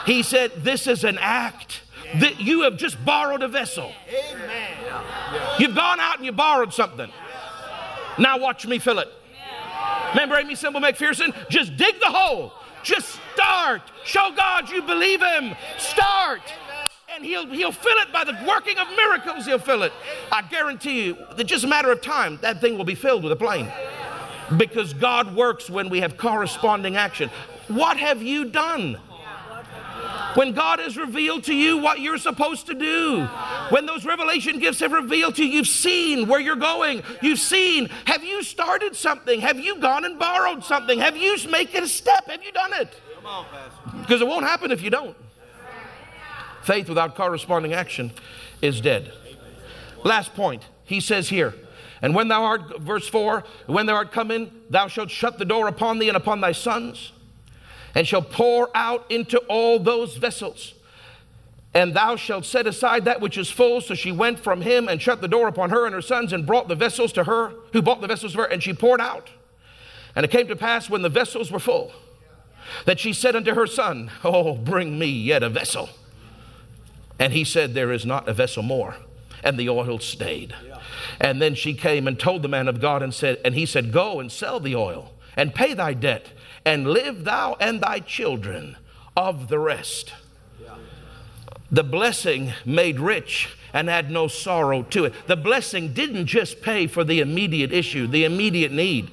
He 0.06 0.22
said, 0.22 0.52
This 0.56 0.86
is 0.86 1.04
an 1.04 1.18
act 1.20 1.82
that 2.16 2.40
you 2.40 2.62
have 2.62 2.76
just 2.76 3.02
borrowed 3.04 3.42
a 3.42 3.48
vessel. 3.48 3.92
You've 5.58 5.74
gone 5.74 6.00
out 6.00 6.16
and 6.16 6.24
you 6.24 6.32
borrowed 6.32 6.72
something. 6.72 7.10
Now 8.18 8.38
watch 8.38 8.66
me 8.66 8.78
fill 8.78 8.98
it. 8.98 9.08
Remember 10.10 10.36
Aimee 10.36 10.54
Semple 10.54 10.80
McPherson? 10.80 11.34
Just 11.48 11.76
dig 11.76 11.98
the 12.00 12.06
hole 12.10 12.52
just 12.82 13.18
start. 13.34 13.82
Show 14.04 14.30
God 14.36 14.70
you 14.70 14.82
believe 14.82 15.20
Him. 15.20 15.54
Start. 15.78 16.42
And 17.14 17.24
he'll, 17.24 17.46
he'll 17.46 17.72
fill 17.72 17.98
it 17.98 18.12
by 18.12 18.24
the 18.24 18.32
working 18.46 18.78
of 18.78 18.88
miracles, 18.96 19.44
he'll 19.44 19.58
fill 19.58 19.82
it. 19.82 19.92
I 20.30 20.42
guarantee 20.42 21.04
you, 21.04 21.18
it's 21.36 21.50
just 21.50 21.64
a 21.64 21.68
matter 21.68 21.92
of 21.92 22.00
time, 22.00 22.38
that 22.40 22.60
thing 22.60 22.78
will 22.78 22.86
be 22.86 22.94
filled 22.94 23.22
with 23.22 23.32
a 23.32 23.36
plane. 23.36 23.70
Because 24.56 24.94
God 24.94 25.34
works 25.36 25.68
when 25.68 25.90
we 25.90 26.00
have 26.00 26.16
corresponding 26.16 26.96
action. 26.96 27.30
What 27.68 27.98
have 27.98 28.22
you 28.22 28.46
done? 28.46 28.98
When 30.34 30.52
God 30.52 30.78
has 30.78 30.96
revealed 30.96 31.44
to 31.44 31.54
you 31.54 31.78
what 31.78 32.00
you're 32.00 32.18
supposed 32.18 32.66
to 32.66 32.74
do, 32.74 33.24
when 33.68 33.86
those 33.86 34.04
revelation 34.04 34.58
gifts 34.58 34.80
have 34.80 34.92
revealed 34.92 35.34
to 35.36 35.44
you, 35.44 35.52
you've 35.52 35.66
seen 35.66 36.26
where 36.28 36.40
you're 36.40 36.56
going. 36.56 37.02
You've 37.20 37.38
seen, 37.38 37.88
have 38.06 38.24
you 38.24 38.42
started 38.42 38.96
something? 38.96 39.40
Have 39.40 39.58
you 39.58 39.78
gone 39.78 40.04
and 40.04 40.18
borrowed 40.18 40.64
something? 40.64 40.98
Have 40.98 41.16
you 41.16 41.36
made 41.50 41.74
a 41.74 41.86
step? 41.86 42.26
Have 42.28 42.42
you 42.42 42.52
done 42.52 42.72
it? 42.74 42.88
Because 44.00 44.20
it 44.20 44.26
won't 44.26 44.46
happen 44.46 44.70
if 44.70 44.82
you 44.82 44.90
don't. 44.90 45.16
Faith 46.62 46.88
without 46.88 47.14
corresponding 47.14 47.72
action 47.72 48.12
is 48.60 48.80
dead. 48.80 49.12
Last 50.04 50.34
point, 50.34 50.64
he 50.84 51.00
says 51.00 51.28
here, 51.28 51.54
and 52.00 52.14
when 52.14 52.28
thou 52.28 52.42
art, 52.44 52.80
verse 52.80 53.08
4, 53.08 53.44
when 53.66 53.86
thou 53.86 53.94
art 53.94 54.12
come 54.12 54.30
in, 54.30 54.50
thou 54.70 54.88
shalt 54.88 55.10
shut 55.10 55.38
the 55.38 55.44
door 55.44 55.68
upon 55.68 55.98
thee 55.98 56.08
and 56.08 56.16
upon 56.16 56.40
thy 56.40 56.52
sons 56.52 57.12
and 57.94 58.06
shall 58.06 58.22
pour 58.22 58.70
out 58.74 59.10
into 59.10 59.38
all 59.48 59.78
those 59.78 60.16
vessels. 60.16 60.74
And 61.74 61.94
thou 61.94 62.16
shalt 62.16 62.44
set 62.44 62.66
aside 62.66 63.06
that 63.06 63.20
which 63.20 63.38
is 63.38 63.50
full. 63.50 63.80
So 63.80 63.94
she 63.94 64.12
went 64.12 64.38
from 64.38 64.60
him 64.60 64.88
and 64.88 65.00
shut 65.00 65.20
the 65.20 65.28
door 65.28 65.48
upon 65.48 65.70
her 65.70 65.86
and 65.86 65.94
her 65.94 66.02
sons 66.02 66.32
and 66.32 66.46
brought 66.46 66.68
the 66.68 66.74
vessels 66.74 67.12
to 67.14 67.24
her, 67.24 67.54
who 67.72 67.80
bought 67.80 68.00
the 68.00 68.06
vessels 68.06 68.34
of 68.34 68.40
her, 68.40 68.44
and 68.44 68.62
she 68.62 68.74
poured 68.74 69.00
out. 69.00 69.30
And 70.14 70.24
it 70.24 70.30
came 70.30 70.46
to 70.48 70.56
pass 70.56 70.90
when 70.90 71.02
the 71.02 71.08
vessels 71.08 71.50
were 71.50 71.58
full 71.58 71.92
that 72.84 73.00
she 73.00 73.12
said 73.12 73.36
unto 73.36 73.54
her 73.54 73.66
son, 73.66 74.10
Oh, 74.22 74.54
bring 74.54 74.98
me 74.98 75.06
yet 75.06 75.42
a 75.42 75.48
vessel. 75.48 75.88
And 77.18 77.32
he 77.32 77.44
said, 77.44 77.74
There 77.74 77.92
is 77.92 78.04
not 78.04 78.28
a 78.28 78.32
vessel 78.32 78.62
more. 78.62 78.96
And 79.44 79.58
the 79.58 79.68
oil 79.68 79.98
stayed. 79.98 80.54
And 81.20 81.42
then 81.42 81.54
she 81.54 81.74
came 81.74 82.06
and 82.06 82.18
told 82.18 82.42
the 82.42 82.48
man 82.48 82.68
of 82.68 82.80
God 82.80 83.02
and 83.02 83.12
said, 83.12 83.40
And 83.44 83.54
he 83.54 83.66
said, 83.66 83.92
Go 83.92 84.20
and 84.20 84.30
sell 84.30 84.60
the 84.60 84.76
oil 84.76 85.12
and 85.36 85.54
pay 85.54 85.74
thy 85.74 85.94
debt 85.94 86.28
and 86.64 86.86
live 86.86 87.24
thou 87.24 87.56
and 87.60 87.80
thy 87.80 87.98
children 88.00 88.76
of 89.16 89.48
the 89.48 89.58
rest. 89.58 90.12
the 91.70 91.82
blessing 91.82 92.52
made 92.66 93.00
rich 93.00 93.56
and 93.72 93.88
had 93.88 94.10
no 94.10 94.28
sorrow 94.28 94.82
to 94.82 95.06
it. 95.06 95.14
The 95.26 95.36
blessing 95.36 95.94
didn't 95.94 96.26
just 96.26 96.60
pay 96.60 96.86
for 96.86 97.04
the 97.04 97.20
immediate 97.20 97.72
issue, 97.72 98.06
the 98.06 98.24
immediate 98.24 98.72
need. 98.72 99.10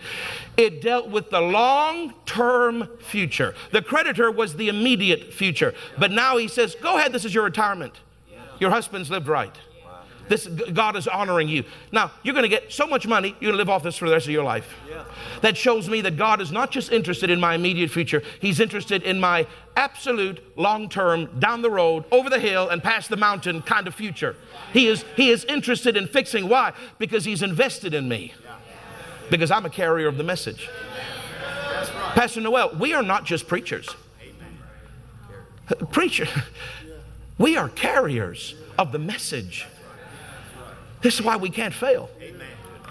It 0.57 0.81
dealt 0.81 1.09
with 1.09 1.29
the 1.29 1.39
long 1.39 2.13
term 2.25 2.89
future. 2.99 3.55
The 3.71 3.81
creditor 3.81 4.29
was 4.29 4.57
the 4.57 4.67
immediate 4.67 5.33
future. 5.33 5.73
But 5.97 6.11
now 6.11 6.35
he 6.35 6.49
says, 6.49 6.75
Go 6.75 6.97
ahead, 6.97 7.13
this 7.13 7.23
is 7.23 7.33
your 7.33 7.45
retirement. 7.45 7.93
Your 8.59 8.71
husband's 8.71 9.09
lived 9.09 9.29
right. 9.29 9.55
This 10.29 10.47
God 10.47 10.95
is 10.95 11.07
honoring 11.07 11.49
you. 11.49 11.63
Now, 11.91 12.11
you're 12.23 12.35
going 12.35 12.43
to 12.43 12.49
get 12.49 12.71
so 12.71 12.85
much 12.85 13.07
money, 13.07 13.29
you're 13.39 13.51
going 13.51 13.53
to 13.53 13.57
live 13.57 13.69
off 13.69 13.83
this 13.83 13.97
for 13.97 14.07
the 14.07 14.13
rest 14.13 14.27
of 14.27 14.31
your 14.31 14.43
life. 14.43 14.75
Yeah. 14.87 15.03
That 15.41 15.57
shows 15.57 15.89
me 15.89 16.01
that 16.01 16.17
God 16.17 16.39
is 16.39 16.51
not 16.51 16.69
just 16.69 16.91
interested 16.91 17.31
in 17.31 17.39
my 17.39 17.55
immediate 17.55 17.89
future, 17.89 18.21
He's 18.39 18.59
interested 18.59 19.03
in 19.03 19.19
my 19.19 19.47
absolute 19.75 20.41
long 20.57 20.87
term, 20.87 21.39
down 21.39 21.61
the 21.63 21.71
road, 21.71 22.05
over 22.11 22.29
the 22.29 22.39
hill, 22.39 22.69
and 22.69 22.83
past 22.83 23.09
the 23.09 23.17
mountain 23.17 23.61
kind 23.63 23.87
of 23.87 23.95
future. 23.95 24.35
He 24.71 24.87
is, 24.87 25.03
he 25.15 25.29
is 25.31 25.45
interested 25.45 25.97
in 25.97 26.07
fixing. 26.07 26.47
Why? 26.47 26.73
Because 26.99 27.25
He's 27.25 27.41
invested 27.41 27.93
in 27.93 28.07
me. 28.07 28.33
Because 29.31 29.51
I'm 29.51 29.65
a 29.65 29.69
carrier 29.69 30.07
of 30.07 30.17
the 30.17 30.23
message. 30.23 30.69
Pastor 32.13 32.41
Noel, 32.41 32.75
we 32.75 32.93
are 32.93 33.03
not 33.03 33.25
just 33.25 33.47
preachers. 33.47 33.89
Preacher, 35.91 36.27
we 37.37 37.57
are 37.57 37.69
carriers 37.69 38.55
of 38.77 38.91
the 38.91 38.99
message. 38.99 39.67
This 41.01 41.15
is 41.15 41.21
why 41.21 41.37
we 41.37 41.49
can't 41.49 41.73
fail. 41.73 42.09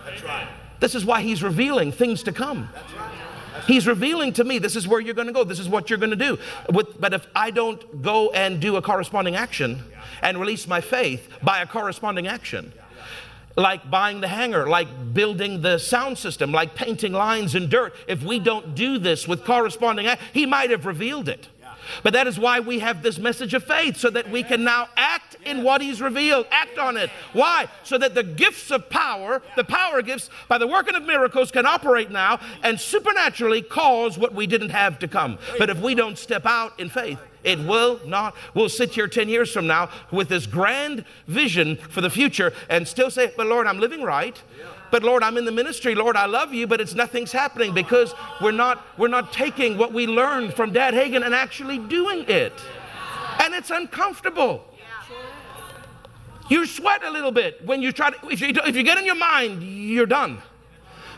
That's 0.05 0.23
right. 0.23 0.49
This 0.81 0.95
is 0.95 1.05
why 1.05 1.23
he's 1.23 1.43
revealing 1.43 1.93
things 1.93 2.23
to 2.25 2.33
come. 2.33 2.69
That's 2.73 2.93
right. 2.95 3.19
He's 3.67 3.87
revealing 3.87 4.33
to 4.35 4.45
me, 4.45 4.59
this 4.59 4.77
is 4.77 4.87
where 4.87 5.01
you're 5.01 5.15
going 5.15 5.27
to 5.27 5.33
go. 5.33 5.45
This 5.45 5.59
is 5.59 5.69
what 5.69 5.91
you're 5.91 5.99
going 5.99 6.11
to 6.11 6.17
do. 6.17 6.39
With, 6.73 7.01
but 7.01 7.13
if 7.13 7.27
I 7.35 7.51
don't 7.51 8.03
go 8.03 8.31
and 8.31 8.61
do 8.61 8.77
a 8.77 8.83
corresponding 8.83 9.37
action 9.37 9.83
and 10.23 10.41
release 10.41 10.67
my 10.67 10.81
faith 10.81 11.29
by 11.43 11.61
a 11.61 11.67
corresponding 11.67 12.27
action, 12.27 12.73
like 13.57 13.91
buying 13.91 14.21
the 14.21 14.29
hangar, 14.29 14.69
like 14.69 15.13
building 15.13 15.61
the 15.61 15.79
sound 15.79 16.17
system, 16.17 16.53
like 16.53 16.75
painting 16.77 17.13
lines 17.13 17.55
in 17.55 17.69
dirt, 17.69 17.95
if 18.07 18.23
we 18.23 18.39
don't 18.39 18.75
do 18.75 18.99
this 18.99 19.27
with 19.27 19.45
corresponding, 19.45 20.09
he 20.33 20.47
might 20.47 20.71
have 20.71 20.87
revealed 20.87 21.29
it. 21.29 21.49
But 22.03 22.13
that 22.13 22.27
is 22.27 22.39
why 22.39 22.61
we 22.61 22.79
have 22.81 23.03
this 23.03 23.19
message 23.19 23.55
of 23.55 23.65
faith, 23.65 23.97
so 23.97 24.11
that 24.11 24.31
we 24.31 24.43
can 24.43 24.65
now 24.65 24.89
act 24.97 25.37
in 25.45 25.63
what 25.63 25.81
He's 25.81 26.01
revealed, 26.01 26.47
act 26.51 26.79
on 26.79 26.97
it. 26.97 27.11
Why? 27.33 27.69
So 27.85 27.99
that 27.99 28.15
the 28.15 28.23
gifts 28.23 28.71
of 28.71 28.89
power, 28.91 29.43
the 29.57 29.65
power 29.65 30.03
gifts, 30.03 30.31
by 30.49 30.59
the 30.59 30.67
working 30.67 30.95
of 30.95 31.03
miracles, 31.03 31.51
can 31.51 31.67
operate 31.67 32.11
now 32.11 32.41
and 32.63 32.81
supernaturally 32.81 33.63
cause 33.63 34.19
what 34.19 34.35
we 34.35 34.47
didn't 34.47 34.71
have 34.71 34.99
to 35.01 35.09
come. 35.09 35.39
But 35.59 35.71
if 35.71 35.81
we 35.81 35.95
don't 35.95 36.19
step 36.19 36.47
out 36.47 36.79
in 36.79 36.89
faith, 36.89 37.19
it 37.45 37.59
will 37.61 38.01
not. 38.05 38.35
We'll 38.55 38.69
sit 38.69 38.95
here 38.95 39.09
10 39.09 39.29
years 39.29 39.53
from 39.53 39.67
now 39.67 39.91
with 40.11 40.29
this 40.29 40.47
grand 40.47 41.05
vision 41.27 41.77
for 41.77 42.01
the 42.01 42.11
future 42.11 42.53
and 42.69 42.87
still 42.87 43.11
say, 43.11 43.33
But 43.37 43.47
Lord, 43.47 43.67
I'm 43.67 43.79
living 43.79 44.03
right. 44.03 44.41
But 44.91 45.03
Lord, 45.03 45.23
I'm 45.23 45.37
in 45.37 45.45
the 45.45 45.53
ministry. 45.53 45.95
Lord, 45.95 46.17
I 46.17 46.27
love 46.27 46.55
you, 46.55 46.67
but 46.67 46.81
it's 46.81 46.95
nothing's 46.95 47.33
happening 47.33 47.75
because 47.75 48.15
we're 48.41 48.53
not 48.53 48.85
we're 48.97 49.09
not 49.09 49.33
taking 49.33 49.77
what 49.77 49.93
we 49.93 50.07
learned 50.07 50.55
from 50.55 50.73
Dad 50.73 50.95
Hagin 50.95 51.25
and 51.25 51.35
actually 51.35 51.79
doing 51.79 52.25
it. 52.29 52.53
And 53.41 53.55
it's 53.55 53.71
uncomfortable. 53.71 54.65
You 56.49 56.65
sweat 56.65 57.05
a 57.05 57.11
little 57.11 57.33
bit 57.33 57.65
when 57.65 57.83
you 57.83 57.93
try 57.93 58.11
to 58.11 58.29
if 58.29 58.41
you 58.41 58.53
if 58.67 58.75
you 58.75 58.83
get 58.83 58.99
in 58.99 59.05
your 59.05 59.15
mind, 59.15 59.63
you're 59.63 60.07
done. 60.07 60.41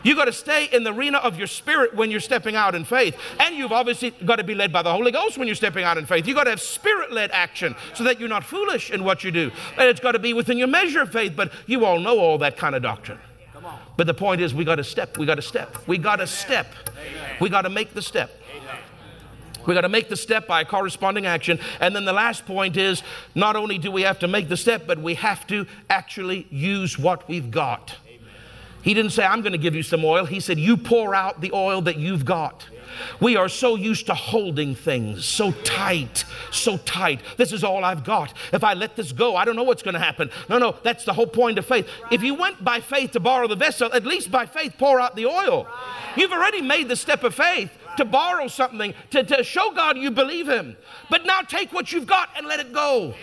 You 0.03 0.15
got 0.15 0.25
to 0.25 0.33
stay 0.33 0.65
in 0.65 0.83
the 0.83 0.91
arena 0.91 1.19
of 1.19 1.37
your 1.37 1.47
spirit 1.47 1.95
when 1.95 2.09
you're 2.09 2.19
stepping 2.19 2.55
out 2.55 2.73
in 2.73 2.85
faith. 2.85 3.15
And 3.39 3.55
you've 3.55 3.71
obviously 3.71 4.11
got 4.25 4.37
to 4.37 4.43
be 4.43 4.55
led 4.55 4.73
by 4.73 4.81
the 4.81 4.91
Holy 4.91 5.11
Ghost 5.11 5.37
when 5.37 5.47
you're 5.47 5.55
stepping 5.55 5.83
out 5.83 5.97
in 5.97 6.05
faith. 6.05 6.27
You've 6.27 6.37
got 6.37 6.45
to 6.45 6.49
have 6.49 6.61
spirit 6.61 7.11
led 7.11 7.31
action 7.31 7.75
so 7.93 8.03
that 8.05 8.19
you're 8.19 8.29
not 8.29 8.43
foolish 8.43 8.89
in 8.89 9.03
what 9.03 9.23
you 9.23 9.31
do. 9.31 9.51
And 9.77 9.87
it's 9.87 9.99
got 9.99 10.13
to 10.13 10.19
be 10.19 10.33
within 10.33 10.57
your 10.57 10.67
measure 10.67 11.01
of 11.01 11.11
faith, 11.11 11.33
but 11.35 11.51
you 11.67 11.85
all 11.85 11.99
know 11.99 12.17
all 12.17 12.39
that 12.39 12.57
kind 12.57 12.73
of 12.73 12.81
doctrine. 12.81 13.19
But 13.97 14.07
the 14.07 14.13
point 14.13 14.41
is, 14.41 14.53
we 14.53 14.65
got 14.65 14.75
to 14.75 14.83
step. 14.83 15.17
We 15.17 15.25
got 15.25 15.35
to 15.35 15.41
step. 15.41 15.77
We 15.87 15.97
got 15.97 16.17
to 16.17 16.27
step. 16.27 16.67
We 17.39 17.49
got 17.49 17.63
to 17.63 17.69
make 17.69 17.93
the 17.93 18.01
step. 18.01 18.37
We 19.65 19.75
got 19.75 19.81
to 19.81 19.89
make 19.89 20.09
the 20.09 20.15
step 20.15 20.47
by 20.47 20.63
corresponding 20.63 21.25
action. 21.25 21.59
And 21.79 21.95
then 21.95 22.05
the 22.05 22.13
last 22.13 22.45
point 22.45 22.77
is 22.77 23.03
not 23.35 23.55
only 23.55 23.77
do 23.77 23.91
we 23.91 24.01
have 24.01 24.19
to 24.19 24.27
make 24.27 24.49
the 24.49 24.57
step, 24.57 24.87
but 24.87 24.99
we 24.99 25.15
have 25.15 25.45
to 25.47 25.67
actually 25.89 26.47
use 26.49 26.97
what 26.97 27.27
we've 27.29 27.51
got. 27.51 27.95
He 28.81 28.95
didn't 28.95 29.11
say, 29.11 29.23
I'm 29.23 29.41
going 29.41 29.51
to 29.51 29.59
give 29.59 29.75
you 29.75 29.83
some 29.83 30.03
oil. 30.03 30.25
He 30.25 30.39
said, 30.39 30.57
You 30.57 30.75
pour 30.77 31.13
out 31.13 31.41
the 31.41 31.51
oil 31.53 31.81
that 31.83 31.97
you've 31.97 32.25
got. 32.25 32.65
We 33.19 33.35
are 33.35 33.49
so 33.49 33.75
used 33.75 34.07
to 34.07 34.13
holding 34.13 34.75
things 34.75 35.25
so 35.25 35.51
tight, 35.51 36.25
so 36.51 36.77
tight. 36.77 37.21
This 37.37 37.53
is 37.53 37.63
all 37.63 37.83
I've 37.83 38.03
got. 38.03 38.33
If 38.51 38.63
I 38.63 38.73
let 38.73 38.95
this 38.95 39.11
go, 39.11 39.35
I 39.35 39.45
don't 39.45 39.55
know 39.55 39.63
what's 39.63 39.83
going 39.83 39.93
to 39.93 39.99
happen. 39.99 40.29
No, 40.49 40.57
no, 40.57 40.75
that's 40.83 41.05
the 41.05 41.13
whole 41.13 41.27
point 41.27 41.57
of 41.57 41.65
faith. 41.65 41.87
If 42.11 42.23
you 42.23 42.33
went 42.33 42.63
by 42.63 42.79
faith 42.79 43.11
to 43.11 43.19
borrow 43.19 43.47
the 43.47 43.55
vessel, 43.55 43.91
at 43.93 44.05
least 44.05 44.31
by 44.31 44.45
faith 44.45 44.75
pour 44.77 44.99
out 44.99 45.15
the 45.15 45.25
oil. 45.25 45.67
You've 46.15 46.31
already 46.31 46.61
made 46.61 46.87
the 46.87 46.95
step 46.95 47.23
of 47.23 47.35
faith 47.35 47.71
to 47.97 48.05
borrow 48.05 48.47
something, 48.47 48.93
to, 49.11 49.23
to 49.23 49.43
show 49.43 49.71
God 49.71 49.97
you 49.97 50.11
believe 50.11 50.47
Him. 50.47 50.77
But 51.09 51.25
now 51.25 51.41
take 51.41 51.73
what 51.73 51.91
you've 51.91 52.07
got 52.07 52.29
and 52.37 52.47
let 52.47 52.59
it 52.59 52.73
go. 52.73 53.13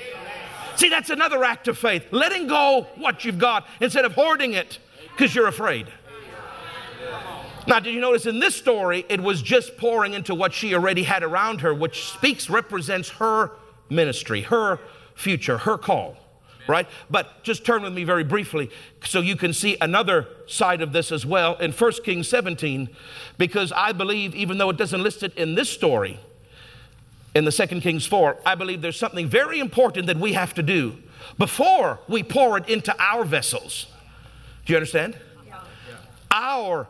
See, 0.77 0.89
that's 0.89 1.11
another 1.11 1.43
act 1.43 1.67
of 1.67 1.77
faith. 1.77 2.05
Letting 2.13 2.47
go 2.47 2.87
what 2.97 3.25
you've 3.25 3.39
got 3.39 3.67
instead 3.81 4.05
of 4.05 4.13
hoarding 4.13 4.53
it 4.53 4.79
because 5.11 5.35
you're 5.35 5.49
afraid. 5.49 5.89
Now, 7.69 7.81
did 7.81 7.93
you 7.93 8.01
notice 8.01 8.25
in 8.25 8.41
this 8.41 8.57
story, 8.57 9.05
it 9.11 9.21
was 9.21 9.43
just 9.43 9.77
pouring 9.77 10.15
into 10.15 10.35
what 10.35 10.55
she 10.55 10.75
already 10.75 11.03
had 11.03 11.23
around 11.23 11.61
her, 11.61 11.75
which 11.75 12.05
speaks, 12.05 12.49
represents 12.49 13.11
her 13.11 13.53
ministry, 13.91 14.41
her 14.41 14.81
future, 15.15 15.59
her 15.59 15.77
call, 15.77 16.17
right? 16.67 16.89
But 17.11 17.43
just 17.43 17.67
turn 17.67 17.83
with 17.83 17.93
me 17.93 18.05
very 18.05 18.25
briefly 18.25 18.71
so 19.05 19.21
you 19.21 19.37
can 19.37 19.53
see 19.53 19.77
another 19.83 20.29
side 20.47 20.81
of 20.81 20.95
this 20.95 21.13
as 21.13 21.27
well 21.27 21.57
in 21.57 21.73
1 21.73 21.93
Kings 22.05 22.27
17, 22.27 22.89
because 23.37 23.71
I 23.73 23.93
believe, 23.93 24.35
even 24.35 24.57
though 24.57 24.71
it 24.71 24.79
doesn't 24.79 25.03
list 25.03 25.23
it 25.23 25.37
in 25.37 25.55
this 25.55 25.69
story, 25.69 26.19
in 27.35 27.45
the 27.45 27.53
2 27.53 27.83
Kings 27.83 28.07
4, 28.07 28.39
I 28.47 28.55
believe 28.55 28.81
there's 28.81 28.99
something 28.99 29.29
very 29.29 29.59
important 29.59 30.07
that 30.07 30.17
we 30.17 30.33
have 30.33 30.55
to 30.55 30.63
do 30.63 30.97
before 31.37 32.01
we 32.09 32.23
pour 32.23 32.57
it 32.57 32.67
into 32.67 32.97
our 32.99 33.25
vessels. 33.25 33.89
Do 34.65 34.73
you 34.73 34.79
understand? 34.79 35.19
Yeah. 35.47 35.61
Our 36.31 36.87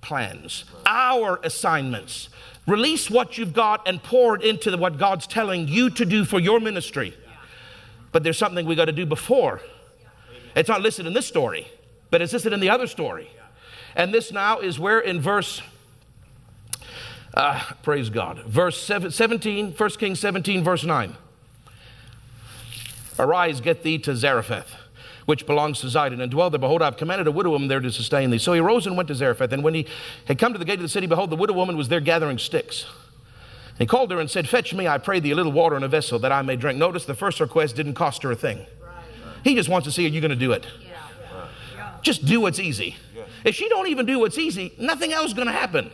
plans, 0.00 0.64
our 0.84 1.40
assignments. 1.42 2.28
Release 2.66 3.10
what 3.10 3.38
you've 3.38 3.52
got 3.52 3.86
and 3.86 4.02
pour 4.02 4.36
it 4.36 4.42
into 4.42 4.76
what 4.76 4.98
God's 4.98 5.26
telling 5.26 5.68
you 5.68 5.90
to 5.90 6.04
do 6.04 6.24
for 6.24 6.40
your 6.40 6.60
ministry. 6.60 7.16
But 8.12 8.22
there's 8.22 8.38
something 8.38 8.66
we 8.66 8.74
got 8.74 8.86
to 8.86 8.92
do 8.92 9.06
before. 9.06 9.60
It's 10.54 10.68
not 10.68 10.80
listed 10.80 11.06
in 11.06 11.12
this 11.12 11.26
story, 11.26 11.66
but 12.10 12.22
it's 12.22 12.32
listed 12.32 12.52
in 12.52 12.60
the 12.60 12.70
other 12.70 12.86
story. 12.86 13.30
And 13.94 14.12
this 14.12 14.32
now 14.32 14.60
is 14.60 14.78
where 14.78 15.00
in 15.00 15.20
verse, 15.20 15.62
uh, 17.34 17.62
praise 17.82 18.10
God, 18.10 18.38
verse 18.44 18.82
17, 18.82 19.72
1 19.72 19.90
Kings 19.90 20.20
17, 20.20 20.64
verse 20.64 20.84
9. 20.84 21.16
Arise, 23.18 23.60
get 23.60 23.82
thee 23.82 23.98
to 23.98 24.14
Zarephath 24.14 24.85
which 25.26 25.44
belongs 25.44 25.80
to 25.80 25.86
Zidon, 25.88 26.20
and 26.20 26.30
dwell 26.30 26.50
there. 26.50 26.58
Behold, 26.58 26.82
I've 26.82 26.96
commanded 26.96 27.26
a 27.26 27.32
widow 27.32 27.50
woman 27.50 27.68
there 27.68 27.80
to 27.80 27.92
sustain 27.92 28.30
thee. 28.30 28.38
So 28.38 28.52
he 28.52 28.60
rose 28.60 28.86
and 28.86 28.96
went 28.96 29.08
to 29.08 29.14
Zarephath. 29.14 29.52
And 29.52 29.62
when 29.62 29.74
he 29.74 29.86
had 30.26 30.38
come 30.38 30.52
to 30.52 30.58
the 30.58 30.64
gate 30.64 30.78
of 30.78 30.82
the 30.82 30.88
city, 30.88 31.06
behold, 31.06 31.30
the 31.30 31.36
widow 31.36 31.52
woman 31.52 31.76
was 31.76 31.88
there 31.88 32.00
gathering 32.00 32.38
sticks. 32.38 32.86
And 33.70 33.80
he 33.80 33.86
called 33.86 34.10
her 34.12 34.20
and 34.20 34.30
said, 34.30 34.48
Fetch 34.48 34.72
me, 34.72 34.88
I 34.88 34.98
pray 34.98 35.20
thee, 35.20 35.32
a 35.32 35.34
little 35.34 35.52
water 35.52 35.76
in 35.76 35.82
a 35.82 35.88
vessel 35.88 36.18
that 36.20 36.32
I 36.32 36.42
may 36.42 36.56
drink. 36.56 36.78
Notice 36.78 37.04
the 37.04 37.14
first 37.14 37.40
request 37.40 37.76
didn't 37.76 37.94
cost 37.94 38.22
her 38.22 38.30
a 38.30 38.36
thing. 38.36 38.64
He 39.44 39.54
just 39.54 39.68
wants 39.68 39.84
to 39.86 39.92
see, 39.92 40.06
are 40.06 40.08
you 40.08 40.20
going 40.20 40.30
to 40.30 40.36
do 40.36 40.52
it? 40.52 40.66
Just 42.02 42.24
do 42.24 42.40
what's 42.40 42.60
easy. 42.60 42.96
If 43.44 43.54
she 43.54 43.68
don't 43.68 43.88
even 43.88 44.06
do 44.06 44.18
what's 44.18 44.38
easy, 44.38 44.72
nothing 44.78 45.12
else 45.12 45.28
is 45.28 45.34
going 45.34 45.46
to 45.46 45.52
happen. 45.52 45.90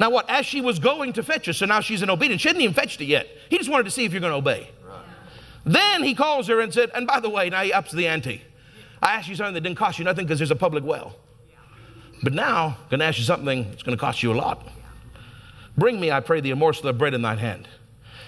Now 0.00 0.10
what? 0.10 0.28
As 0.28 0.44
she 0.44 0.60
was 0.60 0.78
going 0.78 1.12
to 1.12 1.22
fetch 1.22 1.46
it, 1.48 1.54
so 1.54 1.66
now 1.66 1.80
she's 1.80 2.02
in 2.02 2.10
obedience. 2.10 2.42
She 2.42 2.48
hadn't 2.48 2.62
even 2.62 2.74
fetched 2.74 3.00
it 3.00 3.06
yet. 3.06 3.28
He 3.48 3.58
just 3.58 3.70
wanted 3.70 3.84
to 3.84 3.90
see 3.90 4.04
if 4.04 4.12
you're 4.12 4.20
going 4.20 4.32
to 4.32 4.38
obey. 4.38 4.70
Then 5.64 6.02
he 6.02 6.14
calls 6.14 6.48
her 6.48 6.60
and 6.60 6.72
said, 6.72 6.90
and 6.94 7.06
by 7.06 7.20
the 7.20 7.30
way, 7.30 7.50
now 7.50 7.62
he 7.62 7.72
ups 7.72 7.92
the 7.92 8.06
ante. 8.06 8.42
I 9.02 9.14
asked 9.14 9.28
you 9.28 9.34
something 9.34 9.54
that 9.54 9.60
didn't 9.62 9.78
cost 9.78 9.98
you 9.98 10.04
nothing 10.04 10.26
because 10.26 10.38
there's 10.38 10.50
a 10.50 10.56
public 10.56 10.84
well. 10.84 11.16
But 12.22 12.32
now, 12.32 12.78
I'm 12.80 12.88
going 12.90 13.00
to 13.00 13.06
ask 13.06 13.18
you 13.18 13.24
something 13.24 13.70
that's 13.70 13.82
going 13.82 13.96
to 13.96 14.00
cost 14.00 14.22
you 14.22 14.32
a 14.32 14.34
lot. 14.34 14.66
Bring 15.76 16.00
me, 16.00 16.10
I 16.10 16.20
pray 16.20 16.40
thee, 16.40 16.50
a 16.50 16.56
morsel 16.56 16.88
of 16.88 16.98
bread 16.98 17.14
in 17.14 17.22
thine 17.22 17.38
hand. 17.38 17.68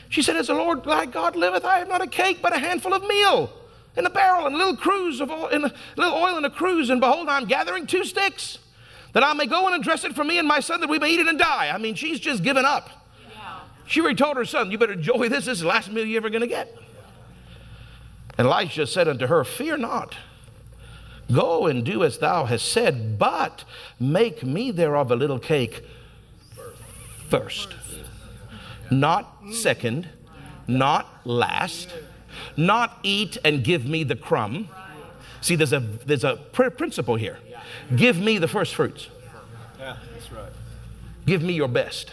She 0.08 0.22
said, 0.22 0.36
As 0.36 0.48
the 0.48 0.54
Lord 0.54 0.84
thy 0.84 1.06
God 1.06 1.36
liveth, 1.36 1.64
I 1.64 1.78
have 1.78 1.88
not 1.88 2.02
a 2.02 2.06
cake, 2.06 2.40
but 2.42 2.54
a 2.54 2.58
handful 2.58 2.92
of 2.92 3.02
meal 3.06 3.50
in 3.96 4.04
a 4.04 4.10
barrel 4.10 4.46
and 4.46 4.54
a 4.54 4.58
little 4.58 4.76
cruse 4.76 5.20
of 5.20 5.30
oil, 5.30 5.46
in 5.46 5.64
a 5.64 5.72
little 5.96 6.14
oil 6.14 6.36
in 6.36 6.44
a 6.44 6.50
cruse. 6.50 6.90
And 6.90 7.00
behold, 7.00 7.28
I'm 7.28 7.46
gathering 7.46 7.86
two 7.86 8.04
sticks 8.04 8.58
that 9.12 9.24
I 9.24 9.32
may 9.32 9.46
go 9.46 9.72
and 9.72 9.82
dress 9.82 10.04
it 10.04 10.14
for 10.14 10.24
me 10.24 10.38
and 10.38 10.46
my 10.46 10.60
son 10.60 10.80
that 10.80 10.90
we 10.90 10.98
may 10.98 11.10
eat 11.10 11.20
it 11.20 11.26
and 11.26 11.38
die. 11.38 11.70
I 11.72 11.78
mean, 11.78 11.94
she's 11.94 12.20
just 12.20 12.42
given 12.42 12.64
up. 12.64 12.90
Yeah. 13.30 13.60
She 13.86 14.00
already 14.00 14.16
told 14.16 14.36
her 14.36 14.44
son, 14.44 14.70
You 14.70 14.78
better 14.78 14.92
enjoy 14.92 15.28
this. 15.28 15.46
This 15.46 15.58
is 15.58 15.60
the 15.60 15.68
last 15.68 15.90
meal 15.90 16.04
you're 16.04 16.18
ever 16.18 16.30
going 16.30 16.42
to 16.42 16.46
get. 16.46 16.76
Elisha 18.38 18.86
said 18.86 19.08
unto 19.08 19.26
her, 19.26 19.44
Fear 19.44 19.78
not. 19.78 20.16
Go 21.32 21.66
and 21.66 21.84
do 21.84 22.04
as 22.04 22.18
thou 22.18 22.44
hast 22.44 22.70
said, 22.70 23.18
but 23.18 23.64
make 23.98 24.44
me 24.44 24.70
thereof 24.70 25.10
a 25.10 25.16
little 25.16 25.38
cake 25.38 25.82
first. 27.28 27.74
Not 28.90 29.26
second, 29.52 30.08
not 30.68 31.08
last, 31.24 31.92
not 32.56 32.98
eat 33.02 33.38
and 33.44 33.64
give 33.64 33.86
me 33.86 34.04
the 34.04 34.14
crumb. 34.14 34.68
See, 35.40 35.56
there's 35.56 35.72
a, 35.72 35.80
there's 35.80 36.24
a 36.24 36.36
pr- 36.36 36.70
principle 36.70 37.16
here. 37.16 37.38
Give 37.94 38.18
me 38.18 38.38
the 38.38 38.48
first 38.48 38.74
fruits. 38.74 39.08
Give 41.24 41.42
me 41.42 41.54
your 41.54 41.68
best. 41.68 42.12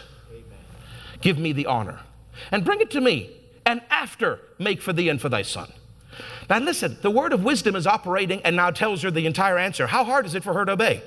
Give 1.20 1.38
me 1.38 1.52
the 1.52 1.66
honor. 1.66 2.00
And 2.50 2.64
bring 2.64 2.80
it 2.80 2.90
to 2.90 3.00
me. 3.00 3.30
And 3.64 3.80
after, 3.90 4.40
make 4.58 4.82
for 4.82 4.92
thee 4.92 5.08
and 5.08 5.20
for 5.20 5.28
thy 5.28 5.42
son. 5.42 5.72
Now, 6.50 6.58
listen, 6.58 6.96
the 7.00 7.10
word 7.10 7.32
of 7.32 7.42
wisdom 7.42 7.74
is 7.74 7.86
operating 7.86 8.42
and 8.42 8.56
now 8.56 8.70
tells 8.70 9.02
her 9.02 9.10
the 9.10 9.26
entire 9.26 9.58
answer. 9.58 9.86
How 9.86 10.04
hard 10.04 10.26
is 10.26 10.34
it 10.34 10.42
for 10.42 10.52
her 10.54 10.64
to 10.64 10.72
obey? 10.72 11.02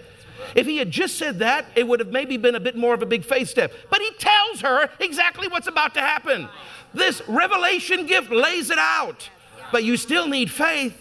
If 0.55 0.65
he 0.65 0.77
had 0.77 0.91
just 0.91 1.17
said 1.17 1.39
that, 1.39 1.65
it 1.75 1.87
would 1.87 1.99
have 1.99 2.09
maybe 2.09 2.37
been 2.37 2.55
a 2.55 2.59
bit 2.59 2.75
more 2.75 2.93
of 2.93 3.01
a 3.01 3.05
big 3.05 3.23
faith 3.23 3.49
step. 3.49 3.73
But 3.89 4.01
he 4.01 4.11
tells 4.17 4.61
her 4.61 4.89
exactly 4.99 5.47
what's 5.47 5.67
about 5.67 5.93
to 5.95 6.01
happen. 6.01 6.47
This 6.93 7.21
revelation 7.27 8.05
gift 8.05 8.31
lays 8.31 8.69
it 8.69 8.79
out. 8.79 9.29
But 9.71 9.83
you 9.83 9.97
still 9.97 10.27
need 10.27 10.49
faith 10.49 10.97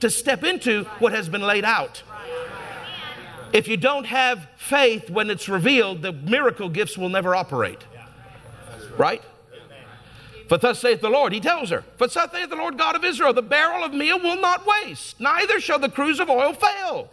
to 0.00 0.10
step 0.10 0.44
into 0.44 0.84
what 0.98 1.12
has 1.12 1.28
been 1.28 1.42
laid 1.42 1.64
out. 1.64 2.02
If 3.52 3.68
you 3.68 3.76
don't 3.76 4.04
have 4.04 4.46
faith 4.56 5.08
when 5.08 5.30
it's 5.30 5.48
revealed, 5.48 6.02
the 6.02 6.12
miracle 6.12 6.68
gifts 6.68 6.98
will 6.98 7.08
never 7.08 7.34
operate. 7.34 7.82
Right? 8.96 9.22
For 10.48 10.56
thus 10.56 10.78
saith 10.78 11.00
the 11.00 11.10
Lord, 11.10 11.32
he 11.32 11.40
tells 11.40 11.70
her, 11.70 11.84
For 11.96 12.08
thus 12.08 12.30
saith 12.32 12.48
the 12.48 12.56
Lord 12.56 12.78
God 12.78 12.96
of 12.96 13.04
Israel, 13.04 13.32
the 13.32 13.42
barrel 13.42 13.84
of 13.84 13.92
meal 13.92 14.18
will 14.18 14.40
not 14.40 14.66
waste, 14.66 15.20
neither 15.20 15.60
shall 15.60 15.78
the 15.78 15.90
cruse 15.90 16.20
of 16.20 16.30
oil 16.30 16.54
fail 16.54 17.10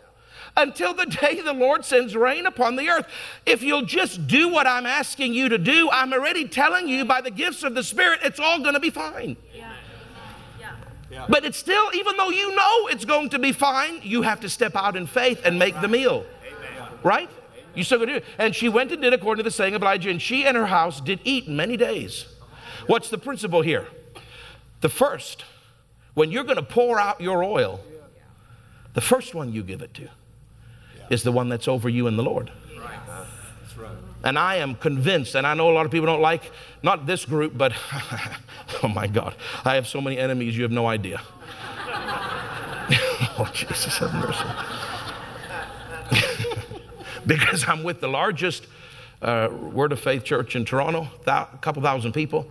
until 0.58 0.94
the 0.94 1.06
day 1.22 1.42
the 1.42 1.54
Lord 1.54 1.86
sends 1.86 2.16
rain 2.16 2.46
upon 2.46 2.76
the 2.76 2.90
earth. 2.90 3.08
If 3.46 3.62
you'll 3.62 3.86
just 3.86 4.28
do 4.28 4.50
what 4.50 4.68
I'm 4.68 4.86
asking 4.86 5.34
you 5.34 5.50
to 5.50 5.58
do, 5.58 5.90
I'm 5.92 6.14
already 6.14 6.48
telling 6.48 6.88
you 6.88 7.06
by 7.06 7.22
the 7.22 7.32
gifts 7.32 7.64
of 7.64 7.76
the 7.76 7.84
Spirit, 7.84 8.20
it's 8.24 8.40
all 8.40 8.60
going 8.60 8.74
to 8.74 8.80
be 8.80 8.90
fine. 8.90 9.38
Yeah. 9.54 9.74
Yeah. 11.12 11.28
But 11.30 11.46
it's 11.46 11.58
still, 11.58 11.90
even 11.94 12.18
though 12.18 12.30
you 12.30 12.54
know 12.56 12.88
it's 12.88 13.06
going 13.06 13.30
to 13.30 13.40
be 13.40 13.52
fine, 13.52 14.02
you 14.04 14.24
have 14.24 14.42
to 14.42 14.50
step 14.50 14.76
out 14.76 14.98
in 14.98 15.08
faith 15.08 15.42
and 15.46 15.58
make 15.58 15.80
the 15.80 15.88
meal. 15.88 16.26
Amen. 16.46 16.90
Right? 17.04 17.30
You 17.74 17.84
still 17.84 18.00
going 18.00 18.10
to 18.10 18.14
do 18.16 18.18
it. 18.18 18.26
And 18.38 18.56
she 18.56 18.68
went 18.68 18.92
and 18.92 19.02
did 19.02 19.14
according 19.14 19.44
to 19.44 19.48
the 19.48 19.54
saying 19.54 19.76
of 19.76 19.82
Elijah, 19.82 20.10
and 20.10 20.22
she 20.22 20.46
and 20.46 20.58
her 20.58 20.66
house 20.66 21.00
did 21.00 21.20
eat 21.24 21.48
many 21.48 21.78
days. 21.78 22.26
What's 22.88 23.10
the 23.10 23.18
principle 23.18 23.62
here? 23.62 23.88
The 24.82 24.90
first, 24.90 25.44
when 26.14 26.32
you're 26.32 26.44
going 26.44 26.58
to 26.58 26.64
pour 26.64 27.00
out 27.00 27.20
your 27.22 27.44
oil, 27.44 27.82
the 28.94 29.02
first 29.02 29.34
one 29.34 29.52
you 29.52 29.64
give 29.64 29.82
it 29.82 29.94
to 29.96 30.10
is 31.10 31.24
the 31.24 31.32
one 31.32 31.50
that's 31.50 31.68
over 31.68 31.90
you 31.90 32.08
and 32.08 32.18
the 32.18 32.24
Lord. 32.24 32.52
And 34.24 34.40
I 34.40 34.56
am 34.56 34.74
convinced, 34.76 35.36
and 35.36 35.46
I 35.46 35.54
know 35.54 35.70
a 35.70 35.74
lot 35.74 35.86
of 35.86 35.92
people 35.92 36.08
don't 36.08 36.22
like, 36.22 36.52
not 36.82 37.06
this 37.06 37.26
group, 37.26 37.56
but 37.56 37.74
oh 38.84 38.88
my 38.88 39.06
God, 39.06 39.36
I 39.64 39.76
have 39.76 39.88
so 39.88 40.02
many 40.02 40.18
enemies, 40.18 40.58
you 40.58 40.64
have 40.64 40.72
no 40.72 40.88
idea. 40.88 41.22
oh, 43.38 43.50
Jesus, 43.54 44.00
have 44.00 44.14
mercy. 44.16 44.46
because 47.28 47.68
I'm 47.68 47.84
with 47.84 48.02
the 48.02 48.08
largest 48.08 48.66
uh, 49.22 49.50
Word 49.52 49.92
of 49.92 50.00
Faith 50.00 50.24
church 50.24 50.56
in 50.56 50.66
Toronto, 50.66 51.08
a 51.26 51.48
couple 51.62 51.82
thousand 51.82 52.14
people, 52.14 52.50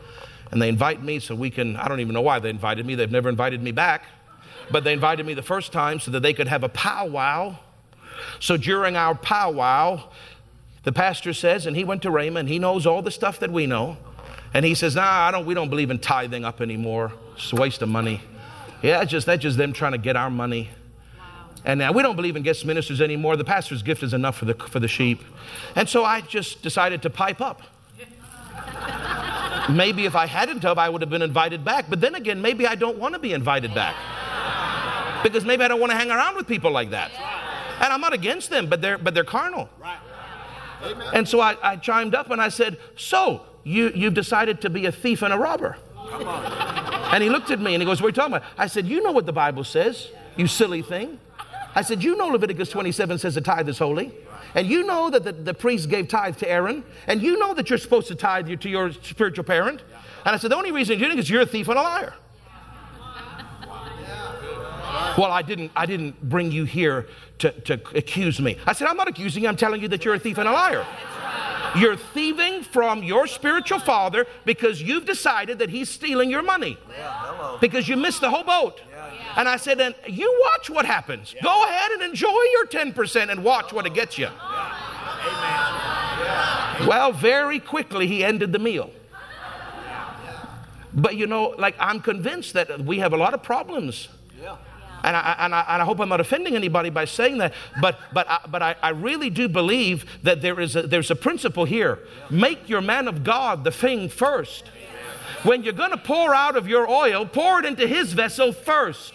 and 0.51 0.61
they 0.61 0.69
invite 0.69 1.03
me 1.03 1.19
so 1.19 1.35
we 1.35 1.51
can, 1.51 1.77
I 1.77 1.89
don't 1.89 2.01
even 2.01 2.15
know 2.15 2.21
why 2.21 2.39
they 2.39 2.51
invited 2.51 2.87
me, 2.87 2.95
they've 2.95 3.11
never 3.11 3.29
invited 3.29 3.63
me 3.63 3.73
back, 3.73 4.07
but 4.71 4.85
they 4.85 4.93
invited 4.93 5.27
me 5.27 5.35
the 5.35 5.43
first 5.43 5.73
time 5.73 6.01
so 6.01 6.11
that 6.11 6.21
they 6.21 6.33
could 6.33 6.49
have 6.49 6.65
a 6.65 6.69
powwow. 6.69 7.57
So 8.41 8.57
during 8.57 8.97
our 8.97 9.15
powwow, 9.15 10.05
the 10.85 10.93
pastor 10.93 11.33
says, 11.33 11.67
and 11.67 11.77
he 11.77 11.85
went 11.85 12.03
to 12.03 12.11
Rhema, 12.11 12.47
he 12.47 12.59
knows 12.59 12.87
all 12.87 13.03
the 13.03 13.11
stuff 13.11 13.41
that 13.41 13.51
we 13.51 13.67
know. 13.67 13.97
And 14.53 14.65
he 14.65 14.75
says, 14.75 14.95
nah, 14.95 15.03
I 15.03 15.31
don't, 15.33 15.47
we 15.47 15.55
don't 15.55 15.69
believe 15.69 15.91
in 15.91 15.99
tithing 15.99 16.45
up 16.45 16.61
anymore. 16.61 17.13
It's 17.35 17.53
a 17.53 17.57
waste 17.57 17.83
of 17.83 17.89
money. 17.89 18.21
Yeah, 18.83 19.01
that's 19.01 19.11
just, 19.11 19.27
that's 19.27 19.43
just 19.43 19.59
them 19.59 19.73
trying 19.73 19.93
to 19.93 19.99
get 19.99 20.15
our 20.15 20.31
money. 20.31 20.71
And 21.65 21.79
now 21.79 21.93
we 21.93 22.03
don't 22.03 22.17
believe 22.17 22.37
in 22.37 22.43
guest 22.43 22.67
ministers 22.67 23.01
anymore. 23.01 23.37
The 23.37 23.45
pastor's 23.45 23.83
gift 23.83 24.03
is 24.03 24.13
enough 24.13 24.37
for 24.37 24.45
the, 24.45 24.55
for 24.55 24.81
the 24.81 24.89
sheep. 24.89 25.25
And 25.75 25.89
so 25.89 26.05
I 26.05 26.21
just 26.21 26.63
decided 26.63 27.03
to 27.03 27.11
pipe 27.11 27.41
up. 27.41 27.63
maybe 29.71 30.05
if 30.05 30.15
I 30.15 30.27
hadn't 30.27 30.63
have, 30.63 30.79
I 30.79 30.89
would 30.89 31.01
have 31.01 31.11
been 31.11 31.23
invited 31.23 31.65
back. 31.65 31.87
But 31.89 32.01
then 32.01 32.15
again, 32.15 32.43
maybe 32.43 32.67
I 32.67 32.75
don't 32.75 32.99
want 32.99 33.15
to 33.15 33.19
be 33.19 33.33
invited 33.33 33.75
back. 33.75 33.97
Because 35.23 35.45
maybe 35.45 35.65
I 35.65 35.69
don't 35.69 35.81
want 35.81 35.91
to 35.93 35.97
hang 35.97 36.11
around 36.11 36.37
with 36.37 36.47
people 36.47 36.71
like 36.71 36.91
that. 36.91 37.11
And 37.81 37.93
I'm 37.93 38.01
not 38.01 38.13
against 38.13 38.51
them, 38.51 38.69
but 38.69 38.83
they're, 38.83 38.99
but 38.99 39.15
they're 39.15 39.25
carnal. 39.25 39.71
Right. 39.81 39.99
And 41.15 41.27
so 41.27 41.41
I, 41.41 41.57
I 41.63 41.77
chimed 41.77 42.15
up 42.15 42.31
and 42.31 42.43
I 42.43 42.51
said, 42.51 42.79
So, 42.97 43.43
you, 43.63 43.91
you've 43.95 44.15
decided 44.15 44.61
to 44.63 44.71
be 44.71 44.85
a 44.85 44.93
thief 44.93 45.23
and 45.23 45.33
a 45.33 45.39
robber. 45.39 45.79
And 47.13 47.23
he 47.23 47.31
looked 47.31 47.51
at 47.51 47.61
me 47.61 47.75
and 47.75 47.83
he 47.83 47.87
goes, 47.87 48.03
What 48.03 48.09
are 48.09 48.11
you 48.11 48.15
talking 48.15 48.35
about? 48.35 48.49
I 48.59 48.67
said, 48.67 48.87
You 48.87 49.03
know 49.03 49.13
what 49.13 49.25
the 49.25 49.33
Bible 49.33 49.65
says, 49.65 50.11
you 50.37 50.47
silly 50.47 50.83
thing. 50.83 51.19
I 51.75 51.83
said, 51.83 52.03
You 52.03 52.17
know 52.17 52.29
Leviticus 52.29 52.71
27 52.71 53.19
says 53.19 53.35
the 53.35 53.41
tithe 53.41 53.69
is 53.69 53.79
holy. 53.79 54.13
And 54.55 54.69
you 54.69 54.85
know 54.85 55.11
that 55.11 55.25
the, 55.25 55.33
the 55.33 55.55
priest 55.55 55.89
gave 55.89 56.09
tithe 56.09 56.37
to 56.39 56.49
Aaron. 56.49 56.85
And 57.07 57.21
you 57.21 57.39
know 57.39 57.55
that 57.55 57.69
you're 57.69 57.79
supposed 57.79 58.07
to 58.09 58.15
tithe 58.15 58.49
to 58.61 58.69
your 58.69 58.93
spiritual 58.93 59.45
parent. 59.45 59.83
And 60.25 60.35
I 60.35 60.39
said, 60.39 60.51
The 60.51 60.57
only 60.57 60.73
reason 60.73 60.99
you're 60.99 61.09
doing 61.09 61.19
it 61.19 61.23
is 61.23 61.31
you're 61.31 61.43
a 61.43 61.47
thief 61.47 61.69
and 61.69 61.79
a 61.79 61.83
liar. 61.83 62.15
Well, 65.17 65.31
I 65.31 65.43
didn't, 65.43 65.71
I 65.77 65.87
didn't 65.87 66.29
bring 66.29 66.51
you 66.51 66.65
here 66.65 67.07
to, 67.39 67.53
to 67.53 67.75
accuse 67.97 68.41
me. 68.41 68.59
I 68.67 68.73
said, 68.73 68.89
I'm 68.89 68.97
not 68.97 69.09
accusing 69.09 69.45
you. 69.45 69.49
I'm 69.49 69.57
telling 69.57 69.81
you 69.81 69.89
that 69.89 70.05
you're 70.05 70.15
a 70.15 70.19
thief 70.19 70.39
and 70.39 70.49
a 70.49 70.53
liar. 70.53 70.85
You're 71.77 71.97
thieving 71.97 72.63
from 72.63 73.03
your 73.03 73.27
spiritual 73.27 73.81
father 73.81 74.27
because 74.45 74.81
you've 74.81 75.07
decided 75.07 75.59
that 75.59 75.71
he's 75.71 75.89
stealing 75.89 76.31
your 76.31 76.43
money. 76.43 76.79
Because 77.61 77.89
you 77.89 77.97
missed 77.97 78.21
the 78.21 78.31
whole 78.31 78.45
boat. 78.45 78.81
And 79.37 79.49
I 79.49 79.57
said, 79.57 79.81
and 79.81 79.95
you 80.07 80.43
watch 80.51 80.71
what 80.71 80.87
happens. 80.87 81.35
Go 81.43 81.65
ahead 81.65 81.91
and 81.93 82.03
enjoy 82.03 82.29
your 82.29 82.67
10% 82.67 83.31
and 83.31 83.43
watch 83.43 83.73
what 83.73 83.87
it 83.87 83.95
gets 83.95 84.19
you. 84.19 84.29
Well, 86.87 87.13
very 87.13 87.61
quickly 87.61 88.07
he 88.07 88.25
ended 88.25 88.53
the 88.53 88.59
meal. 88.59 88.91
But 90.93 91.17
you 91.17 91.27
know, 91.27 91.55
like 91.59 91.75
I'm 91.81 92.01
convinced 92.01 92.53
that 92.53 92.81
we 92.81 93.01
have 93.01 93.13
a 93.13 93.17
lot 93.17 93.35
of 93.35 93.43
problems. 93.43 94.09
And 95.05 95.15
I, 95.15 95.37
and, 95.39 95.55
I, 95.55 95.61
and 95.69 95.83
I 95.83 95.85
hope 95.85 96.01
I'm 96.01 96.09
not 96.09 96.21
offending 96.21 96.57
anybody 96.57 96.89
by 96.89 97.05
saying 97.05 97.39
that, 97.39 97.53
but, 97.79 97.99
but, 98.15 98.29
I, 98.29 98.39
but 98.49 98.63
I, 98.63 98.75
I 98.83 98.89
really 98.89 99.29
do 99.29 99.51
believe 99.51 100.07
that 100.23 100.41
there 100.41 100.59
is 100.59 100.77
a, 100.77 100.83
there's 100.83 101.11
a 101.11 101.15
principle 101.15 101.67
here. 101.67 101.99
Make 102.31 102.71
your 102.71 102.81
man 102.81 103.07
of 103.07 103.23
God 103.23 103.65
the 103.65 103.71
thing 103.71 104.09
first. 104.09 104.65
When 105.43 105.63
you're 105.63 105.75
going 105.75 105.91
to 105.91 105.99
pour 105.99 106.35
out 106.35 106.57
of 106.57 106.67
your 106.67 106.89
oil, 106.89 107.27
pour 107.27 107.61
it 107.61 107.67
into 107.67 107.87
his 107.87 108.15
vessel 108.15 108.53
first. 108.53 109.13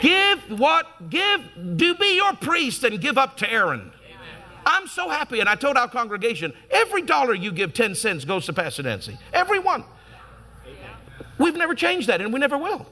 Give 0.00 0.58
what, 0.58 1.08
give, 1.08 1.76
do 1.76 1.94
be 1.94 2.16
your 2.16 2.32
priest 2.34 2.82
and 2.82 3.00
give 3.00 3.16
up 3.16 3.36
to 3.38 3.50
Aaron. 3.50 3.92
I'm 4.66 4.88
so 4.88 5.08
happy, 5.08 5.38
and 5.38 5.48
I 5.48 5.54
told 5.54 5.76
our 5.76 5.88
congregation 5.88 6.52
every 6.68 7.02
dollar 7.02 7.32
you 7.32 7.52
give 7.52 7.74
10 7.74 7.94
cents 7.94 8.24
goes 8.24 8.44
to 8.46 8.52
Pastor 8.52 8.82
Nancy. 8.82 9.16
Every 9.32 9.60
one. 9.60 9.84
We've 11.38 11.56
never 11.56 11.76
changed 11.76 12.08
that, 12.08 12.20
and 12.20 12.32
we 12.32 12.40
never 12.40 12.58
will. 12.58 12.86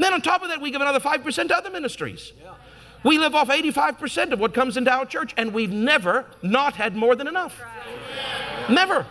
Then 0.00 0.14
on 0.14 0.22
top 0.22 0.42
of 0.42 0.48
that, 0.48 0.60
we 0.60 0.70
give 0.70 0.80
another 0.80 0.98
5% 0.98 1.48
to 1.48 1.56
other 1.56 1.70
ministries. 1.70 2.32
We 3.02 3.18
live 3.18 3.34
off 3.34 3.48
85% 3.48 4.32
of 4.32 4.40
what 4.40 4.54
comes 4.54 4.76
into 4.76 4.90
our 4.90 5.06
church, 5.06 5.34
and 5.36 5.52
we've 5.52 5.72
never 5.72 6.26
not 6.42 6.74
had 6.74 6.96
more 6.96 7.14
than 7.14 7.28
enough. 7.28 7.60
Never. 8.68 9.06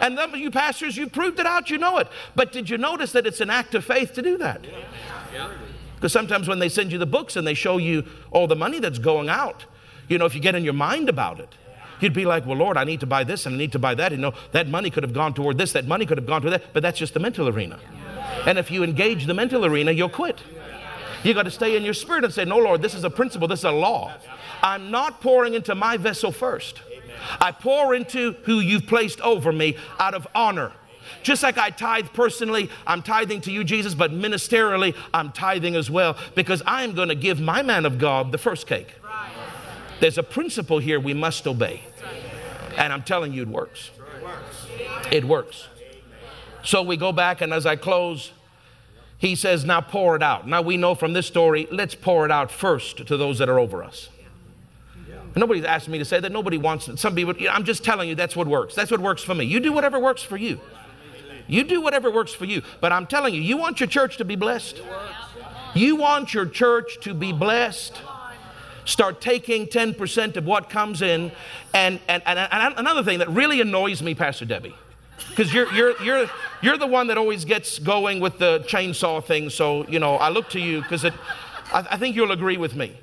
And 0.00 0.16
some 0.16 0.34
of 0.34 0.38
you 0.38 0.50
pastors, 0.50 0.96
you 0.96 1.08
proved 1.08 1.40
it 1.40 1.46
out, 1.46 1.70
you 1.70 1.78
know 1.78 1.98
it. 1.98 2.08
But 2.34 2.52
did 2.52 2.70
you 2.70 2.78
notice 2.78 3.12
that 3.12 3.26
it's 3.26 3.40
an 3.40 3.50
act 3.50 3.74
of 3.74 3.84
faith 3.84 4.12
to 4.14 4.22
do 4.22 4.38
that? 4.38 4.64
Because 5.96 6.12
sometimes 6.12 6.46
when 6.46 6.60
they 6.60 6.68
send 6.68 6.92
you 6.92 6.98
the 6.98 7.06
books 7.06 7.34
and 7.34 7.46
they 7.46 7.54
show 7.54 7.78
you 7.78 8.04
all 8.30 8.46
the 8.46 8.56
money 8.56 8.78
that's 8.78 8.98
going 8.98 9.28
out, 9.28 9.64
you 10.08 10.18
know, 10.18 10.26
if 10.26 10.34
you 10.34 10.40
get 10.40 10.54
in 10.54 10.64
your 10.64 10.74
mind 10.74 11.08
about 11.08 11.40
it, 11.40 11.54
you'd 12.00 12.12
be 12.12 12.24
like, 12.24 12.46
well, 12.46 12.56
Lord, 12.56 12.76
I 12.76 12.84
need 12.84 13.00
to 13.00 13.06
buy 13.06 13.24
this 13.24 13.46
and 13.46 13.56
I 13.56 13.58
need 13.58 13.72
to 13.72 13.80
buy 13.80 13.94
that. 13.96 14.12
You 14.12 14.18
know, 14.18 14.34
that 14.52 14.68
money 14.68 14.90
could 14.90 15.02
have 15.02 15.12
gone 15.12 15.34
toward 15.34 15.58
this, 15.58 15.72
that 15.72 15.86
money 15.86 16.06
could 16.06 16.18
have 16.18 16.26
gone 16.26 16.42
to 16.42 16.50
that, 16.50 16.72
but 16.72 16.82
that's 16.82 16.98
just 16.98 17.14
the 17.14 17.20
mental 17.20 17.48
arena. 17.48 17.80
And 18.46 18.58
if 18.58 18.70
you 18.70 18.82
engage 18.82 19.26
the 19.26 19.34
mental 19.34 19.64
arena, 19.64 19.92
you'll 19.92 20.08
quit. 20.08 20.40
You 21.22 21.34
got 21.34 21.44
to 21.44 21.50
stay 21.50 21.76
in 21.76 21.82
your 21.82 21.94
spirit 21.94 22.24
and 22.24 22.32
say, 22.32 22.44
No, 22.44 22.58
Lord, 22.58 22.82
this 22.82 22.94
is 22.94 23.04
a 23.04 23.10
principle, 23.10 23.48
this 23.48 23.60
is 23.60 23.64
a 23.64 23.70
law. 23.70 24.12
I'm 24.62 24.90
not 24.90 25.20
pouring 25.20 25.54
into 25.54 25.74
my 25.74 25.96
vessel 25.96 26.32
first. 26.32 26.80
I 27.40 27.52
pour 27.52 27.94
into 27.94 28.32
who 28.44 28.60
you've 28.60 28.86
placed 28.86 29.20
over 29.20 29.52
me 29.52 29.76
out 29.98 30.14
of 30.14 30.26
honor. 30.34 30.72
Just 31.22 31.42
like 31.42 31.58
I 31.58 31.70
tithe 31.70 32.08
personally, 32.12 32.70
I'm 32.86 33.02
tithing 33.02 33.40
to 33.42 33.52
you, 33.52 33.64
Jesus, 33.64 33.94
but 33.94 34.12
ministerially, 34.12 34.94
I'm 35.12 35.32
tithing 35.32 35.74
as 35.74 35.90
well 35.90 36.16
because 36.34 36.62
I 36.66 36.84
am 36.84 36.94
going 36.94 37.08
to 37.08 37.14
give 37.14 37.40
my 37.40 37.62
man 37.62 37.86
of 37.86 37.98
God 37.98 38.30
the 38.30 38.38
first 38.38 38.66
cake. 38.66 38.94
There's 40.00 40.18
a 40.18 40.22
principle 40.22 40.78
here 40.78 41.00
we 41.00 41.14
must 41.14 41.46
obey. 41.46 41.82
And 42.76 42.92
I'm 42.92 43.02
telling 43.02 43.32
you, 43.32 43.42
it 43.42 43.48
works. 43.48 43.90
It 45.10 45.24
works. 45.24 45.66
So 46.68 46.82
we 46.82 46.98
go 46.98 47.12
back, 47.12 47.40
and 47.40 47.50
as 47.54 47.64
I 47.64 47.76
close, 47.76 48.30
he 49.16 49.36
says, 49.36 49.64
Now 49.64 49.80
pour 49.80 50.16
it 50.16 50.22
out. 50.22 50.46
Now 50.46 50.60
we 50.60 50.76
know 50.76 50.94
from 50.94 51.14
this 51.14 51.26
story, 51.26 51.66
let's 51.70 51.94
pour 51.94 52.26
it 52.26 52.30
out 52.30 52.50
first 52.50 53.06
to 53.06 53.16
those 53.16 53.38
that 53.38 53.48
are 53.48 53.58
over 53.58 53.82
us. 53.82 54.10
Nobody's 55.34 55.64
asked 55.64 55.88
me 55.88 55.96
to 55.96 56.04
say 56.04 56.20
that. 56.20 56.30
Nobody 56.30 56.58
wants 56.58 56.86
it. 56.88 56.98
Some 56.98 57.14
people, 57.14 57.34
I'm 57.50 57.64
just 57.64 57.84
telling 57.84 58.10
you 58.10 58.14
that's 58.14 58.36
what 58.36 58.46
works. 58.46 58.74
That's 58.74 58.90
what 58.90 59.00
works 59.00 59.22
for 59.22 59.34
me. 59.34 59.46
You 59.46 59.60
do 59.60 59.72
whatever 59.72 59.98
works 59.98 60.22
for 60.22 60.36
you. 60.36 60.60
You 61.46 61.64
do 61.64 61.80
whatever 61.80 62.10
works 62.10 62.34
for 62.34 62.44
you. 62.44 62.60
But 62.82 62.92
I'm 62.92 63.06
telling 63.06 63.34
you, 63.34 63.40
you 63.40 63.56
want 63.56 63.80
your 63.80 63.86
church 63.86 64.18
to 64.18 64.26
be 64.26 64.36
blessed. 64.36 64.82
You 65.72 65.96
want 65.96 66.34
your 66.34 66.44
church 66.44 66.98
to 67.00 67.14
be 67.14 67.32
blessed. 67.32 67.98
Start 68.84 69.22
taking 69.22 69.68
10% 69.68 70.36
of 70.36 70.44
what 70.44 70.68
comes 70.68 71.00
in. 71.00 71.32
And, 71.72 71.98
and, 72.08 72.22
and, 72.26 72.38
and 72.38 72.74
another 72.76 73.02
thing 73.02 73.20
that 73.20 73.30
really 73.30 73.62
annoys 73.62 74.02
me, 74.02 74.14
Pastor 74.14 74.44
Debbie, 74.44 74.74
because 75.30 75.52
you're, 75.52 75.72
you're, 75.72 76.02
you're, 76.02 76.30
you're 76.62 76.78
the 76.78 76.86
one 76.86 77.06
that 77.08 77.18
always 77.18 77.44
gets 77.44 77.78
going 77.78 78.20
with 78.20 78.38
the 78.38 78.60
chainsaw 78.66 79.24
thing. 79.24 79.50
So, 79.50 79.86
you 79.88 79.98
know, 79.98 80.16
I 80.16 80.28
look 80.28 80.48
to 80.50 80.60
you 80.60 80.82
because 80.82 81.04
I, 81.04 81.12
I 81.72 81.96
think 81.96 82.16
you'll 82.16 82.32
agree 82.32 82.56
with 82.56 82.74
me. 82.74 82.98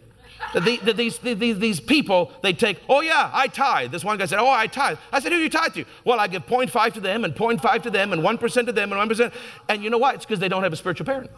The, 0.53 0.78
the, 0.78 0.93
these, 0.93 1.18
these, 1.18 1.59
these 1.59 1.80
people, 1.80 2.32
they 2.41 2.53
take, 2.53 2.80
oh 2.88 3.01
yeah, 3.01 3.30
I 3.34 3.47
tithe. 3.47 3.91
This 3.91 4.05
one 4.05 4.18
guy 4.18 4.26
said, 4.26 4.39
oh, 4.39 4.49
I 4.49 4.68
tithe. 4.68 4.97
I 5.11 5.20
said, 5.20 5.32
who 5.32 5.39
do 5.39 5.43
you 5.43 5.49
tithe 5.49 5.74
to? 5.74 5.86
Well, 6.05 6.20
I 6.20 6.28
give 6.28 6.45
0.5 6.45 6.93
to 6.93 7.01
them 7.01 7.26
and 7.26 7.36
0.5 7.36 7.84
to 7.84 7.89
them 7.89 8.13
and 8.13 8.22
1% 8.22 8.66
to 8.66 8.72
them 8.72 8.93
and 8.93 9.11
1%. 9.11 9.34
And 9.68 9.84
you 9.84 9.89
know 9.89 9.97
why? 9.97 10.13
It's 10.13 10.26
because 10.26 10.39
they 10.39 10.47
don't 10.47 10.63
have 10.63 10.72
a 10.72 10.78
spiritual 10.78 11.05
parent. 11.05 11.30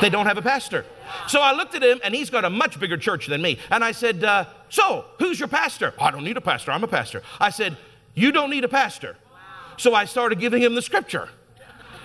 They 0.00 0.08
don't 0.08 0.26
have 0.26 0.38
a 0.38 0.42
pastor. 0.42 0.86
So 1.28 1.40
I 1.40 1.52
looked 1.52 1.74
at 1.74 1.82
him, 1.82 2.00
and 2.02 2.14
he's 2.14 2.30
got 2.30 2.44
a 2.44 2.50
much 2.50 2.78
bigger 2.80 2.96
church 2.96 3.26
than 3.26 3.42
me. 3.42 3.58
And 3.70 3.84
I 3.84 3.92
said, 3.92 4.24
uh, 4.24 4.46
so 4.68 5.04
who's 5.18 5.38
your 5.38 5.48
pastor? 5.48 5.92
I 5.98 6.10
don't 6.10 6.24
need 6.24 6.36
a 6.36 6.40
pastor. 6.40 6.72
I'm 6.72 6.84
a 6.84 6.88
pastor. 6.88 7.22
I 7.40 7.50
said, 7.50 7.76
you 8.14 8.32
don't 8.32 8.50
need 8.50 8.64
a 8.64 8.68
pastor. 8.68 9.16
So 9.76 9.94
I 9.94 10.04
started 10.04 10.40
giving 10.40 10.62
him 10.62 10.74
the 10.74 10.82
scripture. 10.82 11.28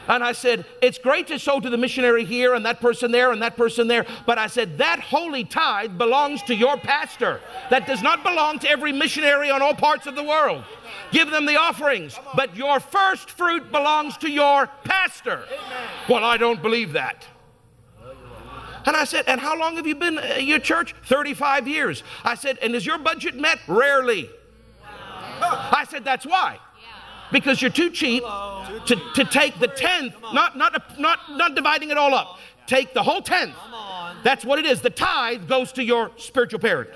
And 0.08 0.24
I 0.24 0.32
said, 0.32 0.66
It's 0.82 0.98
great 0.98 1.28
to 1.28 1.40
sow 1.40 1.60
to 1.60 1.70
the 1.70 1.78
missionary 1.78 2.26
here 2.26 2.54
and 2.54 2.66
that 2.66 2.82
person 2.82 3.12
there 3.12 3.32
and 3.32 3.42
that 3.42 3.56
person 3.56 3.88
there. 3.88 4.06
But 4.26 4.38
I 4.38 4.48
said, 4.48 4.78
That 4.80 5.00
holy 5.00 5.44
tithe 5.44 5.98
belongs 5.98 6.42
to 6.44 6.56
your 6.56 6.78
pastor. 6.78 7.40
That 7.70 7.88
does 7.88 8.02
not 8.02 8.24
belong 8.24 8.60
to 8.60 8.70
every 8.70 8.92
missionary 8.92 9.50
on 9.52 9.62
all 9.62 9.76
parts 9.76 10.08
of 10.08 10.16
the 10.16 10.24
world. 10.24 10.64
Give 11.12 11.30
them 11.30 11.46
the 11.46 11.58
offerings, 11.58 12.18
but 12.36 12.56
your 12.56 12.80
first 12.80 13.30
fruit 13.30 13.72
belongs 13.72 14.18
to 14.18 14.30
your 14.30 14.68
pastor. 14.84 15.44
Well, 16.10 16.24
I 16.24 16.38
don't 16.38 16.62
believe 16.62 16.94
that. 16.94 17.26
And 18.86 18.96
I 18.96 19.04
said, 19.04 19.26
And 19.28 19.40
how 19.40 19.58
long 19.58 19.76
have 19.76 19.86
you 19.86 19.96
been 19.96 20.18
at 20.18 20.44
your 20.44 20.60
church? 20.60 20.96
35 21.06 21.68
years. 21.68 22.04
I 22.24 22.36
said, 22.36 22.58
And 22.62 22.76
is 22.76 22.86
your 22.86 22.98
budget 22.98 23.36
met? 23.36 23.60
Rarely. 23.68 24.30
I 24.84 25.86
said, 25.88 26.04
That's 26.04 26.26
why 26.26 26.60
because 27.32 27.62
you're 27.62 27.72
too 27.72 27.90
cheap 27.90 28.24
to, 28.24 28.96
to 29.16 29.26
take 29.26 29.60
the 29.60 29.68
tenth, 29.68 30.16
not, 30.34 30.58
not, 30.58 31.00
not, 31.00 31.20
not 31.32 31.56
dividing 31.56 31.90
it 31.90 31.98
all 31.98 32.14
up. 32.14 32.38
Take 32.68 32.94
the 32.94 33.04
whole 33.04 33.22
tenth. 33.22 33.56
That's 34.24 34.46
what 34.46 34.60
it 34.60 34.66
is. 34.66 34.82
The 34.82 34.90
tithe 34.90 35.48
goes 35.48 35.72
to 35.74 35.84
your 35.84 36.12
spiritual 36.18 36.60
parent. 36.60 36.90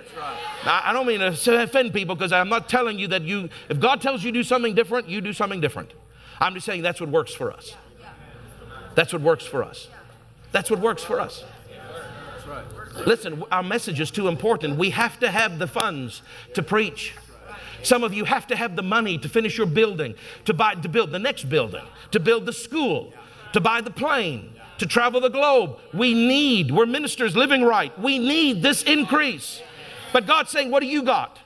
Now, 0.63 0.81
I 0.83 0.93
don't 0.93 1.07
mean 1.07 1.19
to 1.19 1.63
offend 1.63 1.93
people 1.93 2.15
because 2.15 2.31
I'm 2.31 2.49
not 2.49 2.69
telling 2.69 2.99
you 2.99 3.07
that 3.09 3.23
you, 3.23 3.49
if 3.69 3.79
God 3.79 4.01
tells 4.01 4.23
you 4.23 4.31
to 4.31 4.39
do 4.39 4.43
something 4.43 4.75
different, 4.75 5.09
you 5.09 5.21
do 5.21 5.33
something 5.33 5.59
different. 5.59 5.91
I'm 6.39 6.53
just 6.53 6.65
saying 6.65 6.81
that's 6.81 7.01
what 7.01 7.09
works 7.09 7.33
for 7.33 7.51
us. 7.51 7.75
That's 8.93 9.11
what 9.11 9.21
works 9.21 9.43
for 9.43 9.63
us. 9.63 9.87
That's 10.51 10.69
what 10.69 10.79
works 10.79 11.03
for 11.03 11.19
us. 11.19 11.43
Listen, 13.05 13.43
our 13.51 13.63
message 13.63 13.99
is 13.99 14.09
too 14.11 14.27
important. 14.27 14.77
We 14.77 14.91
have 14.91 15.19
to 15.19 15.29
have 15.29 15.59
the 15.59 15.67
funds 15.67 16.21
to 16.53 16.63
preach. 16.63 17.13
Some 17.85 18.03
of 18.03 18.13
you 18.13 18.25
have 18.25 18.47
to 18.47 18.55
have 18.55 18.75
the 18.75 18.83
money 18.83 19.17
to 19.19 19.29
finish 19.29 19.57
your 19.57 19.67
building, 19.67 20.15
to 20.45 20.53
buy 20.53 20.73
to 20.73 20.89
build 20.89 21.11
the 21.11 21.19
next 21.19 21.43
building, 21.49 21.85
to 22.11 22.19
build 22.19 22.45
the 22.45 22.53
school, 22.53 23.13
to 23.53 23.61
buy 23.61 23.81
the 23.81 23.91
plane, 23.91 24.55
to 24.79 24.87
travel 24.87 25.21
the 25.21 25.29
globe. 25.29 25.77
We 25.93 26.13
need, 26.13 26.71
we're 26.71 26.87
ministers 26.87 27.35
living 27.35 27.63
right. 27.63 27.97
We 27.99 28.17
need 28.17 28.63
this 28.63 28.81
increase. 28.83 29.61
But 30.11 30.25
God's 30.25 30.49
saying, 30.49 30.71
What 30.71 30.79
do 30.79 30.87
you 30.87 31.03
got? 31.03 31.39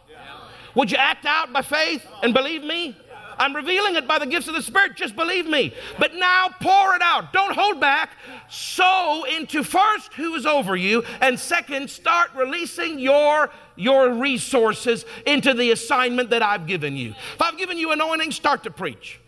Would 0.75 0.91
you 0.91 0.97
act 0.97 1.25
out 1.25 1.51
by 1.51 1.61
faith 1.61 2.05
and 2.23 2.33
believe 2.33 2.63
me? 2.63 2.95
I'm 3.39 3.55
revealing 3.55 3.95
it 3.95 4.07
by 4.07 4.19
the 4.19 4.25
gifts 4.25 4.49
of 4.49 4.53
the 4.53 4.61
Spirit. 4.61 4.95
Just 4.95 5.15
believe 5.15 5.47
me. 5.47 5.73
But 5.97 6.13
now 6.15 6.49
pour 6.59 6.95
it 6.95 7.01
out. 7.01 7.31
Don't 7.31 7.53
hold 7.53 7.79
back. 7.79 8.11
Sow 8.49 9.23
into 9.23 9.63
first 9.63 10.13
who 10.13 10.35
is 10.35 10.45
over 10.45 10.75
you, 10.75 11.03
and 11.21 11.39
second, 11.39 11.89
start 11.89 12.31
releasing 12.35 12.99
your 12.99 13.49
your 13.75 14.13
resources 14.13 15.05
into 15.25 15.53
the 15.53 15.71
assignment 15.71 16.31
that 16.31 16.43
I've 16.43 16.67
given 16.67 16.97
you. 16.97 17.15
If 17.33 17.41
I've 17.41 17.57
given 17.57 17.77
you 17.77 17.91
anointing, 17.91 18.31
start 18.31 18.63
to 18.63 18.71
preach. 18.71 19.21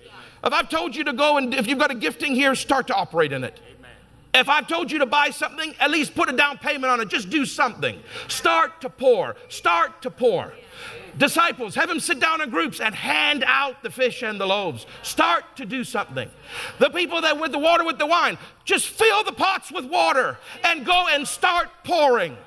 If 0.43 0.51
I've 0.51 0.69
told 0.69 0.95
you 0.95 1.05
to 1.05 1.13
go 1.13 1.37
and 1.37 1.53
if 1.53 1.67
you've 1.67 1.79
got 1.79 1.91
a 1.91 1.95
gifting 1.95 2.35
here, 2.35 2.53
start 2.55 2.87
to 2.87 2.95
operate 2.95 3.31
in 3.31 3.43
it. 3.43 3.59
If 4.33 4.47
I've 4.47 4.67
told 4.67 4.91
you 4.91 4.99
to 4.99 5.05
buy 5.05 5.29
something, 5.29 5.75
at 5.79 5.91
least 5.91 6.15
put 6.15 6.29
a 6.29 6.31
down 6.31 6.57
payment 6.57 6.85
on 6.85 7.01
it. 7.01 7.09
Just 7.09 7.29
do 7.29 7.45
something. 7.45 7.99
Start 8.29 8.79
to 8.81 8.89
pour. 8.89 9.35
Start 9.49 10.01
to 10.03 10.09
pour. 10.09 10.53
Disciples, 11.17 11.75
have 11.75 11.89
them 11.89 11.99
sit 11.99 12.19
down 12.19 12.41
in 12.41 12.49
groups 12.49 12.79
and 12.79 12.95
hand 12.95 13.43
out 13.45 13.83
the 13.83 13.89
fish 13.89 14.23
and 14.23 14.39
the 14.39 14.45
loaves. 14.45 14.85
Start 15.03 15.43
to 15.57 15.65
do 15.65 15.83
something. 15.83 16.29
The 16.79 16.89
people 16.89 17.21
that 17.21 17.39
with 17.39 17.51
the 17.51 17.59
water 17.59 17.83
with 17.83 17.97
the 17.97 18.05
wine, 18.05 18.37
just 18.63 18.87
fill 18.87 19.23
the 19.23 19.31
pots 19.31 19.71
with 19.71 19.85
water 19.85 20.37
and 20.63 20.85
go 20.85 21.07
and 21.11 21.27
start 21.27 21.69
pouring. 21.83 22.37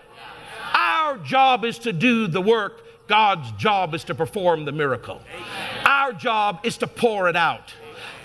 Our 0.72 1.18
job 1.18 1.64
is 1.64 1.78
to 1.80 1.92
do 1.92 2.26
the 2.26 2.40
work. 2.40 2.82
God's 3.06 3.50
job 3.52 3.94
is 3.94 4.04
to 4.04 4.14
perform 4.14 4.64
the 4.64 4.72
miracle. 4.72 5.20
Our 5.84 6.12
job 6.12 6.60
is 6.64 6.78
to 6.78 6.86
pour 6.86 7.28
it 7.28 7.36
out. 7.36 7.74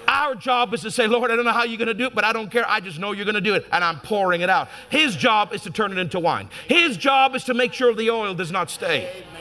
Our 0.07 0.33
job 0.33 0.73
is 0.73 0.81
to 0.81 0.89
say, 0.89 1.05
Lord, 1.05 1.29
I 1.29 1.35
don't 1.35 1.45
know 1.45 1.51
how 1.51 1.65
you're 1.65 1.77
going 1.77 1.87
to 1.87 1.93
do 1.93 2.05
it, 2.05 2.15
but 2.15 2.23
I 2.23 2.33
don't 2.33 2.49
care. 2.49 2.67
I 2.67 2.79
just 2.79 2.97
know 2.97 3.11
you're 3.11 3.25
going 3.25 3.35
to 3.35 3.41
do 3.41 3.53
it, 3.53 3.67
and 3.71 3.83
I'm 3.83 3.99
pouring 3.99 4.41
it 4.41 4.49
out. 4.49 4.67
His 4.89 5.15
job 5.15 5.53
is 5.53 5.61
to 5.63 5.69
turn 5.69 5.91
it 5.91 5.99
into 5.99 6.19
wine. 6.19 6.49
His 6.67 6.97
job 6.97 7.35
is 7.35 7.43
to 7.43 7.53
make 7.53 7.73
sure 7.73 7.93
the 7.93 8.09
oil 8.09 8.33
does 8.33 8.51
not 8.51 8.71
stay. 8.71 9.11
Amen. 9.11 9.38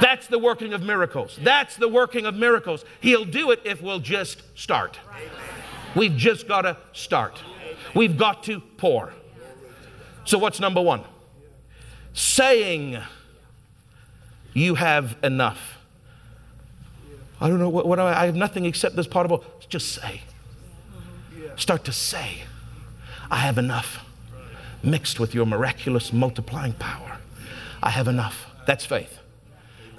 That's 0.00 0.26
the 0.26 0.38
working 0.38 0.72
of 0.72 0.82
miracles. 0.82 1.38
That's 1.42 1.76
the 1.76 1.88
working 1.88 2.26
of 2.26 2.34
miracles. 2.34 2.84
He'll 3.00 3.24
do 3.24 3.50
it 3.50 3.60
if 3.64 3.82
we'll 3.82 4.00
just 4.00 4.42
start. 4.58 4.98
We've 5.94 6.16
just 6.16 6.46
got 6.46 6.62
to 6.62 6.76
start. 6.92 7.40
We've 7.94 8.16
got 8.16 8.42
to 8.44 8.60
pour. 8.76 9.12
So, 10.24 10.38
what's 10.38 10.60
number 10.60 10.80
one? 10.80 11.02
Saying 12.12 12.98
you 14.52 14.74
have 14.74 15.16
enough. 15.22 15.78
I 17.40 17.48
don't 17.48 17.58
know 17.58 17.68
what, 17.68 17.86
what 17.86 17.98
I, 17.98 18.22
I 18.22 18.26
have 18.26 18.34
nothing 18.34 18.64
except 18.64 18.96
this 18.96 19.06
pot 19.06 19.30
of 19.30 19.44
Just 19.68 19.92
say. 19.92 20.22
Start 21.56 21.84
to 21.84 21.92
say, 21.92 22.42
I 23.30 23.38
have 23.38 23.58
enough 23.58 24.04
mixed 24.82 25.18
with 25.18 25.34
your 25.34 25.46
miraculous 25.46 26.12
multiplying 26.12 26.72
power. 26.74 27.18
I 27.82 27.90
have 27.90 28.08
enough. 28.08 28.47
That's 28.68 28.84
faith. 28.84 29.18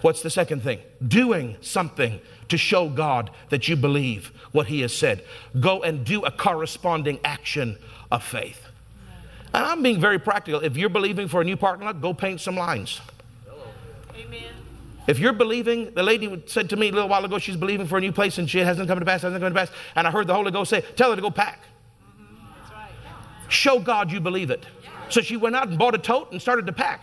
What's 0.01 0.21
the 0.21 0.29
second 0.29 0.61
thing? 0.61 0.77
Doing 1.05 1.57
something 1.59 2.21
to 2.49 2.55
show 2.55 2.87
God 2.87 3.31
that 3.49 3.67
you 3.67 3.75
believe 3.75 4.31
what 4.51 4.67
He 4.67 4.81
has 4.81 4.95
said. 4.95 5.23
Go 5.59 5.81
and 5.81 6.05
do 6.05 6.21
a 6.21 6.29
corresponding 6.29 7.19
action 7.23 7.79
of 8.11 8.23
faith. 8.23 8.63
And 9.55 9.65
I'm 9.65 9.81
being 9.81 9.99
very 9.99 10.19
practical. 10.19 10.59
If 10.59 10.77
you're 10.77 10.89
believing 10.89 11.27
for 11.27 11.41
a 11.41 11.43
new 11.43 11.57
parking 11.57 11.87
lot, 11.87 11.99
go 11.99 12.13
paint 12.13 12.41
some 12.41 12.55
lines. 12.55 13.01
Amen. 14.15 14.53
If 15.07 15.17
you're 15.17 15.33
believing, 15.33 15.91
the 15.95 16.03
lady 16.03 16.43
said 16.45 16.69
to 16.69 16.75
me 16.75 16.89
a 16.89 16.91
little 16.91 17.09
while 17.09 17.25
ago, 17.25 17.39
she's 17.39 17.57
believing 17.57 17.87
for 17.87 17.97
a 17.97 18.01
new 18.01 18.11
place 18.11 18.37
and 18.37 18.47
she 18.47 18.59
hasn't 18.59 18.87
come 18.87 18.99
to 18.99 19.05
pass, 19.05 19.23
hasn't 19.23 19.41
come 19.41 19.51
to 19.51 19.59
pass. 19.59 19.71
And 19.95 20.05
I 20.05 20.11
heard 20.11 20.27
the 20.27 20.35
Holy 20.35 20.51
Ghost 20.51 20.69
say, 20.69 20.81
Tell 20.95 21.09
her 21.09 21.15
to 21.15 21.23
go 21.23 21.31
pack. 21.31 21.63
Mm-hmm. 22.21 22.75
Right. 22.75 22.91
Show 23.51 23.79
God 23.79 24.11
you 24.11 24.19
believe 24.19 24.51
it. 24.51 24.63
Yeah. 24.83 24.89
So 25.09 25.21
she 25.21 25.37
went 25.37 25.55
out 25.55 25.69
and 25.69 25.79
bought 25.79 25.95
a 25.95 25.97
tote 25.97 26.31
and 26.31 26.39
started 26.39 26.67
to 26.67 26.73
pack. 26.73 27.01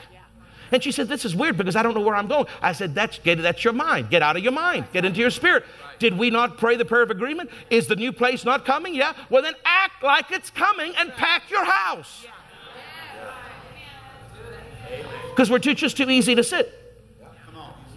And 0.72 0.82
she 0.82 0.92
said, 0.92 1.08
This 1.08 1.24
is 1.24 1.34
weird 1.34 1.56
because 1.56 1.76
I 1.76 1.82
don't 1.82 1.94
know 1.94 2.00
where 2.00 2.14
I'm 2.14 2.26
going. 2.26 2.46
I 2.60 2.72
said, 2.72 2.94
That's, 2.94 3.18
get, 3.18 3.40
that's 3.42 3.64
your 3.64 3.72
mind. 3.72 4.10
Get 4.10 4.22
out 4.22 4.36
of 4.36 4.42
your 4.42 4.52
mind. 4.52 4.86
Get 4.92 5.04
into 5.04 5.20
your 5.20 5.30
spirit. 5.30 5.64
Did 5.98 6.18
we 6.18 6.30
not 6.30 6.58
pray 6.58 6.76
the 6.76 6.84
prayer 6.84 7.02
of 7.02 7.10
agreement? 7.10 7.50
Is 7.70 7.86
the 7.86 7.96
new 7.96 8.12
place 8.12 8.44
not 8.44 8.64
coming? 8.64 8.94
Yeah. 8.94 9.14
Well, 9.30 9.42
then 9.42 9.54
act 9.64 10.02
like 10.02 10.30
it's 10.30 10.50
coming 10.50 10.92
and 10.98 11.12
pack 11.12 11.50
your 11.50 11.64
house. 11.64 12.26
Because 15.30 15.50
we're 15.50 15.58
too, 15.58 15.74
just 15.74 15.96
too 15.96 16.10
easy 16.10 16.34
to 16.34 16.44
sit. 16.44 16.82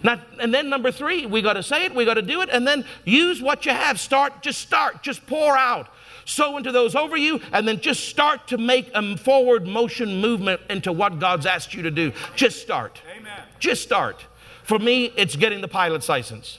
Not, 0.02 0.20
and 0.40 0.52
then 0.52 0.70
number 0.70 0.90
three, 0.90 1.26
we 1.26 1.42
got 1.42 1.54
to 1.54 1.62
say 1.62 1.84
it, 1.84 1.94
we 1.94 2.06
got 2.06 2.14
to 2.14 2.22
do 2.22 2.40
it, 2.40 2.48
and 2.50 2.66
then 2.66 2.86
use 3.04 3.42
what 3.42 3.66
you 3.66 3.72
have. 3.72 4.00
Start, 4.00 4.42
just 4.42 4.60
start, 4.60 5.02
just 5.02 5.26
pour 5.26 5.56
out 5.56 5.88
sow 6.30 6.56
into 6.56 6.72
those 6.72 6.94
over 6.94 7.16
you, 7.16 7.40
and 7.52 7.66
then 7.66 7.80
just 7.80 8.08
start 8.08 8.46
to 8.48 8.58
make 8.58 8.90
a 8.94 9.16
forward 9.16 9.66
motion 9.66 10.20
movement 10.20 10.60
into 10.70 10.92
what 10.92 11.18
God's 11.18 11.46
asked 11.46 11.74
you 11.74 11.82
to 11.82 11.90
do. 11.90 12.12
Just 12.36 12.62
start. 12.62 13.00
Amen. 13.16 13.42
Just 13.58 13.82
start. 13.82 14.24
For 14.62 14.78
me, 14.78 15.12
it's 15.16 15.36
getting 15.36 15.60
the 15.60 15.68
pilot's 15.68 16.08
license. 16.08 16.58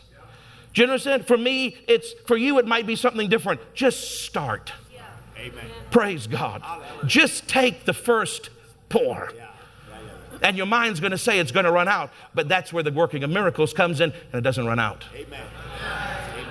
Do 0.74 0.82
you 0.82 0.88
understand? 0.88 1.26
For 1.26 1.38
me, 1.38 1.78
it's 1.88 2.14
for 2.26 2.38
you, 2.38 2.60
it 2.60 2.66
might 2.66 2.86
be 2.86 2.96
something 2.96 3.30
different. 3.30 3.60
Just 3.74 4.22
start. 4.24 4.72
Yeah. 4.94 5.02
Amen. 5.38 5.66
Praise 5.90 6.28
God. 6.28 6.62
Hallelujah. 6.62 7.06
Just 7.06 7.48
take 7.48 7.86
the 7.86 7.94
first 7.94 8.50
pour. 8.90 9.32
Yeah. 9.36 9.48
And 10.44 10.58
your 10.58 10.66
mind's 10.66 11.00
going 11.00 11.12
to 11.12 11.18
say 11.18 11.40
it's 11.40 11.52
going 11.52 11.66
to 11.66 11.72
run 11.72 11.88
out, 11.88 12.12
but 12.34 12.50
that's 12.50 12.74
where 12.74 12.84
the 12.84 12.92
working 12.92 13.24
of 13.24 13.30
miracles 13.30 13.74
comes 13.74 14.02
in, 14.02 14.12
and 14.12 14.40
it 14.40 14.42
doesn't 14.42 14.66
run 14.66 14.80
out. 14.80 15.06
Amen. 15.14 15.46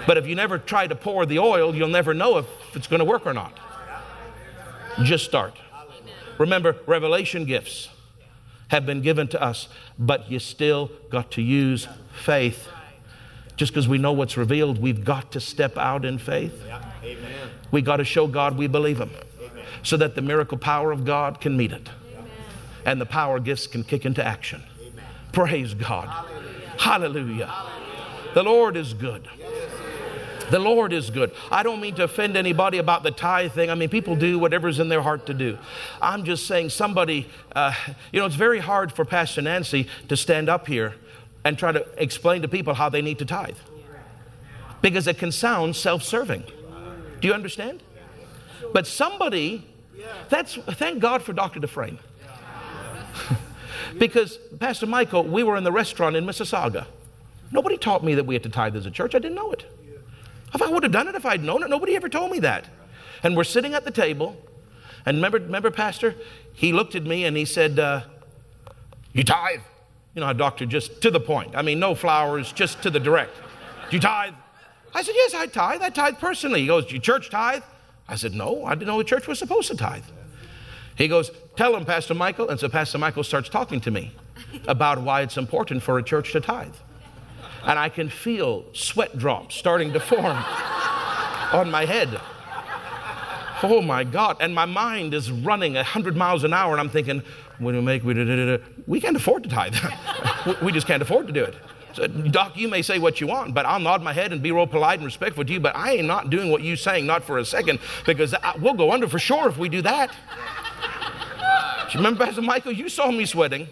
But 0.07 0.17
if 0.17 0.27
you 0.27 0.35
never 0.35 0.59
try 0.59 0.87
to 0.87 0.95
pour 0.95 1.27
the 1.27 1.39
oil, 1.39 1.75
you'll 1.75 1.89
never 1.89 2.15
know 2.15 2.39
if 2.39 2.47
it's 2.77 2.87
going 2.87 3.01
to 3.01 3.05
work 3.05 3.27
or 3.27 3.35
not. 3.35 3.59
Just 5.03 5.25
start. 5.25 5.55
Remember, 6.39 6.77
revelation 6.87 7.45
gifts 7.45 7.89
have 8.69 8.87
been 8.87 9.03
given 9.03 9.29
to 9.29 9.43
us, 9.43 9.69
but 9.99 10.31
you 10.31 10.39
still 10.39 10.91
got 11.11 11.31
to 11.33 11.43
use 11.43 11.89
faith 12.13 12.69
Just 13.57 13.73
because 13.73 13.87
we 13.87 13.99
know 13.99 14.13
what's 14.13 14.39
revealed, 14.39 14.81
we've 14.81 15.05
got 15.05 15.33
to 15.33 15.41
step 15.41 15.77
out 15.77 16.05
in 16.07 16.17
faith. 16.19 16.65
Amen. 17.05 17.51
We 17.71 17.83
got 17.83 17.97
to 17.97 18.05
show 18.05 18.27
God 18.27 18.57
we 18.57 18.67
believe 18.69 18.99
Him 19.01 19.11
Amen. 19.39 19.65
so 19.83 19.99
that 19.99 20.15
the 20.15 20.23
miracle 20.23 20.57
power 20.57 20.93
of 20.93 21.05
God 21.05 21.41
can 21.43 21.57
meet 21.59 21.73
it 21.73 21.89
Amen. 22.15 22.31
and 22.87 23.01
the 23.01 23.07
power 23.07 23.39
gifts 23.39 23.67
can 23.67 23.85
kick 23.85 24.07
into 24.07 24.25
action. 24.25 24.63
Praise 25.33 25.75
God. 25.75 26.09
Hallelujah. 26.09 26.77
Hallelujah. 26.79 27.47
Hallelujah. 27.47 28.35
The 28.35 28.43
Lord 28.43 28.77
is 28.77 28.95
good. 28.95 29.29
The 30.51 30.59
Lord 30.59 30.93
is 30.93 31.11
good. 31.11 31.33
I 31.51 31.63
don't 31.63 31.81
mean 31.81 31.95
to 31.97 32.05
offend 32.05 32.37
anybody 32.37 32.79
about 32.79 33.03
the 33.03 33.11
tithe 33.11 33.53
thing. 33.53 33.71
I 33.71 33.75
mean, 33.75 33.89
people 33.89 34.17
do 34.17 34.39
whatever's 34.39 34.81
in 34.81 34.89
their 34.89 35.03
heart 35.03 35.27
to 35.27 35.35
do. 35.35 35.59
I'm 36.03 36.25
just 36.25 36.47
saying, 36.47 36.71
somebody, 36.71 37.29
uh, 37.55 37.73
you 38.13 38.21
know, 38.21 38.27
it's 38.27 38.35
very 38.35 38.59
hard 38.59 38.93
for 38.93 39.05
Pastor 39.05 39.43
Nancy 39.43 39.87
to 40.09 40.17
stand 40.17 40.49
up 40.49 40.67
here 40.67 40.95
and 41.45 41.59
try 41.59 41.73
to 41.73 41.87
explain 41.97 42.43
to 42.43 42.49
people 42.49 42.75
how 42.75 42.89
they 42.89 43.01
need 43.01 43.19
to 43.21 43.25
tithe 43.25 43.57
because 44.83 45.07
it 45.07 45.19
can 45.19 45.33
sound 45.33 45.77
self 45.77 46.03
serving. 46.03 46.45
Do 47.21 47.29
you 47.29 47.35
understand? 47.35 47.83
But 48.73 48.87
somebody, 48.87 49.67
that's, 50.29 50.55
thank 50.55 51.01
God 51.01 51.23
for 51.23 51.33
Dr. 51.33 51.61
Dufresne. 51.61 51.99
because, 53.99 54.39
Pastor 54.59 54.87
Michael, 54.87 55.25
we 55.25 55.43
were 55.43 55.57
in 55.57 55.65
the 55.65 55.73
restaurant 55.73 56.17
in 56.17 56.25
Mississauga. 56.25 56.87
Nobody 57.53 57.77
taught 57.77 58.05
me 58.05 58.15
that 58.15 58.27
we 58.27 58.35
had 58.35 58.43
to 58.45 58.49
tithe 58.49 58.77
as 58.77 58.87
a 58.87 58.91
church. 58.91 59.15
I 59.15 59.19
didn't 59.19 59.35
know 59.35 59.51
it. 59.53 59.65
If 60.55 60.63
I 60.63 60.69
would 60.69 60.83
have 60.83 60.93
done 60.93 61.09
it 61.09 61.15
if 61.15 61.25
I'd 61.25 61.45
known 61.45 61.63
it, 61.63 61.71
nobody 61.71 61.97
ever 61.97 62.09
told 62.09 62.31
me 62.31 62.41
that. 62.41 62.67
And 63.23 63.37
we're 63.37 63.45
sitting 63.45 63.75
at 63.75 63.85
the 63.85 63.91
table, 63.91 64.37
and 65.07 65.19
remember, 65.19 65.39
remember 65.39 65.71
Pastor? 65.71 66.15
He 66.53 66.73
looked 66.73 66.95
at 66.95 67.05
me 67.05 67.25
and 67.25 67.37
he 67.37 67.45
said, 67.45 67.79
uh, 67.79 68.03
You 69.13 69.25
tithe? 69.25 69.61
You 70.15 70.21
know 70.21 70.27
how 70.27 70.33
doctor 70.33 70.67
just 70.67 71.01
to 71.03 71.11
the 71.11 71.21
point. 71.21 71.55
I 71.55 71.63
mean, 71.63 71.79
no 71.79 71.95
flowers, 71.95 72.53
just 72.53 72.83
to 72.83 72.91
the 72.91 73.01
direct. 73.01 73.37
Do 73.91 73.97
you 73.97 74.01
tithe? 74.01 74.35
I 74.95 75.03
said, 75.03 75.15
Yes, 75.17 75.35
I 75.35 75.47
tithe. 75.47 75.83
I 75.83 75.91
tithe 75.91 76.19
personally. 76.19 76.63
He 76.63 76.67
goes, 76.67 76.87
Do 76.87 76.95
you 76.95 77.01
church 77.01 77.31
tithe? 77.31 77.63
I 78.09 78.17
said, 78.17 78.35
No, 78.35 78.65
I 78.65 78.75
didn't 78.75 78.89
know 78.89 78.99
the 78.99 79.05
church 79.05 79.29
was 79.29 79.39
supposed 79.39 79.69
to 79.69 79.77
tithe. 79.77 80.05
He 80.97 81.09
goes, 81.09 81.31
Tell 81.57 81.77
him, 81.77 81.85
Pastor 81.85 82.15
Michael. 82.15 82.49
And 82.49 82.59
so 82.59 82.69
Pastor 82.69 82.99
Michael 82.99 83.25
starts 83.25 83.49
talking 83.49 83.81
to 83.83 83.91
me 83.91 84.13
about 84.67 85.01
why 85.01 85.23
it's 85.23 85.37
important 85.37 85.83
for 85.83 85.99
a 85.99 86.03
church 86.03 86.33
to 86.33 86.41
tithe 86.41 86.75
and 87.65 87.79
I 87.79 87.89
can 87.89 88.09
feel 88.09 88.65
sweat 88.73 89.17
drops 89.19 89.55
starting 89.55 89.93
to 89.93 90.01
form 90.01 90.25
on 91.53 91.71
my 91.71 91.85
head. 91.85 92.21
Oh 93.63 93.83
my 93.83 94.05
God. 94.05 94.39
And 94.41 94.55
my 94.55 94.65
mind 94.65 95.15
is 95.15 95.31
running 95.31 95.75
100 95.75 96.17
miles 96.17 96.45
an 96.45 96.53
hour, 96.53 96.73
and 96.73 96.81
I'm 96.81 96.89
thinking, 96.89 97.23
what 97.59 97.73
do 97.73 97.79
we 97.79 97.85
make? 97.85 98.03
We, 98.03 98.59
we 98.87 99.01
can't 99.01 99.17
afford 99.17 99.43
to 99.45 99.49
tithe. 99.49 99.77
we 100.63 100.73
just 100.73 100.87
can't 100.87 101.03
afford 101.03 101.27
to 101.27 101.33
do 101.33 101.45
it. 101.45 101.55
So, 101.93 102.07
Doc, 102.07 102.57
you 102.57 102.69
may 102.69 102.83
say 102.83 102.99
what 102.99 103.21
you 103.21 103.27
want, 103.27 103.53
but 103.53 103.67
I'll 103.67 103.81
nod 103.81 104.03
my 104.03 104.13
head 104.13 104.33
and 104.33 104.41
be 104.41 104.53
real 104.53 104.67
polite 104.67 105.01
and 105.01 105.05
respectful 105.05 105.45
to 105.45 105.53
you, 105.53 105.61
but 105.61 105.75
I 105.77 105.95
ain't 105.95 106.07
not 106.07 106.31
doing 106.31 106.51
what 106.51 106.63
you're 106.63 106.77
saying, 106.77 107.05
not 107.05 107.25
for 107.25 107.39
a 107.39 107.45
second, 107.45 107.81
because 108.07 108.33
I, 108.33 108.57
we'll 108.59 108.75
go 108.75 108.93
under 108.93 109.09
for 109.09 109.19
sure 109.19 109.49
if 109.49 109.59
we 109.59 109.69
do 109.69 109.83
that. 109.83 110.11
Do 111.91 111.99
you 111.99 112.05
remember, 112.05 112.25
Pastor 112.25 112.43
Michael, 112.43 112.73
you 112.73 112.89
saw 112.89 113.11
me 113.11 113.27
sweating. 113.27 113.69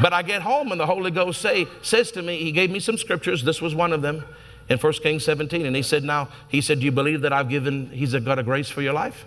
But 0.00 0.12
I 0.12 0.22
get 0.22 0.42
home 0.42 0.72
and 0.72 0.80
the 0.80 0.86
Holy 0.86 1.10
Ghost 1.10 1.40
say, 1.40 1.66
says 1.82 2.10
to 2.12 2.22
me, 2.22 2.38
He 2.38 2.52
gave 2.52 2.70
me 2.70 2.80
some 2.80 2.98
scriptures. 2.98 3.44
This 3.44 3.62
was 3.62 3.74
one 3.74 3.92
of 3.92 4.02
them 4.02 4.24
in 4.68 4.78
1 4.78 4.92
Kings 4.94 5.24
17. 5.24 5.64
And 5.64 5.74
He 5.74 5.82
said, 5.82 6.04
Now, 6.04 6.28
He 6.48 6.60
said, 6.60 6.80
Do 6.80 6.84
you 6.84 6.92
believe 6.92 7.22
that 7.22 7.32
I've 7.32 7.48
given, 7.48 7.90
He's 7.90 8.14
got 8.14 8.38
a 8.38 8.42
grace 8.42 8.68
for 8.68 8.82
your 8.82 8.92
life? 8.92 9.24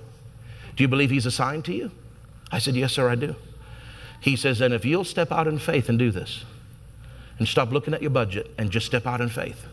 Do 0.76 0.84
you 0.84 0.88
believe 0.88 1.10
He's 1.10 1.26
assigned 1.26 1.66
to 1.66 1.74
you? 1.74 1.92
I 2.52 2.60
said, 2.60 2.76
Yes, 2.76 2.94
sir, 2.94 3.10
I 3.10 3.16
do. 3.16 3.36
He 4.22 4.36
says, 4.36 4.62
And 4.62 4.74
if 4.74 4.86
you'll 4.86 5.06
step 5.06 5.32
out 5.32 5.48
in 5.48 5.58
faith 5.60 5.90
and 5.90 5.98
do 5.98 6.12
this, 6.12 6.44
and 7.40 7.48
stop 7.48 7.72
looking 7.72 7.94
at 7.94 8.02
your 8.02 8.12
budget 8.12 8.52
and 8.58 8.70
just 8.70 8.86
step 8.86 9.08
out 9.08 9.22
in 9.22 9.30
faith. 9.30 9.66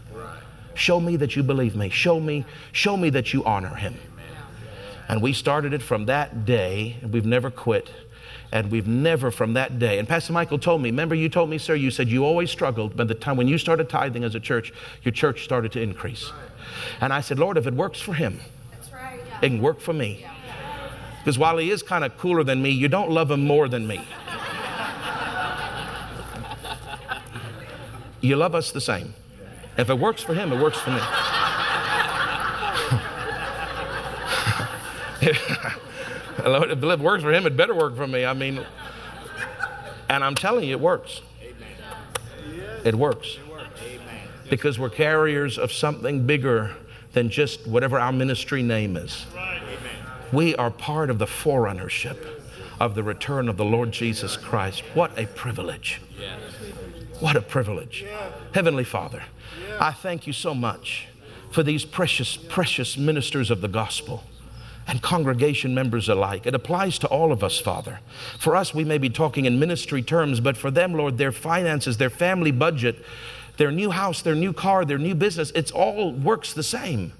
Show 0.74 1.00
me 1.00 1.16
that 1.16 1.36
you 1.36 1.42
believe 1.42 1.74
me. 1.74 1.90
Show 1.90 2.20
me, 2.20 2.44
show 2.72 2.96
me 2.96 3.10
that 3.10 3.32
you 3.32 3.44
honor 3.44 3.74
him. 3.74 3.96
And 5.08 5.22
we 5.22 5.32
started 5.32 5.72
it 5.72 5.82
from 5.82 6.06
that 6.06 6.44
day, 6.44 6.96
and 7.02 7.12
we've 7.12 7.26
never 7.26 7.50
quit. 7.50 7.90
And 8.52 8.70
we've 8.70 8.86
never 8.86 9.30
from 9.30 9.54
that 9.54 9.78
day. 9.78 9.98
And 9.98 10.08
Pastor 10.08 10.32
Michael 10.32 10.58
told 10.58 10.80
me, 10.82 10.90
remember 10.90 11.14
you 11.14 11.28
told 11.28 11.50
me, 11.50 11.58
sir, 11.58 11.74
you 11.74 11.90
said 11.90 12.08
you 12.08 12.24
always 12.24 12.50
struggled, 12.50 12.96
but 12.96 13.08
the 13.08 13.14
time 13.14 13.36
when 13.36 13.48
you 13.48 13.58
started 13.58 13.88
tithing 13.88 14.24
as 14.24 14.34
a 14.34 14.40
church, 14.40 14.72
your 15.02 15.12
church 15.12 15.44
started 15.44 15.72
to 15.72 15.80
increase. 15.80 16.32
And 17.00 17.12
I 17.12 17.20
said, 17.20 17.38
Lord, 17.38 17.56
if 17.56 17.66
it 17.66 17.74
works 17.74 18.00
for 18.00 18.14
him, 18.14 18.40
right, 18.92 19.20
yeah. 19.26 19.38
it 19.42 19.48
can 19.48 19.60
work 19.60 19.80
for 19.80 19.92
me. 19.92 20.24
Because 21.18 21.38
while 21.38 21.58
he 21.58 21.70
is 21.70 21.82
kind 21.82 22.04
of 22.04 22.16
cooler 22.18 22.44
than 22.44 22.62
me, 22.62 22.70
you 22.70 22.86
don't 22.86 23.10
love 23.10 23.30
him 23.30 23.44
more 23.44 23.68
than 23.68 23.86
me. 23.86 24.00
you 28.20 28.36
love 28.36 28.54
us 28.54 28.70
the 28.70 28.80
same. 28.80 29.14
If 29.76 29.90
it 29.90 29.98
works 29.98 30.22
for 30.22 30.34
him, 30.34 30.52
it 30.52 30.62
works 30.62 30.78
for 30.78 30.90
me. 30.90 31.00
if 35.22 36.82
it 36.82 37.00
works 37.00 37.22
for 37.22 37.32
him, 37.32 37.46
it 37.46 37.56
better 37.56 37.74
work 37.74 37.96
for 37.96 38.06
me. 38.06 38.24
I 38.24 38.34
mean, 38.34 38.64
and 40.08 40.22
I'm 40.22 40.34
telling 40.34 40.64
you, 40.64 40.72
it 40.72 40.80
works. 40.80 41.22
It 42.84 42.94
works. 42.94 43.38
Because 44.48 44.78
we're 44.78 44.90
carriers 44.90 45.58
of 45.58 45.72
something 45.72 46.26
bigger 46.26 46.72
than 47.12 47.30
just 47.30 47.66
whatever 47.66 47.98
our 47.98 48.12
ministry 48.12 48.62
name 48.62 48.96
is. 48.96 49.26
We 50.32 50.54
are 50.56 50.70
part 50.70 51.10
of 51.10 51.18
the 51.18 51.26
forerunnership 51.26 52.18
of 52.78 52.94
the 52.94 53.02
return 53.02 53.48
of 53.48 53.56
the 53.56 53.64
Lord 53.64 53.90
Jesus 53.90 54.36
Christ. 54.36 54.82
What 54.94 55.18
a 55.18 55.26
privilege. 55.26 56.00
What 57.20 57.34
a 57.34 57.40
privilege. 57.40 58.04
Heavenly 58.52 58.84
Father, 58.84 59.22
I 59.80 59.92
thank 59.92 60.26
you 60.26 60.32
so 60.32 60.54
much 60.54 61.08
for 61.50 61.62
these 61.62 61.84
precious, 61.84 62.36
precious 62.36 62.98
ministers 62.98 63.50
of 63.50 63.62
the 63.62 63.68
gospel 63.68 64.22
and 64.86 65.02
congregation 65.02 65.74
members 65.74 66.08
alike. 66.08 66.46
It 66.46 66.54
applies 66.54 66.98
to 67.00 67.08
all 67.08 67.32
of 67.32 67.42
us, 67.42 67.58
Father. 67.58 68.00
For 68.38 68.54
us, 68.54 68.72
we 68.72 68.84
may 68.84 68.98
be 68.98 69.10
talking 69.10 69.44
in 69.44 69.58
ministry 69.58 70.02
terms, 70.02 70.40
but 70.40 70.56
for 70.56 70.70
them, 70.70 70.94
Lord, 70.94 71.18
their 71.18 71.32
finances, 71.32 71.96
their 71.96 72.10
family 72.10 72.52
budget, 72.52 73.04
their 73.56 73.72
new 73.72 73.90
house, 73.90 74.22
their 74.22 74.34
new 74.34 74.52
car, 74.52 74.84
their 74.84 74.98
new 74.98 75.14
business, 75.14 75.50
it's 75.54 75.70
all 75.70 76.12
works 76.12 76.52
the 76.52 76.62
same. 76.62 77.12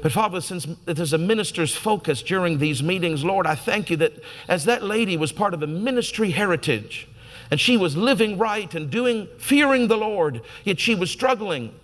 But 0.00 0.12
Father, 0.12 0.40
since 0.40 0.66
there's 0.84 1.12
a 1.12 1.18
minister's 1.18 1.74
focus 1.74 2.22
during 2.22 2.58
these 2.58 2.82
meetings, 2.82 3.24
Lord, 3.24 3.46
I 3.46 3.56
thank 3.56 3.90
you 3.90 3.96
that 3.96 4.12
as 4.46 4.64
that 4.64 4.84
lady 4.84 5.16
was 5.16 5.32
part 5.32 5.54
of 5.54 5.62
a 5.62 5.66
ministry 5.66 6.30
heritage, 6.30 7.08
and 7.50 7.60
she 7.60 7.76
was 7.76 7.96
living 7.96 8.38
right 8.38 8.72
and 8.74 8.90
doing, 8.90 9.26
fearing 9.38 9.88
the 9.88 9.96
Lord, 9.96 10.42
yet 10.64 10.78
she 10.78 10.94
was 10.94 11.10
struggling. 11.10 11.74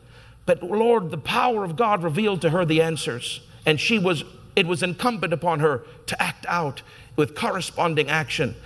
But 0.47 0.63
Lord, 0.63 1.11
the 1.11 1.19
power 1.19 1.65
of 1.65 1.75
God 1.75 2.03
revealed 2.03 2.41
to 2.43 2.51
her 2.51 2.65
the 2.65 2.83
answers, 2.83 3.41
and 3.67 3.81
she 3.81 3.99
was 3.99 4.25
it 4.57 4.67
was 4.67 4.83
incumbent 4.83 5.33
upon 5.33 5.61
her 5.61 5.85
to 6.07 6.23
act 6.23 6.47
out 6.49 6.83
with 7.17 7.35
corresponding 7.35 8.09
action, 8.09 8.57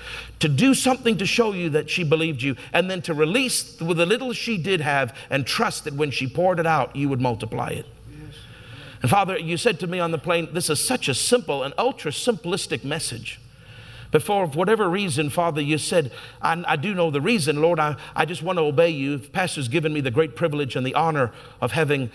to 0.41 0.49
do 0.49 0.75
something 0.75 1.19
to 1.19 1.27
show 1.27 1.53
you 1.53 1.69
that 1.71 1.91
she 1.91 2.03
believed 2.03 2.43
you, 2.43 2.57
and 2.73 2.91
then 2.91 3.03
to 3.03 3.13
release 3.13 3.79
with 3.81 3.99
the 3.99 4.07
little 4.07 4.33
she 4.33 4.57
did 4.57 4.81
have 4.81 5.15
and 5.29 5.47
trust 5.47 5.85
that 5.85 5.95
when 5.95 6.11
she 6.11 6.27
poured 6.27 6.59
it 6.59 6.67
out, 6.67 6.95
you 6.97 7.09
would 7.09 7.21
multiply 7.21 7.69
it. 7.69 7.87
Yes. 8.11 8.35
And 9.03 9.11
Father, 9.11 9.39
you 9.39 9.57
said 9.57 9.79
to 9.81 9.87
me 9.87 10.01
on 10.01 10.13
the 10.13 10.19
plane, 10.19 10.49
this 10.53 10.71
is 10.71 10.85
such 10.85 11.09
a 11.09 11.15
simple 11.15 11.63
and 11.63 11.75
ultra 11.77 12.11
simplistic 12.11 12.85
message. 12.85 13.39
But 14.11 14.23
for 14.23 14.47
whatever 14.47 14.89
reason, 14.89 15.29
Father, 15.29 15.61
you 15.61 15.77
said, 15.77 16.11
I, 16.41 16.65
I 16.67 16.77
do 16.77 16.95
know 16.95 17.11
the 17.11 17.21
reason, 17.21 17.61
Lord, 17.61 17.79
I, 17.79 17.97
I 18.17 18.25
just 18.25 18.43
want 18.43 18.59
to 18.59 18.63
obey 18.63 18.89
you. 18.89 19.19
Pastor's 19.19 19.69
given 19.69 19.93
me 19.93 20.01
the 20.01 20.11
great 20.11 20.35
privilege 20.35 20.77
and 20.77 20.87
the 20.87 20.95
honor 20.95 21.33
of 21.61 21.73
having 21.73 22.11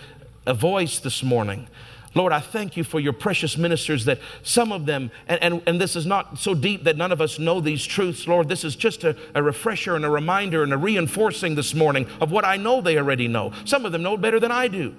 a 0.47 0.55
voice 0.55 0.97
this 0.97 1.21
morning. 1.21 1.67
Lord, 2.15 2.31
I 2.31 2.39
thank 2.39 2.77
you 2.77 2.83
for 2.83 2.99
your 2.99 3.13
precious 3.13 3.57
ministers 3.57 4.05
that 4.05 4.19
some 4.43 4.71
of 4.71 4.85
them, 4.85 5.09
and, 5.27 5.41
and, 5.41 5.63
and 5.65 5.81
this 5.81 5.95
is 5.95 6.05
not 6.05 6.37
so 6.37 6.53
deep 6.53 6.83
that 6.83 6.95
none 6.95 7.11
of 7.11 7.21
us 7.21 7.39
know 7.39 7.59
these 7.59 7.83
truths, 7.83 8.27
Lord. 8.27 8.49
This 8.49 8.63
is 8.63 8.75
just 8.75 9.03
a, 9.03 9.17
a 9.33 9.41
refresher 9.41 9.95
and 9.95 10.05
a 10.05 10.09
reminder 10.09 10.61
and 10.61 10.71
a 10.71 10.77
reinforcing 10.77 11.55
this 11.55 11.73
morning 11.73 12.07
of 12.21 12.31
what 12.31 12.45
I 12.45 12.57
know 12.57 12.81
they 12.81 12.97
already 12.97 13.27
know. 13.27 13.51
Some 13.65 13.85
of 13.85 13.91
them 13.91 14.03
know 14.03 14.15
better 14.15 14.39
than 14.39 14.51
I 14.51 14.67
do. 14.67 14.95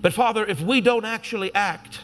But 0.00 0.14
Father, 0.14 0.46
if 0.46 0.60
we 0.62 0.80
don't 0.80 1.04
actually 1.04 1.54
act, 1.54 2.00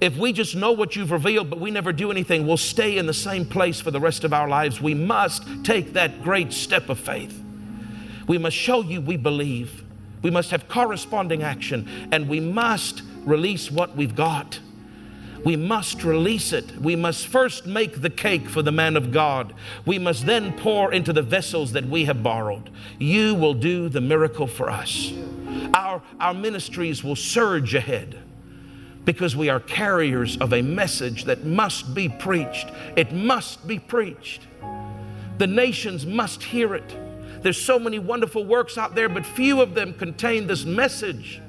if 0.00 0.16
we 0.16 0.32
just 0.32 0.54
know 0.54 0.72
what 0.72 0.94
you've 0.94 1.10
revealed, 1.10 1.50
but 1.50 1.58
we 1.58 1.70
never 1.70 1.92
do 1.92 2.10
anything, 2.10 2.46
we'll 2.46 2.58
stay 2.58 2.98
in 2.98 3.06
the 3.06 3.14
same 3.14 3.46
place 3.46 3.80
for 3.80 3.90
the 3.90 4.00
rest 4.00 4.22
of 4.22 4.32
our 4.32 4.48
lives. 4.48 4.80
We 4.80 4.94
must 4.94 5.42
take 5.64 5.94
that 5.94 6.22
great 6.22 6.52
step 6.52 6.88
of 6.88 7.00
faith. 7.00 7.42
We 8.28 8.38
must 8.38 8.56
show 8.56 8.82
you 8.82 9.00
we 9.00 9.16
believe. 9.16 9.82
We 10.22 10.30
must 10.30 10.50
have 10.50 10.68
corresponding 10.68 11.42
action, 11.42 12.08
and 12.12 12.28
we 12.28 12.40
must 12.40 13.02
release 13.26 13.70
what 13.70 13.94
we've 13.96 14.14
got. 14.14 14.60
We 15.44 15.56
must 15.56 16.02
release 16.02 16.52
it. 16.52 16.80
We 16.80 16.96
must 16.96 17.26
first 17.26 17.66
make 17.66 18.00
the 18.00 18.10
cake 18.10 18.48
for 18.48 18.62
the 18.62 18.72
man 18.72 18.96
of 18.96 19.12
God. 19.12 19.54
We 19.84 19.98
must 19.98 20.26
then 20.26 20.52
pour 20.54 20.92
into 20.92 21.12
the 21.12 21.22
vessels 21.22 21.72
that 21.72 21.84
we 21.84 22.06
have 22.06 22.22
borrowed. 22.22 22.70
You 22.98 23.34
will 23.34 23.54
do 23.54 23.88
the 23.88 24.00
miracle 24.00 24.46
for 24.46 24.70
us. 24.70 25.12
Our, 25.72 26.02
our 26.18 26.34
ministries 26.34 27.04
will 27.04 27.14
surge 27.14 27.74
ahead 27.74 28.18
because 29.04 29.36
we 29.36 29.48
are 29.48 29.60
carriers 29.60 30.36
of 30.38 30.52
a 30.52 30.62
message 30.62 31.24
that 31.24 31.44
must 31.44 31.94
be 31.94 32.08
preached. 32.08 32.68
It 32.96 33.12
must 33.12 33.66
be 33.68 33.78
preached. 33.78 34.42
The 35.38 35.46
nations 35.46 36.04
must 36.04 36.42
hear 36.42 36.74
it. 36.74 36.96
There's 37.42 37.60
so 37.60 37.78
many 37.78 38.00
wonderful 38.00 38.44
works 38.44 38.76
out 38.76 38.96
there, 38.96 39.08
but 39.08 39.24
few 39.24 39.60
of 39.60 39.74
them 39.74 39.94
contain 39.94 40.48
this 40.48 40.64
message. 40.64 41.40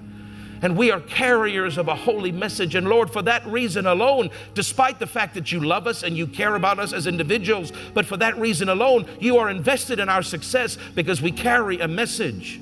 And 0.62 0.78
we 0.78 0.92
are 0.92 1.00
carriers 1.00 1.78
of 1.78 1.88
a 1.88 1.96
holy 1.96 2.32
message. 2.32 2.76
And 2.76 2.88
Lord, 2.88 3.12
for 3.12 3.22
that 3.24 3.46
reason 3.48 3.86
alone, 3.86 4.30
despite 4.54 5.00
the 5.00 5.08
fact 5.08 5.34
that 5.36 5.52
you 5.52 5.60
love 5.60 5.88
us 5.88 6.04
and 6.04 6.18
you 6.18 6.28
care 6.28 6.56
about 6.56 6.80
us 6.80 6.94
as 6.94 7.08
individuals, 7.08 7.72
but 7.94 8.06
for 8.06 8.18
that 8.18 8.38
reason 8.38 8.70
alone, 8.70 9.06
you 9.20 9.38
are 9.38 9.50
invested 9.50 10.00
in 10.00 10.10
our 10.10 10.24
success 10.24 10.78
because 10.96 11.22
we 11.22 11.32
carry 11.32 11.80
a 11.80 11.88
message 11.88 12.60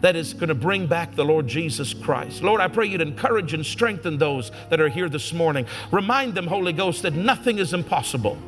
that 0.00 0.14
is 0.14 0.34
going 0.34 0.48
to 0.48 0.54
bring 0.54 0.86
back 0.86 1.14
the 1.14 1.24
Lord 1.24 1.46
Jesus 1.46 1.94
Christ. 1.94 2.42
Lord, 2.42 2.60
I 2.60 2.68
pray 2.68 2.86
you'd 2.86 3.00
encourage 3.00 3.54
and 3.54 3.64
strengthen 3.64 4.18
those 4.18 4.52
that 4.68 4.80
are 4.80 4.88
here 4.88 5.08
this 5.08 5.32
morning. 5.32 5.66
Remind 5.90 6.34
them, 6.34 6.46
Holy 6.46 6.72
Ghost, 6.72 7.02
that 7.02 7.14
nothing 7.14 7.58
is 7.58 7.72
impossible. 7.72 8.38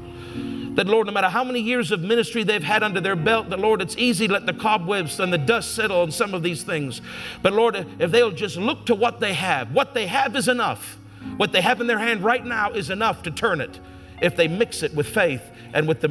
That, 0.79 0.87
Lord, 0.87 1.09
no 1.09 1.13
matter 1.13 1.29
how 1.29 1.43
many 1.43 1.59
years 1.59 1.91
of 1.91 2.03
ministry 2.03 2.45
they've 2.45 2.63
had 2.63 2.85
under 2.85 3.01
their 3.01 3.17
belt, 3.17 3.51
that, 3.51 3.59
Lord, 3.59 3.83
it's 3.83 3.97
easy 3.97 4.29
let 4.29 4.47
the 4.47 4.53
cobwebs 4.53 5.19
and 5.19 5.33
the 5.33 5.37
dust 5.37 5.75
settle 5.75 6.03
on 6.03 6.13
some 6.13 6.35
of 6.35 6.45
these 6.45 6.63
things. 6.63 7.01
But, 7.43 7.53
Lord, 7.53 7.85
if 7.99 8.13
they'll 8.13 8.31
just 8.31 8.57
look 8.57 8.87
to 8.87 8.95
what 8.95 9.19
they 9.19 9.33
have, 9.35 9.73
what 9.73 9.93
they 9.93 10.07
have 10.07 10.37
is 10.37 10.47
enough. 10.47 10.97
What 11.37 11.51
they 11.51 11.63
have 11.63 11.81
in 11.81 11.89
their 11.89 11.99
hand 11.99 12.23
right 12.23 12.47
now 12.47 12.71
is 12.71 12.91
enough 12.91 13.25
to 13.25 13.33
turn 13.33 13.61
it 13.61 13.81
if 14.23 14.37
they 14.37 14.47
mix 14.47 14.85
it 14.85 14.95
with 14.95 15.09
faith 15.09 15.43
and 15.75 15.89
with 15.89 16.01
the 16.01 16.07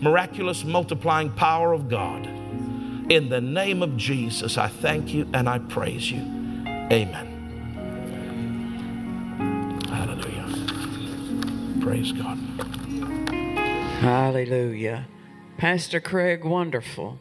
miraculous 0.00 0.64
multiplying 0.64 1.30
power 1.32 1.74
of 1.74 1.90
God. 1.90 2.24
In 3.12 3.28
the 3.28 3.42
name 3.42 3.82
of 3.82 3.98
Jesus, 3.98 4.56
I 4.56 4.68
thank 4.68 5.12
you 5.12 5.28
and 5.34 5.46
I 5.46 5.58
praise 5.58 6.10
you. 6.10 6.20
Amen. 6.90 7.34
Hallelujah. 9.90 10.46
Praise 11.82 12.12
God. 12.12 12.38
Hallelujah. 14.00 15.06
Pastor 15.56 16.00
Craig, 16.00 16.44
wonderful. 16.44 17.18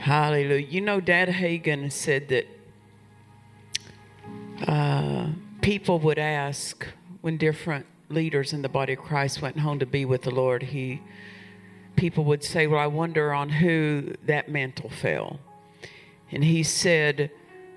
Hallelujah. 0.00 0.66
You 0.66 0.80
know, 0.80 1.00
Dad 1.00 1.28
Hagin 1.28 1.92
said 1.92 2.28
that 2.28 2.48
uh, 4.66 5.28
people 5.60 6.00
would 6.00 6.18
ask 6.18 6.88
when 7.20 7.36
different 7.36 7.86
leaders 8.08 8.52
in 8.52 8.62
the 8.62 8.68
body 8.68 8.94
of 8.94 8.98
Christ 8.98 9.40
went 9.40 9.60
home 9.60 9.78
to 9.78 9.86
be 9.86 10.04
with 10.04 10.22
the 10.22 10.32
Lord, 10.32 10.64
he 10.64 11.00
people 11.94 12.24
would 12.24 12.42
say, 12.42 12.66
Well, 12.66 12.80
I 12.80 12.88
wonder 12.88 13.32
on 13.32 13.48
who 13.48 14.14
that 14.26 14.48
mantle 14.48 14.90
fell. 14.90 15.38
And 16.32 16.42
he 16.42 16.64
said, 16.64 17.30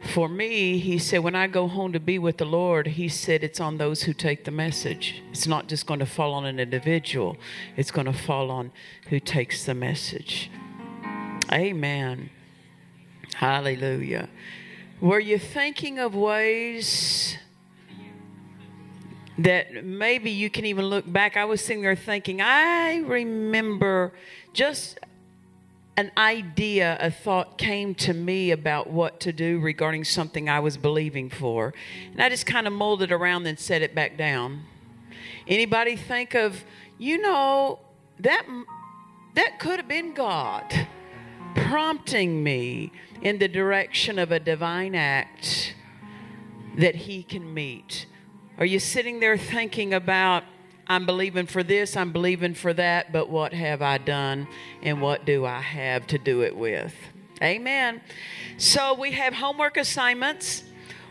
For 0.05 0.29
me, 0.29 0.77
he 0.77 0.97
said, 0.97 1.19
when 1.19 1.35
I 1.35 1.47
go 1.47 1.67
home 1.67 1.91
to 1.93 1.99
be 1.99 2.19
with 2.19 2.37
the 2.37 2.45
Lord, 2.45 2.87
he 2.87 3.09
said, 3.09 3.43
it's 3.43 3.59
on 3.59 3.77
those 3.77 4.03
who 4.03 4.13
take 4.13 4.45
the 4.45 4.51
message. 4.51 5.21
It's 5.31 5.47
not 5.47 5.67
just 5.67 5.85
going 5.87 5.99
to 5.99 6.05
fall 6.05 6.33
on 6.33 6.45
an 6.45 6.59
individual, 6.59 7.37
it's 7.75 7.91
going 7.91 8.05
to 8.05 8.13
fall 8.13 8.51
on 8.51 8.71
who 9.09 9.19
takes 9.19 9.65
the 9.65 9.73
message. 9.73 10.49
Amen. 11.51 12.29
Hallelujah. 13.35 14.29
Were 15.01 15.19
you 15.19 15.37
thinking 15.37 15.99
of 15.99 16.15
ways 16.15 17.37
that 19.37 19.83
maybe 19.83 20.31
you 20.31 20.49
can 20.49 20.65
even 20.65 20.85
look 20.85 21.11
back. 21.11 21.35
I 21.37 21.45
was 21.45 21.61
sitting 21.61 21.81
there 21.81 21.95
thinking, 21.95 22.41
I 22.41 22.97
remember 22.99 24.13
just 24.53 24.99
an 25.97 26.11
idea, 26.17 26.97
a 26.99 27.09
thought 27.09 27.57
came 27.57 27.95
to 27.95 28.13
me 28.13 28.51
about 28.51 28.89
what 28.89 29.19
to 29.21 29.31
do 29.31 29.59
regarding 29.59 30.03
something 30.03 30.49
I 30.49 30.59
was 30.59 30.77
believing 30.77 31.29
for. 31.29 31.73
And 32.11 32.21
I 32.21 32.29
just 32.29 32.45
kind 32.45 32.67
of 32.67 32.73
molded 32.73 33.11
around 33.11 33.47
and 33.47 33.57
set 33.57 33.81
it 33.81 33.95
back 33.95 34.17
down. 34.17 34.65
Anybody 35.47 35.95
think 35.95 36.33
of, 36.33 36.65
you 36.97 37.21
know, 37.21 37.79
that 38.19 38.45
that 39.35 39.59
could 39.59 39.77
have 39.79 39.87
been 39.87 40.13
God 40.13 40.87
prompting 41.55 42.43
me 42.43 42.91
in 43.21 43.37
the 43.37 43.47
direction 43.47 44.19
of 44.19 44.31
a 44.31 44.39
divine 44.39 44.95
act 44.95 45.75
that 46.77 46.95
he 46.95 47.23
can 47.23 47.53
meet. 47.53 48.05
Are 48.57 48.65
you 48.65 48.79
sitting 48.79 49.19
there 49.19 49.37
thinking 49.37 49.93
about, 49.93 50.43
I'm 50.87 51.05
believing 51.05 51.47
for 51.47 51.63
this, 51.63 51.97
I'm 51.97 52.11
believing 52.11 52.53
for 52.53 52.73
that, 52.73 53.11
but 53.11 53.29
what 53.29 53.53
have 53.53 53.81
I 53.81 53.97
done 53.97 54.47
and 54.83 55.01
what 55.01 55.25
do 55.25 55.45
I 55.45 55.59
have 55.59 56.05
to 56.07 56.17
do 56.19 56.41
it 56.41 56.55
with? 56.55 56.93
Amen. 57.41 58.01
So 58.57 58.93
we 58.93 59.11
have 59.11 59.33
homework 59.33 59.77
assignments. 59.77 60.63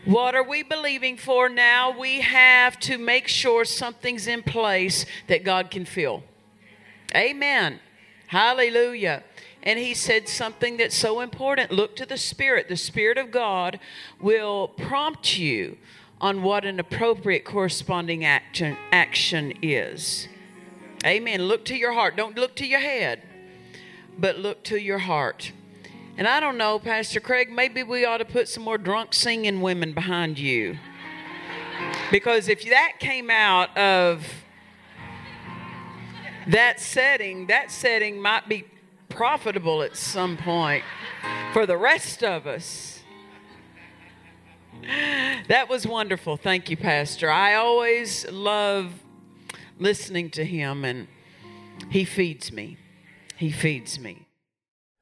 What 0.05 0.33
are 0.33 0.43
we 0.43 0.63
believing 0.63 1.17
for 1.17 1.49
now? 1.49 1.97
We 1.97 2.21
have 2.21 2.79
to 2.81 2.97
make 2.97 3.27
sure 3.27 3.65
something's 3.65 4.27
in 4.27 4.43
place 4.43 5.05
that 5.27 5.43
God 5.43 5.69
can 5.69 5.83
fill. 5.83 6.23
Amen. 7.13 7.79
Hallelujah. 8.27 9.23
And 9.61 9.79
he 9.79 9.93
said 9.93 10.29
something 10.29 10.77
that's 10.77 10.95
so 10.95 11.21
important. 11.21 11.71
Look 11.71 11.95
to 11.97 12.05
the 12.05 12.17
Spirit. 12.17 12.69
The 12.69 12.77
Spirit 12.77 13.17
of 13.17 13.31
God 13.31 13.79
will 14.21 14.69
prompt 14.69 15.37
you 15.37 15.77
on 16.21 16.43
what 16.43 16.65
an 16.65 16.79
appropriate 16.79 17.45
corresponding 17.45 18.23
action, 18.23 18.77
action 18.91 19.53
is. 19.61 20.27
Amen. 21.05 21.43
Look 21.43 21.65
to 21.65 21.75
your 21.75 21.93
heart. 21.93 22.15
Don't 22.15 22.37
look 22.37 22.55
to 22.55 22.65
your 22.65 22.79
head, 22.79 23.21
but 24.17 24.37
look 24.37 24.63
to 24.65 24.81
your 24.81 24.99
heart. 24.99 25.51
And 26.17 26.27
I 26.27 26.39
don't 26.39 26.57
know, 26.57 26.79
Pastor 26.79 27.19
Craig, 27.19 27.51
maybe 27.51 27.83
we 27.83 28.05
ought 28.05 28.19
to 28.19 28.25
put 28.25 28.47
some 28.47 28.63
more 28.63 28.77
drunk 28.77 29.13
singing 29.13 29.61
women 29.61 29.93
behind 29.93 30.39
you. 30.39 30.77
Because 32.09 32.47
if 32.47 32.63
that 32.69 32.93
came 32.99 33.29
out 33.29 33.77
of 33.77 34.25
that 36.47 36.79
setting, 36.79 37.47
that 37.47 37.69
setting 37.69 38.21
might 38.21 38.47
be 38.47 38.65
profitable 39.09 39.81
at 39.81 39.97
some 39.97 40.37
point 40.37 40.83
for 41.53 41.65
the 41.65 41.77
rest 41.77 42.23
of 42.23 42.47
us. 42.47 42.94
That 45.47 45.67
was 45.69 45.85
wonderful. 45.85 46.37
Thank 46.37 46.69
you, 46.69 46.77
Pastor. 46.77 47.29
I 47.29 47.55
always 47.55 48.29
love 48.31 48.93
listening 49.79 50.29
to 50.31 50.45
him, 50.45 50.83
and 50.85 51.07
he 51.89 52.05
feeds 52.05 52.51
me. 52.51 52.77
He 53.35 53.51
feeds 53.51 53.99
me. 53.99 54.27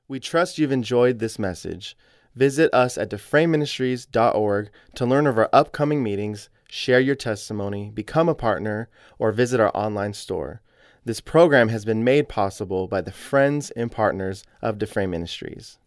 We 0.08 0.20
trust 0.20 0.58
you've 0.58 0.72
enjoyed 0.72 1.20
this 1.20 1.40
message. 1.40 1.96
Visit 2.36 2.74
us 2.74 2.98
at 2.98 3.10
dufresneministries.org 3.10 4.70
to 4.96 5.06
learn 5.06 5.28
of 5.28 5.38
our 5.38 5.50
upcoming 5.54 6.02
meetings, 6.02 6.50
share 6.68 7.00
your 7.00 7.16
testimony, 7.16 7.92
become 7.94 8.28
a 8.28 8.36
partner, 8.36 8.90
or 9.20 9.32
visit 9.32 9.60
our 9.60 9.72
online 9.76 10.14
store. 10.14 10.62
This 11.06 11.22
program 11.22 11.70
has 11.70 11.86
been 11.86 12.04
made 12.04 12.30
possible 12.30 12.88
by 12.88 13.02
the 13.02 13.12
friends 13.12 13.72
and 13.72 13.92
partners 13.92 14.44
of 14.62 14.78
Dufresne 14.78 15.12
Ministries. 15.12 15.78